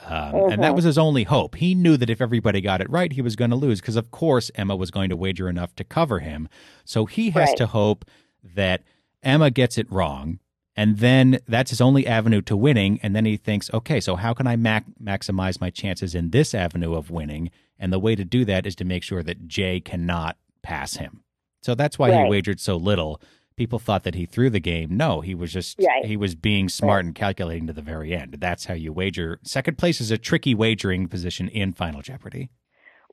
Um, 0.05 0.35
And 0.53 0.63
that 0.63 0.75
was 0.75 0.85
his 0.85 0.99
only 0.99 1.25
hope. 1.25 1.55
He 1.57 1.75
knew 1.75 1.97
that 1.97 2.11
if 2.11 2.21
everybody 2.21 2.61
got 2.61 2.81
it 2.81 2.91
right, 2.91 3.13
he 3.13 3.23
was 3.23 3.35
going 3.37 3.51
to 3.51 3.57
lose 3.57 3.81
because, 3.81 3.97
of 3.97 4.11
course, 4.11 4.51
Emma 4.55 4.77
was 4.77 4.91
going 4.91 5.09
to 5.11 5.17
wager 5.17 5.49
enough 5.49 5.75
to 5.77 5.85
cover 5.85 6.19
him. 6.21 6.49
So 6.85 7.07
he 7.07 7.31
has 7.31 7.49
Right. 7.49 7.57
to 7.59 7.67
hope 7.67 8.05
that 8.43 8.83
Emma 9.23 9.51
gets 9.51 9.79
it 9.79 9.91
wrong. 9.91 10.39
And 10.77 10.99
then 10.99 11.39
that's 11.49 11.71
his 11.71 11.81
only 11.81 12.07
avenue 12.07 12.43
to 12.43 12.57
winning. 12.57 13.01
And 13.03 13.17
then 13.17 13.25
he 13.25 13.39
thinks, 13.39 13.73
okay, 13.73 13.99
so 13.99 14.17
how 14.17 14.35
can 14.35 14.47
I 14.47 14.57
mac- 14.57 14.85
maximize 15.03 15.59
my 15.61 15.71
chances 15.71 16.15
in 16.15 16.31
this 16.31 16.55
avenue 16.55 16.95
of 16.95 17.11
winning? 17.11 17.51
And 17.79 17.91
the 17.93 17.99
way 17.99 18.15
to 18.15 18.25
do 18.27 18.45
that 18.45 18.67
is 18.67 18.75
to 18.77 18.85
make 18.85 19.03
sure 19.03 19.23
that 19.23 19.49
Jay 19.49 19.81
cannot 19.81 20.37
pass 20.63 20.97
him. 20.97 21.23
So 21.63 21.75
that's 21.75 21.99
why 21.99 22.11
he 22.25 22.29
wagered 22.29 22.61
so 22.61 22.77
little. 22.77 23.21
People 23.57 23.79
thought 23.79 24.03
that 24.05 24.15
he 24.15 24.27
threw 24.27 24.51
the 24.51 24.61
game. 24.61 24.97
No, 24.99 25.23
he 25.23 25.35
was 25.35 25.51
just 25.53 25.79
Right. 25.81 26.05
he 26.05 26.17
was 26.17 26.35
being 26.35 26.69
smart 26.69 27.07
and 27.07 27.15
calculating 27.15 27.67
to 27.69 27.73
the 27.73 27.81
very 27.81 28.15
end. 28.15 28.35
That's 28.39 28.67
how 28.67 28.75
you 28.75 28.93
wager. 28.93 29.41
Second 29.45 29.79
place 29.79 29.99
is 30.01 30.11
a 30.11 30.19
tricky 30.19 30.55
wagering 30.55 31.09
position 31.09 31.49
in 31.49 31.73
Final 31.73 32.03
Jeopardy. 32.03 32.51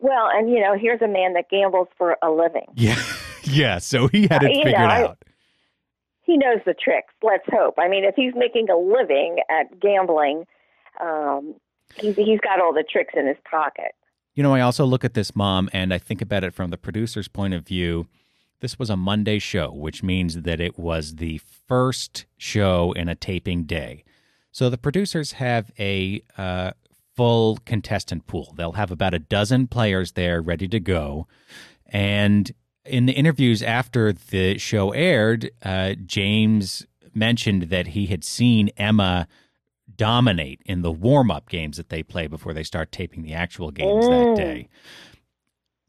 well, 0.02 0.28
and 0.34 0.50
you 0.50 0.60
know, 0.60 0.76
here's 0.78 1.02
a 1.02 1.08
man 1.08 1.32
that 1.34 1.50
gambles 1.50 1.88
for 1.98 2.18
a 2.22 2.30
living. 2.30 2.66
Yeah, 2.76 3.02
yeah. 3.44 3.78
So 3.78 4.08
he 4.10 4.24
had 4.28 4.44
it 4.44 4.52
Uh, 4.52 4.64
figured 4.64 4.74
know, 4.74 4.86
I- 4.86 5.04
out. 5.04 5.18
He 6.26 6.38
knows 6.38 6.60
the 6.66 6.74
tricks. 6.74 7.14
Let's 7.22 7.44
hope. 7.52 7.76
I 7.78 7.88
mean, 7.90 8.04
if 8.06 8.16
he's 8.16 8.34
making 8.36 8.70
a 8.70 8.78
living 8.78 9.38
at 9.50 9.80
gambling, 9.80 10.46
um, 11.02 11.56
he's 11.96 12.16
he's 12.16 12.40
got 12.42 12.60
all 12.62 12.74
the 12.74 12.84
tricks 12.90 13.14
in 13.16 13.28
his 13.28 13.38
pocket. 13.50 13.94
You 14.34 14.42
know, 14.44 14.54
I 14.54 14.62
also 14.62 14.84
look 14.86 15.04
at 15.06 15.14
this 15.14 15.36
mom 15.36 15.70
and 15.74 15.94
I 15.94 15.98
think 16.00 16.22
about 16.22 16.44
it 16.44 16.54
from 16.54 16.70
the 16.70 16.78
producer's 16.78 17.28
point 17.28 17.54
of 17.54 17.66
view. 17.68 18.08
This 18.64 18.80
was 18.80 18.90
a 18.90 18.96
Monday 18.96 19.40
show, 19.40 19.74
which 19.74 20.04
means 20.04 20.44
that 20.44 20.62
it 20.62 20.80
was 20.80 21.16
the 21.16 21.42
first 21.68 22.26
show 22.38 22.94
in 22.94 23.10
a 23.10 23.14
taping 23.14 23.66
day. 23.66 24.06
So 24.54 24.70
the 24.70 24.78
producers 24.78 25.34
have 25.34 25.70
a 25.78 26.24
uh, 26.38 26.72
full 27.14 27.58
contestant 27.66 28.26
pool. 28.26 28.54
They'll 28.56 28.72
have 28.72 28.90
about 28.90 29.14
a 29.14 29.20
dozen 29.20 29.68
players 29.68 30.14
there 30.14 30.42
ready 30.42 30.70
to 30.70 30.80
go. 30.80 31.28
And 31.88 32.54
in 32.86 33.06
the 33.06 33.12
interviews 33.12 33.62
after 33.62 34.14
the 34.14 34.58
show 34.60 34.92
aired, 34.92 35.52
uh, 35.62 35.96
James 36.06 36.86
mentioned 37.14 37.64
that 37.64 37.88
he 37.88 38.06
had 38.06 38.24
seen 38.24 38.70
Emma 38.78 39.28
dominate 39.94 40.62
in 40.66 40.84
the 40.84 40.92
warm 40.92 41.30
up 41.30 41.50
games 41.50 41.76
that 41.76 41.90
they 41.90 42.02
play 42.02 42.28
before 42.28 42.54
they 42.54 42.64
start 42.64 42.94
taping 42.94 43.24
the 43.24 43.34
actual 43.34 43.72
games 43.72 44.08
that 44.08 44.28
Mm. 44.28 44.36
day. 44.38 44.70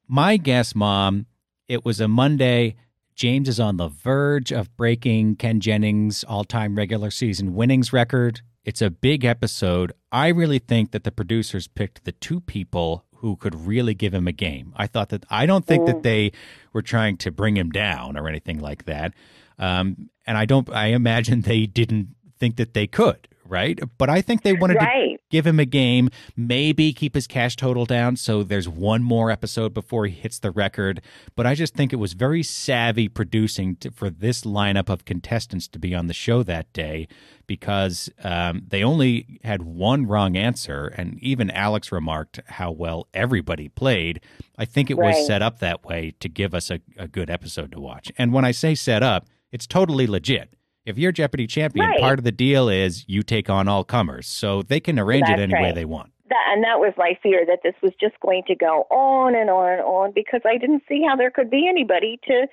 My 0.08 0.36
guess, 0.38 0.74
Mom, 0.74 1.26
it 1.68 1.84
was 1.84 2.00
a 2.00 2.08
Monday. 2.08 2.76
James 3.14 3.48
is 3.48 3.60
on 3.60 3.76
the 3.76 3.88
verge 3.88 4.52
of 4.52 4.76
breaking 4.76 5.36
Ken 5.36 5.60
Jennings' 5.60 6.24
all 6.24 6.44
time 6.44 6.76
regular 6.76 7.10
season 7.10 7.54
winnings 7.54 7.92
record. 7.92 8.40
It's 8.64 8.82
a 8.82 8.90
big 8.90 9.24
episode. 9.24 9.92
I 10.10 10.28
really 10.28 10.58
think 10.58 10.92
that 10.92 11.04
the 11.04 11.12
producers 11.12 11.68
picked 11.68 12.04
the 12.04 12.12
two 12.12 12.40
people 12.40 13.04
who 13.16 13.36
could 13.36 13.54
really 13.54 13.94
give 13.94 14.12
him 14.12 14.26
a 14.26 14.32
game. 14.32 14.72
I 14.76 14.86
thought 14.86 15.10
that, 15.10 15.24
I 15.30 15.46
don't 15.46 15.64
think 15.64 15.86
that 15.86 16.02
they 16.02 16.32
were 16.72 16.82
trying 16.82 17.16
to 17.18 17.30
bring 17.30 17.56
him 17.56 17.70
down 17.70 18.16
or 18.16 18.28
anything 18.28 18.58
like 18.58 18.84
that. 18.84 19.14
Um, 19.58 20.10
and 20.26 20.36
I 20.36 20.44
don't, 20.44 20.68
I 20.70 20.88
imagine 20.88 21.42
they 21.42 21.66
didn't 21.66 22.08
think 22.38 22.56
that 22.56 22.74
they 22.74 22.86
could, 22.86 23.28
right? 23.46 23.78
But 23.98 24.10
I 24.10 24.20
think 24.20 24.42
they 24.42 24.52
wanted 24.52 24.78
to 24.78 25.16
give 25.30 25.46
him 25.46 25.58
a 25.58 25.64
game, 25.64 26.10
maybe 26.36 26.92
keep 26.92 27.14
his 27.14 27.26
cash 27.26 27.56
total 27.56 27.84
down 27.84 28.16
so 28.16 28.42
there's 28.42 28.68
one 28.68 29.02
more 29.02 29.30
episode 29.30 29.74
before 29.74 30.06
he 30.06 30.12
hits 30.12 30.38
the 30.38 30.50
record. 30.50 31.00
But 31.34 31.46
I 31.46 31.54
just 31.54 31.74
think 31.74 31.92
it 31.92 31.96
was 31.96 32.12
very 32.12 32.42
savvy 32.42 33.08
producing 33.08 33.76
to, 33.76 33.90
for 33.90 34.10
this 34.10 34.42
lineup 34.42 34.88
of 34.88 35.04
contestants 35.04 35.68
to 35.68 35.78
be 35.78 35.94
on 35.94 36.06
the 36.06 36.14
show 36.14 36.42
that 36.42 36.72
day 36.72 37.08
because 37.46 38.10
um, 38.22 38.62
they 38.68 38.82
only 38.82 39.40
had 39.44 39.62
one 39.62 40.06
wrong 40.06 40.36
answer. 40.36 40.86
And 40.96 41.18
even 41.22 41.50
Alex 41.50 41.92
remarked 41.92 42.40
how 42.46 42.70
well 42.70 43.08
everybody 43.12 43.68
played. 43.68 44.20
I 44.56 44.64
think 44.64 44.90
it 44.90 44.96
was 44.96 45.26
set 45.26 45.42
up 45.42 45.58
that 45.58 45.84
way 45.84 46.14
to 46.20 46.28
give 46.28 46.54
us 46.54 46.70
a, 46.70 46.80
a 46.96 47.08
good 47.08 47.30
episode 47.30 47.72
to 47.72 47.80
watch. 47.80 48.10
And 48.16 48.32
when 48.32 48.44
I 48.44 48.52
say 48.52 48.74
set 48.74 49.02
up, 49.02 49.26
it's 49.52 49.66
totally 49.66 50.06
legit. 50.06 50.54
If 50.86 50.98
you're 50.98 51.12
Jeopardy 51.12 51.46
champion, 51.46 51.86
Right. 51.86 51.98
part 52.00 52.18
of 52.18 52.24
the 52.24 52.32
deal 52.32 52.68
is 52.68 53.04
you 53.08 53.22
take 53.22 53.48
on 53.48 53.68
all 53.68 53.84
comers. 53.84 54.26
So 54.26 54.62
they 54.62 54.80
can 54.80 54.98
arrange 54.98 55.28
it 55.28 55.38
That's 55.38 55.52
any 55.52 55.54
way 55.62 55.72
they 55.72 55.84
want. 55.84 56.10
That, 56.28 56.44
and 56.52 56.62
that 56.64 56.78
was 56.78 56.92
my 56.96 57.18
fear 57.22 57.44
that 57.46 57.60
this 57.62 57.74
was 57.82 57.92
just 58.00 58.18
going 58.20 58.42
to 58.48 58.54
go 58.54 58.86
on 58.90 59.34
and 59.34 59.48
on 59.50 59.72
and 59.72 59.82
on 59.82 60.12
because 60.14 60.40
I 60.44 60.58
didn't 60.58 60.82
see 60.88 61.02
how 61.06 61.16
there 61.16 61.30
could 61.30 61.50
be 61.50 61.66
anybody 61.68 62.18
to 62.26 62.46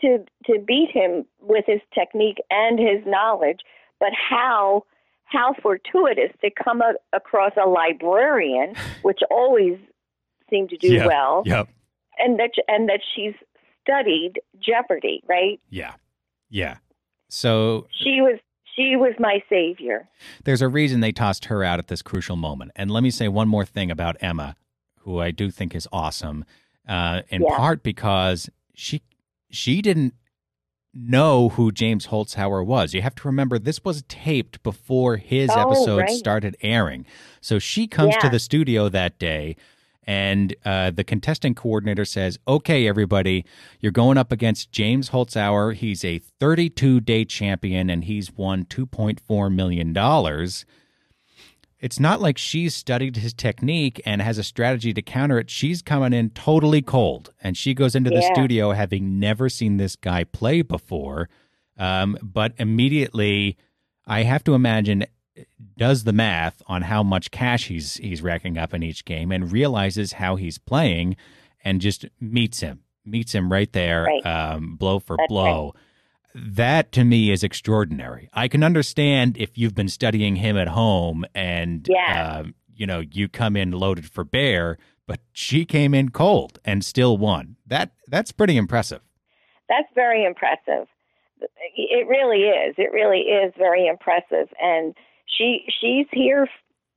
to 0.00 0.24
to 0.46 0.58
beat 0.66 0.90
him 0.92 1.26
with 1.40 1.64
his 1.66 1.80
technique 1.94 2.38
and 2.50 2.78
his 2.78 3.04
knowledge. 3.06 3.60
But 3.98 4.10
how 4.14 4.84
how 5.24 5.54
fortuitous 5.62 6.32
to 6.40 6.50
come 6.50 6.80
a, 6.82 6.94
across 7.12 7.52
a 7.62 7.68
librarian, 7.68 8.74
which 9.02 9.20
always 9.30 9.78
seemed 10.48 10.70
to 10.70 10.76
do 10.76 10.88
Yeah. 10.94 11.06
well, 11.06 11.42
Yep. 11.46 11.68
and 12.18 12.38
that 12.40 12.50
and 12.68 12.88
that 12.88 13.00
she's 13.14 13.34
studied 13.82 14.40
Jeopardy, 14.60 15.22
right? 15.28 15.60
Yeah. 15.68 15.94
Yeah. 16.48 16.76
So 17.32 17.86
She 18.02 18.20
was 18.20 18.38
she 18.76 18.94
was 18.96 19.14
my 19.18 19.42
savior. 19.48 20.08
there's 20.44 20.62
a 20.62 20.68
reason 20.68 21.00
they 21.00 21.12
tossed 21.12 21.46
her 21.46 21.62
out 21.64 21.78
at 21.78 21.88
this 21.88 22.02
crucial 22.02 22.36
moment. 22.36 22.70
And 22.76 22.90
let 22.90 23.02
me 23.02 23.10
say 23.10 23.28
one 23.28 23.48
more 23.48 23.64
thing 23.64 23.90
about 23.90 24.16
Emma, 24.20 24.54
who 25.00 25.18
I 25.20 25.30
do 25.32 25.50
think 25.50 25.74
is 25.74 25.88
awesome, 25.92 26.44
uh, 26.88 27.22
in 27.28 27.42
Yeah. 27.42 27.56
part 27.56 27.82
because 27.82 28.48
she 28.74 29.02
she 29.50 29.80
didn't 29.82 30.14
know 30.94 31.50
who 31.50 31.70
James 31.70 32.08
Holzhauer 32.08 32.64
was. 32.66 32.94
You 32.94 33.02
have 33.02 33.14
to 33.16 33.28
remember 33.28 33.58
this 33.58 33.84
was 33.84 34.02
taped 34.08 34.62
before 34.62 35.16
his 35.18 35.50
Oh, 35.50 35.60
episode 35.60 36.00
right. 36.00 36.10
started 36.10 36.56
airing. 36.62 37.06
So 37.40 37.58
she 37.60 37.86
comes 37.86 38.16
to 38.18 38.28
the 38.28 38.38
studio 38.40 38.88
that 38.88 39.18
day. 39.18 39.56
And 40.10 40.56
uh, 40.64 40.90
the 40.90 41.04
contestant 41.04 41.56
coordinator 41.56 42.04
says, 42.04 42.36
Okay, 42.48 42.88
everybody, 42.88 43.44
you're 43.78 43.92
going 43.92 44.18
up 44.18 44.32
against 44.32 44.72
James 44.72 45.10
Holzhauer. 45.10 45.72
He's 45.72 46.04
a 46.04 46.18
32 46.18 46.98
day 46.98 47.24
champion 47.24 47.88
and 47.88 48.02
he's 48.02 48.32
won 48.32 48.64
$2.4 48.64 49.54
million. 49.54 49.96
It's 51.78 52.00
not 52.00 52.20
like 52.20 52.38
she's 52.38 52.74
studied 52.74 53.18
his 53.18 53.32
technique 53.32 54.02
and 54.04 54.20
has 54.20 54.36
a 54.36 54.42
strategy 54.42 54.92
to 54.94 55.00
counter 55.00 55.38
it. 55.38 55.48
She's 55.48 55.80
coming 55.80 56.12
in 56.12 56.30
totally 56.30 56.82
cold. 56.82 57.32
And 57.40 57.56
she 57.56 57.72
goes 57.72 57.94
into 57.94 58.10
the 58.10 58.28
studio 58.34 58.72
having 58.72 59.20
never 59.20 59.48
seen 59.48 59.76
this 59.76 59.94
guy 59.94 60.24
play 60.24 60.62
before. 60.62 61.28
Um, 61.78 62.18
but 62.20 62.52
immediately, 62.58 63.56
I 64.08 64.24
have 64.24 64.42
to 64.42 64.54
imagine, 64.54 65.04
does 65.76 66.04
the 66.04 66.12
math 66.12 66.62
on 66.66 66.82
how 66.82 67.02
much 67.02 67.30
cash 67.30 67.66
he's 67.68 67.94
he's 67.96 68.22
racking 68.22 68.58
up 68.58 68.72
in 68.74 68.82
each 68.82 69.04
game 69.04 69.30
and 69.32 69.52
realizes 69.52 70.14
how 70.14 70.36
he's 70.36 70.58
playing 70.58 71.16
and 71.64 71.80
just 71.80 72.06
meets 72.20 72.60
him, 72.60 72.80
meets 73.04 73.32
him 73.34 73.50
right 73.52 73.72
there, 73.72 74.04
Right. 74.04 74.26
um, 74.26 74.76
blow 74.76 74.98
for 74.98 75.16
That's 75.16 75.28
blow. 75.28 75.74
That 76.34 76.92
to 76.92 77.04
me 77.04 77.30
is 77.30 77.42
extraordinary. 77.42 78.28
I 78.32 78.46
can 78.48 78.62
understand 78.62 79.36
if 79.36 79.58
you've 79.58 79.74
been 79.74 79.88
studying 79.88 80.36
him 80.36 80.56
at 80.56 80.68
home 80.68 81.24
and 81.34 81.86
Yeah. 81.90 82.38
um, 82.40 82.54
you 82.74 82.86
know 82.86 83.00
you 83.00 83.28
come 83.28 83.56
in 83.56 83.72
loaded 83.72 84.08
for 84.10 84.24
bear, 84.24 84.78
but 85.06 85.20
she 85.32 85.64
came 85.64 85.92
in 85.92 86.10
cold 86.10 86.58
and 86.64 86.84
still 86.84 87.16
won. 87.18 87.56
That 87.66 87.90
that's 88.08 88.32
pretty 88.32 88.56
impressive. 88.56 89.00
That's 89.68 89.88
very 89.94 90.24
impressive. 90.24 90.86
It 91.74 92.06
really 92.06 92.42
is. 92.42 92.74
It 92.76 92.92
really 92.92 93.20
is 93.20 93.52
very 93.56 93.86
impressive. 93.86 94.48
And 94.60 94.94
she 95.36 95.64
she's 95.80 96.06
here, 96.12 96.48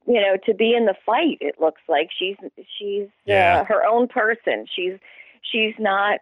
you 0.07 0.15
know, 0.21 0.37
to 0.45 0.53
be 0.53 0.73
in 0.75 0.85
the 0.85 0.95
fight. 1.05 1.37
It 1.41 1.55
looks 1.59 1.81
like 1.87 2.09
she's 2.17 2.35
she's 2.77 3.07
Yeah. 3.25 3.61
uh, 3.61 3.65
her 3.65 3.85
own 3.85 4.07
person. 4.07 4.65
She's 4.75 4.93
she's 5.51 5.73
not 5.79 6.19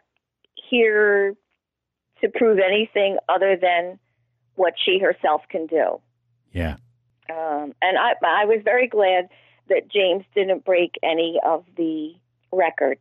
here 0.69 1.35
to 2.21 2.29
prove 2.29 2.59
anything 2.59 3.17
other 3.29 3.55
than 3.59 3.97
what 4.55 4.73
she 4.83 4.99
herself 4.99 5.41
can 5.49 5.65
do. 5.67 5.99
Yeah. 6.51 6.75
Um, 7.29 7.73
and 7.81 7.97
I, 7.97 8.13
I 8.25 8.45
was 8.45 8.59
very 8.63 8.87
glad 8.87 9.29
that 9.69 9.89
James 9.89 10.25
didn't 10.35 10.65
break 10.65 10.95
any 11.01 11.39
of 11.45 11.63
the 11.77 12.13
records. 12.51 12.99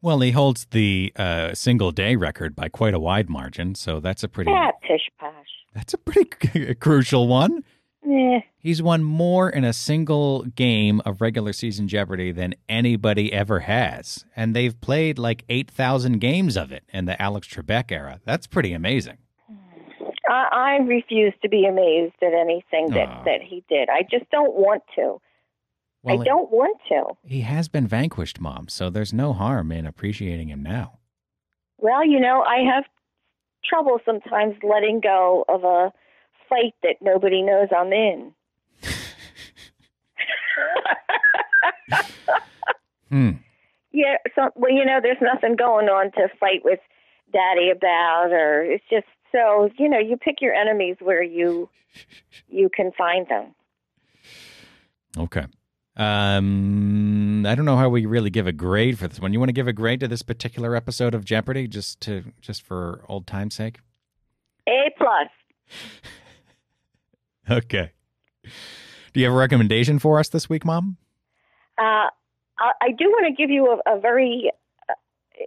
Well, 0.00 0.20
he 0.20 0.30
holds 0.30 0.66
the 0.70 1.12
uh, 1.16 1.54
single 1.54 1.90
day 1.92 2.16
record 2.16 2.54
by 2.56 2.68
quite 2.68 2.94
a 2.94 2.98
wide 3.00 3.28
margin, 3.28 3.74
so 3.74 4.00
that's 4.00 4.22
a 4.22 4.28
pretty 4.28 4.50
Ah, 4.52 4.70
pish 4.82 5.08
posh. 5.18 5.32
that's 5.74 5.92
a 5.94 5.98
pretty 5.98 6.74
crucial 6.80 7.26
one. 7.28 7.64
Eh, 8.08 8.40
He's 8.58 8.82
won 8.82 9.02
more 9.02 9.48
in 9.50 9.64
a 9.64 9.72
single 9.72 10.42
game 10.44 11.00
of 11.04 11.20
regular 11.20 11.52
season 11.52 11.88
Jeopardy 11.88 12.32
than 12.32 12.54
anybody 12.68 13.32
ever 13.32 13.60
has, 13.60 14.24
and 14.36 14.54
they've 14.54 14.80
played 14.80 15.18
like 15.18 15.44
eight 15.48 15.70
thousand 15.70 16.18
games 16.20 16.56
of 16.56 16.72
it 16.72 16.84
in 16.92 17.04
the 17.06 17.20
Alex 17.20 17.48
Trebek 17.48 17.90
era. 17.92 18.20
That's 18.24 18.46
pretty 18.46 18.72
amazing. 18.72 19.18
I, 20.28 20.48
I 20.80 20.84
refuse 20.84 21.34
to 21.42 21.48
be 21.48 21.66
amazed 21.66 22.14
at 22.22 22.32
anything 22.32 22.90
that, 22.90 23.24
that 23.24 23.42
he 23.42 23.64
did. 23.68 23.88
I 23.88 24.02
just 24.02 24.30
don't 24.30 24.54
want 24.54 24.82
to. 24.96 25.20
Well, 26.02 26.20
I 26.20 26.24
don't 26.24 26.50
want 26.50 26.78
to. 26.88 27.04
He 27.24 27.42
has 27.42 27.68
been 27.68 27.86
vanquished, 27.86 28.40
Mom, 28.40 28.68
so 28.68 28.90
there's 28.90 29.12
no 29.12 29.32
harm 29.32 29.70
in 29.70 29.86
appreciating 29.86 30.48
him 30.48 30.62
now. 30.62 30.98
Well, 31.78 32.04
you 32.06 32.18
know, 32.18 32.42
I 32.42 32.58
have 32.72 32.84
trouble 33.64 33.98
sometimes 34.04 34.54
letting 34.62 35.00
go 35.00 35.44
of 35.48 35.64
a 35.64 35.92
fight 36.52 36.74
that 36.82 36.96
nobody 37.00 37.42
knows 37.42 37.68
I'm 37.76 37.92
in. 37.92 38.32
Hmm. 43.12 43.32
yeah, 43.92 44.16
so 44.34 44.48
well, 44.54 44.72
you 44.72 44.86
know, 44.86 45.00
there's 45.02 45.18
nothing 45.20 45.54
going 45.54 45.88
on 45.88 46.12
to 46.12 46.28
fight 46.40 46.64
with 46.64 46.80
daddy 47.30 47.70
about 47.70 48.32
or 48.32 48.62
it's 48.62 48.84
just 48.90 49.06
so, 49.32 49.68
you 49.78 49.86
know, 49.86 49.98
you 49.98 50.16
pick 50.16 50.36
your 50.40 50.54
enemies 50.54 50.96
where 51.00 51.22
you 51.22 51.68
you 52.48 52.70
can 52.74 52.90
find 52.96 53.26
them. 53.28 53.54
Okay. 55.18 55.44
Um, 55.94 57.44
I 57.44 57.54
don't 57.54 57.66
know 57.66 57.76
how 57.76 57.90
we 57.90 58.06
really 58.06 58.30
give 58.30 58.46
a 58.46 58.52
grade 58.52 58.98
for 58.98 59.08
this 59.08 59.20
one. 59.20 59.34
You 59.34 59.38
want 59.38 59.50
to 59.50 59.54
give 59.54 59.68
a 59.68 59.74
grade 59.74 60.00
to 60.00 60.08
this 60.08 60.22
particular 60.22 60.74
episode 60.74 61.14
of 61.14 61.22
Jeopardy, 61.22 61.68
just 61.68 62.00
to 62.02 62.24
just 62.40 62.62
for 62.62 63.04
old 63.08 63.26
time's 63.26 63.54
sake? 63.54 63.80
A 64.66 64.90
plus. 64.96 65.28
Okay. 67.50 67.90
Do 69.12 69.20
you 69.20 69.26
have 69.26 69.34
a 69.34 69.36
recommendation 69.36 69.98
for 69.98 70.18
us 70.18 70.28
this 70.28 70.48
week, 70.48 70.64
Mom? 70.64 70.96
Uh, 71.78 72.08
I, 72.58 72.72
I 72.80 72.90
do 72.96 73.06
want 73.10 73.26
to 73.26 73.32
give 73.40 73.50
you 73.50 73.66
a, 73.86 73.96
a 73.96 74.00
very, 74.00 74.50
uh, 74.88 74.94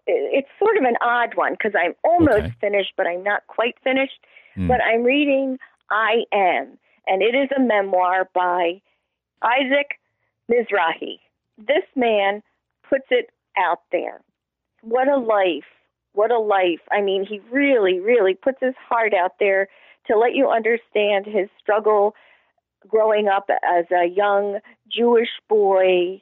it's 0.05 0.47
sort 0.59 0.77
of 0.77 0.83
an 0.83 0.95
odd 1.01 1.35
one 1.35 1.53
because 1.53 1.71
I'm 1.81 1.93
almost 2.03 2.37
Okay. 2.37 2.53
finished, 2.61 2.93
but 2.97 3.07
I'm 3.07 3.23
not 3.23 3.47
quite 3.47 3.75
finished. 3.83 4.19
Hmm. 4.55 4.67
But 4.67 4.81
I'm 4.83 5.03
reading 5.03 5.57
I 5.89 6.23
Am, 6.31 6.77
and 7.07 7.21
it 7.21 7.35
is 7.35 7.49
a 7.55 7.59
memoir 7.61 8.29
by 8.33 8.81
Isaac 9.41 9.99
Mizrahi. 10.51 11.19
This 11.57 11.83
man 11.95 12.43
puts 12.87 13.05
it 13.09 13.31
out 13.57 13.81
there. 13.91 14.21
What 14.81 15.07
a 15.07 15.17
life. 15.17 15.63
What 16.13 16.31
a 16.31 16.39
life. 16.39 16.81
I 16.91 17.01
mean, 17.01 17.25
he 17.27 17.39
really, 17.51 17.99
really 17.99 18.33
puts 18.35 18.59
his 18.61 18.75
heart 18.87 19.13
out 19.13 19.33
there 19.39 19.67
to 20.07 20.17
let 20.17 20.35
you 20.35 20.49
understand 20.49 21.25
his 21.25 21.49
struggle 21.59 22.15
growing 22.87 23.27
up 23.27 23.49
as 23.63 23.85
a 23.91 24.07
young 24.07 24.59
Jewish 24.91 25.29
boy 25.49 26.21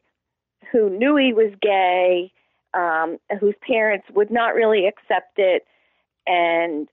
who 0.72 0.90
knew 0.90 1.16
he 1.16 1.34
was 1.34 1.54
gay, 1.62 2.32
um, 2.74 3.18
whose 3.40 3.56
parents 3.66 4.08
would 4.14 4.32
not 4.32 4.56
really 4.56 4.88
accept 4.88 5.38
it, 5.38 5.64
and 6.26 6.88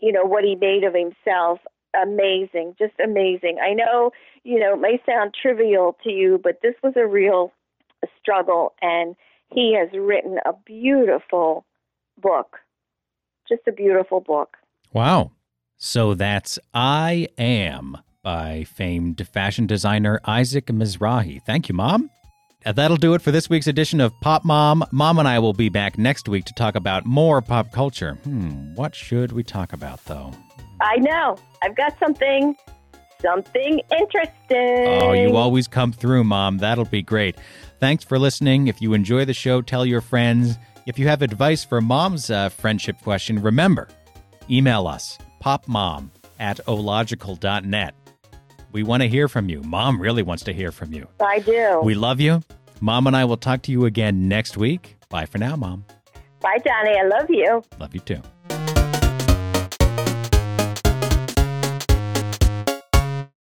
you 0.00 0.12
know 0.12 0.24
what 0.24 0.44
he 0.44 0.56
made 0.56 0.84
of 0.84 0.94
himself. 0.94 1.60
Amazing, 2.00 2.76
just 2.78 2.94
amazing. 3.02 3.58
I 3.62 3.74
know 3.74 4.10
you 4.44 4.58
know 4.58 4.74
it 4.74 4.80
may 4.80 5.00
sound 5.06 5.34
trivial 5.40 5.96
to 6.04 6.10
you, 6.10 6.40
but 6.42 6.60
this 6.62 6.74
was 6.82 6.94
a 6.96 7.06
real 7.06 7.52
struggle, 8.20 8.74
and 8.82 9.16
he 9.52 9.76
has 9.78 9.88
written 9.98 10.38
a 10.44 10.52
beautiful 10.64 11.64
book, 12.20 12.58
just 13.48 13.62
a 13.66 13.72
beautiful 13.72 14.20
book. 14.20 14.56
Wow. 14.92 15.32
So 15.82 16.12
that's 16.12 16.58
I 16.74 17.26
Am 17.38 17.96
by 18.22 18.64
famed 18.64 19.26
fashion 19.32 19.66
designer 19.66 20.20
Isaac 20.26 20.66
Mizrahi. 20.66 21.42
Thank 21.46 21.70
you, 21.70 21.74
Mom. 21.74 22.10
That'll 22.66 22.98
do 22.98 23.14
it 23.14 23.22
for 23.22 23.30
this 23.30 23.48
week's 23.48 23.66
edition 23.66 23.98
of 23.98 24.12
Pop 24.20 24.44
Mom. 24.44 24.84
Mom 24.92 25.18
and 25.18 25.26
I 25.26 25.38
will 25.38 25.54
be 25.54 25.70
back 25.70 25.96
next 25.96 26.28
week 26.28 26.44
to 26.44 26.52
talk 26.52 26.74
about 26.74 27.06
more 27.06 27.40
pop 27.40 27.72
culture. 27.72 28.18
Hmm, 28.24 28.74
what 28.74 28.94
should 28.94 29.32
we 29.32 29.42
talk 29.42 29.72
about, 29.72 30.04
though? 30.04 30.32
I 30.82 30.96
know. 30.96 31.38
I've 31.62 31.74
got 31.74 31.98
something, 31.98 32.54
something 33.22 33.80
interesting. 33.98 34.86
Oh, 34.86 35.14
you 35.14 35.34
always 35.34 35.66
come 35.66 35.92
through, 35.92 36.24
Mom. 36.24 36.58
That'll 36.58 36.84
be 36.84 37.00
great. 37.00 37.36
Thanks 37.78 38.04
for 38.04 38.18
listening. 38.18 38.66
If 38.66 38.82
you 38.82 38.92
enjoy 38.92 39.24
the 39.24 39.32
show, 39.32 39.62
tell 39.62 39.86
your 39.86 40.02
friends. 40.02 40.58
If 40.84 40.98
you 40.98 41.08
have 41.08 41.22
advice 41.22 41.64
for 41.64 41.80
Mom's 41.80 42.28
uh, 42.28 42.50
friendship 42.50 43.00
question, 43.00 43.40
remember, 43.40 43.88
email 44.50 44.86
us, 44.86 45.16
popmom 45.42 46.10
at 46.38 46.60
ological.net. 46.68 47.94
We 48.72 48.82
want 48.82 49.02
to 49.02 49.08
hear 49.08 49.28
from 49.28 49.48
you. 49.48 49.62
Mom 49.62 50.00
really 50.00 50.22
wants 50.22 50.44
to 50.44 50.52
hear 50.52 50.70
from 50.70 50.92
you. 50.92 51.08
I 51.20 51.40
do. 51.40 51.80
We 51.82 51.94
love 51.94 52.20
you. 52.20 52.42
Mom 52.80 53.06
and 53.06 53.16
I 53.16 53.24
will 53.24 53.36
talk 53.36 53.62
to 53.62 53.72
you 53.72 53.84
again 53.84 54.28
next 54.28 54.56
week. 54.56 54.96
Bye 55.08 55.26
for 55.26 55.38
now, 55.38 55.56
Mom. 55.56 55.84
Bye, 56.40 56.58
Johnny. 56.64 56.96
I 56.98 57.06
love 57.06 57.28
you. 57.28 57.62
Love 57.78 57.94
you 57.94 58.00
too. 58.00 58.22